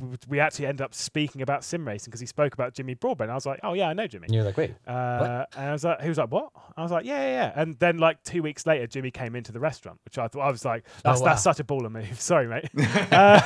[0.00, 3.30] W- we actually ended up speaking about sim racing because he spoke about Jimmy Broadbent.
[3.30, 5.72] I was like, "Oh yeah, I know Jimmy." And you're like, wait, Uh, and I
[5.72, 6.50] was like, he was like, what?
[6.76, 7.52] I was like, yeah, yeah, yeah.
[7.62, 10.50] And then like two weeks later, Jimmy came into the restaurant, which I thought I
[10.50, 12.20] was like, that's Oh, that's such a baller move.
[12.20, 12.68] Sorry, mate.
[13.12, 13.40] uh,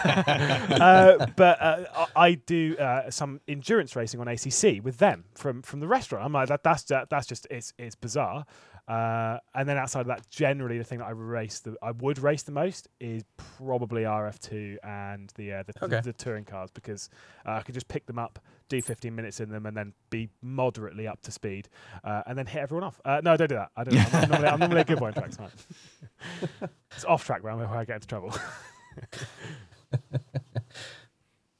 [0.70, 1.85] uh, but uh,
[2.16, 6.24] I I do uh, some endurance racing on ACC with them from from the restaurant.
[6.24, 8.44] I'm like, that, that's ju- that's just it's it's bizarre.
[8.86, 12.19] Uh, and then outside of that, generally the thing that I race, the, I would
[12.19, 16.01] race the most is probably RF2 and the uh, the, Okay.
[16.02, 17.09] the, touring cars because
[17.47, 18.39] uh, I could just pick them up,
[18.69, 21.69] do 15 minutes in them, and then be moderately up to speed,
[22.05, 23.01] uh, and then hit everyone off.
[23.06, 23.70] Uh, no, don't do that.
[23.74, 24.15] I don't.
[24.15, 26.69] I'm, normally, I'm normally a good boy in tracks, mate.
[26.94, 28.35] it's off track where I get into trouble.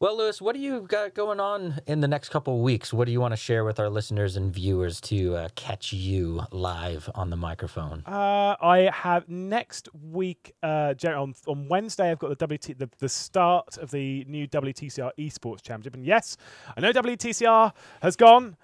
[0.05, 2.93] Well, Lewis, what do you got going on in the next couple of weeks?
[2.93, 6.43] What do you want to share with our listeners and viewers to uh, catch you
[6.51, 8.03] live on the microphone?
[8.05, 12.11] Uh, I have next week uh, on on Wednesday.
[12.11, 16.37] I've got the WT the, the start of the new WTCR Esports Championship, and yes,
[16.77, 17.73] I know WTCR
[18.03, 18.59] has gone.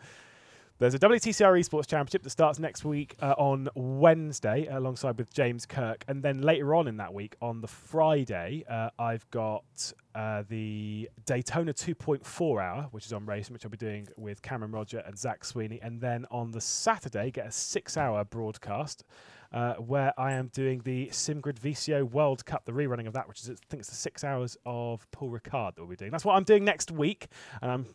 [0.80, 5.66] There's a WTCR Esports Championship that starts next week uh, on Wednesday, alongside with James
[5.66, 10.42] Kirk, and then later on in that week, on the Friday, uh, I've got uh,
[10.48, 15.00] the Daytona 2.4 hour, which is on racing, which I'll be doing with Cameron Roger
[15.00, 19.04] and Zach Sweeney, and then on the Saturday, get a six-hour broadcast
[19.52, 23.42] uh, where I am doing the SimGrid VCO World Cup, the rerunning of that, which
[23.42, 26.10] is I think it's the six hours of Paul Ricard that we'll be doing.
[26.10, 27.26] That's what I'm doing next week,
[27.60, 27.86] and I'm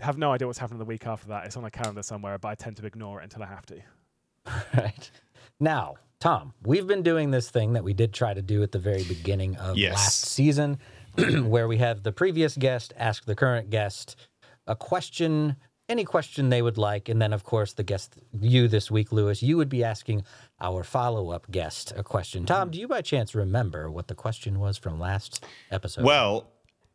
[0.00, 1.46] have no idea what's happening the week after that.
[1.46, 3.80] It's on a calendar somewhere, but I tend to ignore it until I have to.
[4.76, 5.10] right.
[5.60, 8.78] Now, Tom, we've been doing this thing that we did try to do at the
[8.78, 9.94] very beginning of Yes.
[9.94, 10.78] last season,
[11.44, 14.16] where we have the previous guest ask the current guest
[14.66, 15.56] a question,
[15.88, 17.08] any question they would like.
[17.08, 20.24] And then, of course, the guest, you this week, Lewis, you would be asking
[20.60, 22.46] our follow up guest a question.
[22.46, 26.04] Tom, do you by chance remember what the question was from last episode?
[26.04, 26.48] Well,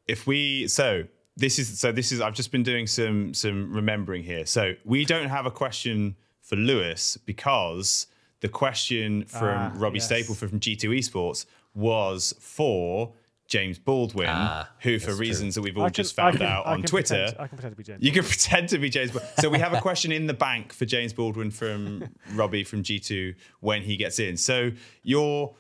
[0.08, 1.04] if we so
[1.38, 4.46] this is so this is I've just been doing some some remembering here.
[4.46, 8.08] So we don't have a question for Lewis because
[8.42, 10.06] the question from Ah, Robbie yes.
[10.06, 13.14] Staple from G2 Esports was for
[13.48, 15.26] James Baldwin, Ah, who for that's true.
[15.28, 17.16] reasons that we've all I just found can- out on can Twitter.
[17.16, 18.04] pretend- I can pretend to be James.
[18.04, 19.12] You can pretend to be James.
[19.12, 19.32] Baldwin.
[19.40, 23.36] So we have a question in the bank for James Baldwin from Robbie from G2
[23.62, 24.36] when he gets in.
[24.38, 24.72] So
[25.04, 25.56] you're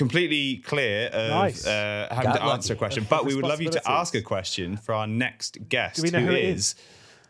[0.00, 1.66] completely clear of Nice.
[1.66, 4.22] uh, having Got to answer a question, but we would love you to ask a
[4.22, 5.96] question for our next guest.
[5.96, 6.74] Do we know who it is?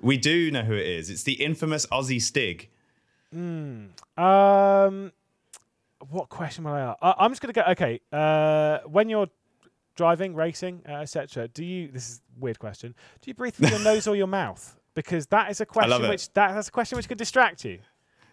[0.01, 1.11] We do know who it is.
[1.11, 2.69] It's the infamous Aussie Stig.
[3.33, 5.13] Um,
[6.11, 6.99] what question will I ask?
[7.03, 7.63] I- I'm just gonna go.
[7.73, 9.29] Okay, uh, when you're
[9.97, 11.89] driving, racing, uh, etc., do you?
[11.89, 12.95] This is a weird question.
[13.21, 14.77] Do you breathe through your nose or your mouth?
[14.95, 17.79] Because that is a question which that, that's a question which could distract you.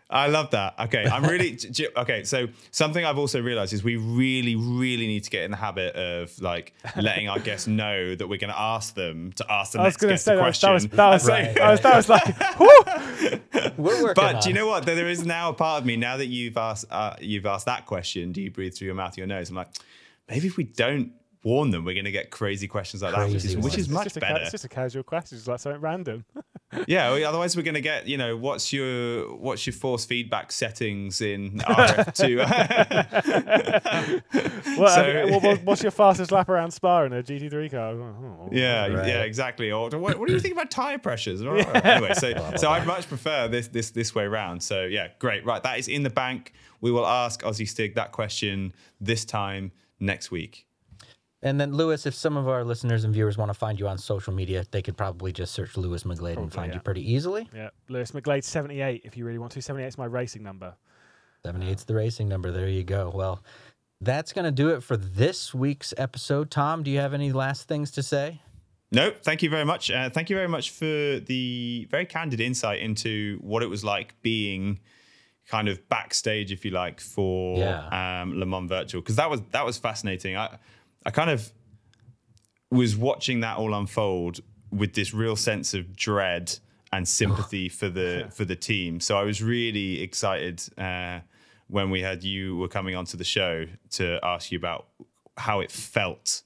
[0.09, 0.75] I love that.
[0.79, 2.23] Okay, I'm really j- j- okay.
[2.23, 5.95] So something I've also realized is we really, really need to get in the habit
[5.95, 9.79] of like letting our guests know that we're going to ask them to ask them
[9.79, 10.97] the I was next guest say a that was, that was question.
[10.97, 13.73] that was, Right, that was, that was like, whoo!
[13.77, 14.85] we're working But on do you know what?
[14.85, 17.65] There there is now a part of me now that you've asked uh, you've asked
[17.65, 18.31] that question.
[18.31, 19.49] Do you breathe through your mouth, or your nose?
[19.49, 19.69] I'm like,
[20.29, 21.11] maybe if we don't
[21.48, 24.03] warn them, we're going to get crazy questions like that, which is which is much
[24.06, 24.41] just a ca- better.
[24.41, 26.26] it's just a casual question, it's like something random.
[26.88, 30.52] yeah, well, otherwise we're going to get, you know, what's your what's your force feedback
[30.52, 32.44] settings in RF2?
[34.78, 37.90] What, So- what- what- what's your fastest lap around Spa in a GT3 car?
[37.94, 38.49] Oh, oh, oh.
[38.52, 39.07] yeah, Right.
[39.07, 39.72] yeah, exactly.
[39.72, 41.41] Or what, what do you think about tire pressures?
[41.41, 44.61] Anyway, so so I'd much prefer this this this way round.
[44.61, 45.45] So yeah, great.
[45.45, 46.53] Right, that is in the bank.
[46.82, 48.72] We will ask Aussie Stig that question
[49.02, 50.66] this time next week.
[51.43, 53.97] And then Lewis, if some of our listeners and viewers want to find you on
[53.99, 57.47] social media, they could probably just search Lewis McGlade and Probably, find you pretty easily.
[57.53, 59.61] Yeah, Lewis McGlade 78 if you really want to.
[59.61, 60.73] 78 is my racing number.
[61.45, 62.51] 78's the racing number.
[62.51, 63.11] There you go.
[63.14, 63.43] Well,
[64.01, 66.49] that's going to do it for this week's episode.
[66.51, 68.41] Tom, do you have any last things to say?
[68.91, 69.91] No, thank you very much.
[69.91, 70.85] Uh, thank you very much for
[71.19, 74.80] the very candid insight into what it was like being
[75.47, 78.22] kind of backstage, if you like, for Yeah.
[78.22, 80.35] um, Le Mans Virtual because that was that was fascinating.
[80.38, 80.57] I
[81.06, 81.52] I kind of
[82.69, 84.41] was watching that all unfold
[84.72, 86.57] with this real sense of dread
[86.91, 88.99] and sympathy for the for the team.
[88.99, 91.19] So I was really excited uh,
[91.68, 94.88] when we had you were coming onto the show to ask you about
[95.38, 96.44] how it felt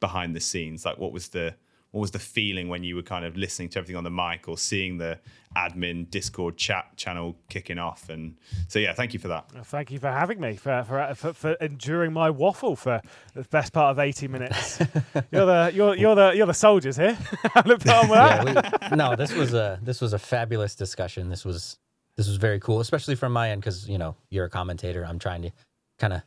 [0.00, 0.84] behind the scenes.
[0.84, 1.54] Like what was the
[1.94, 4.48] what was the feeling when you were kind of listening to everything on the mic
[4.48, 5.16] or seeing the
[5.56, 8.08] admin Discord chat channel kicking off?
[8.08, 9.48] And so yeah, thank you for that.
[9.54, 13.00] Well, Thank you for having me, for, for, for, for enduring my waffle for
[13.34, 14.80] the best part of 80 minutes.
[15.30, 17.16] you're the you're, you're the you're the soldiers here.
[17.64, 18.44] Look on with that.
[18.44, 21.28] Yeah, we, no, this was a this was a fabulous discussion.
[21.28, 21.78] This was
[22.16, 25.06] this was very cool, especially from my end because you know you're a commentator.
[25.06, 25.52] I'm trying to
[26.00, 26.22] kind of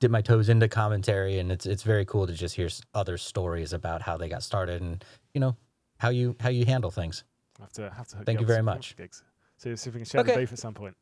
[0.00, 3.72] dip my toes into commentary, and it's it's very cool to just hear other stories
[3.72, 5.04] about how they got started and
[5.34, 5.56] you know
[5.98, 7.24] how you how you handle things.
[7.60, 8.96] have to have to Thank up you very much.
[8.96, 9.22] Gigs.
[9.58, 10.34] See, see if we can share Okay.
[10.34, 10.94] the beef at some point.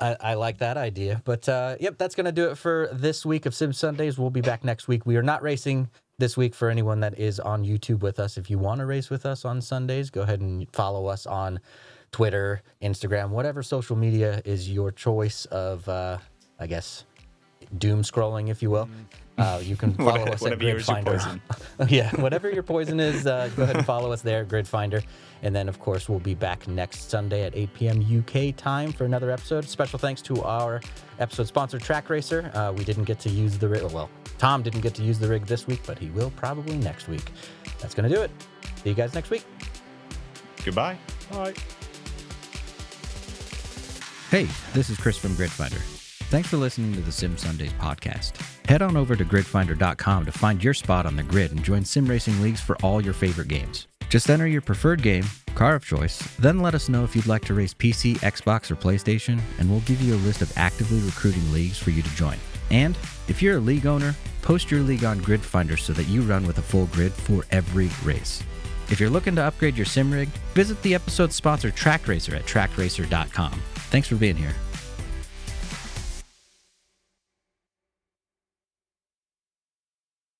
[0.00, 1.22] I, I like that idea.
[1.24, 4.18] But uh, yep, that's going to do it for this week of Sim Sundays.
[4.18, 5.06] We'll be back next week.
[5.06, 5.88] We are not racing
[6.18, 8.36] this week for anyone that is on YouTube with us.
[8.36, 11.60] If you want to race with us on Sundays, go ahead and follow us on
[12.10, 16.18] Twitter, Instagram, whatever social media is your choice of, uh,
[16.58, 17.04] I guess,
[17.78, 18.88] doom scrolling, if you will.
[19.36, 21.40] Uh, you can follow Whatever- us at whatever yours is Gridfinder.
[21.88, 25.02] yeah, whatever your poison is, uh, go ahead and follow us there, Gridfinder.
[25.42, 28.00] And then, of course, we'll be back next Sunday at 8 p.m.
[28.20, 29.64] UK time for another episode.
[29.68, 30.80] Special thanks to our
[31.18, 32.50] episode sponsor, Trak Racer.
[32.54, 33.82] Uh, we didn't get to use the rig.
[33.92, 34.08] Well,
[34.38, 37.30] Tom didn't get to use the rig this week, but he will probably next week.
[37.80, 38.30] That's going to do it.
[38.82, 39.44] See you guys next week.
[40.64, 40.96] Goodbye.
[41.30, 41.54] Bye.
[44.30, 45.93] Hey, this is Chris from Gridfinder.
[46.34, 48.32] Thanks for listening to the Sim Sundays podcast.
[48.68, 52.06] Head on over to gridfinder.com to find your spot on the grid and join sim
[52.06, 53.86] racing leagues for all your favorite games.
[54.08, 55.22] Just enter your preferred game,
[55.54, 58.74] car of choice, then let us know if you'd like to race PC, Xbox, or
[58.74, 62.36] PlayStation, and we'll give you a list of actively recruiting leagues for you to join.
[62.72, 62.98] And
[63.28, 64.12] if you're a league owner,
[64.42, 67.90] post your league on Gridfinder so that you run with a full grid for every
[68.02, 68.42] race.
[68.90, 72.44] If you're looking to upgrade your sim rig, visit the episode sponsor Trak Racer at
[72.44, 73.52] trakracer.com.
[73.92, 74.56] Thanks for being here.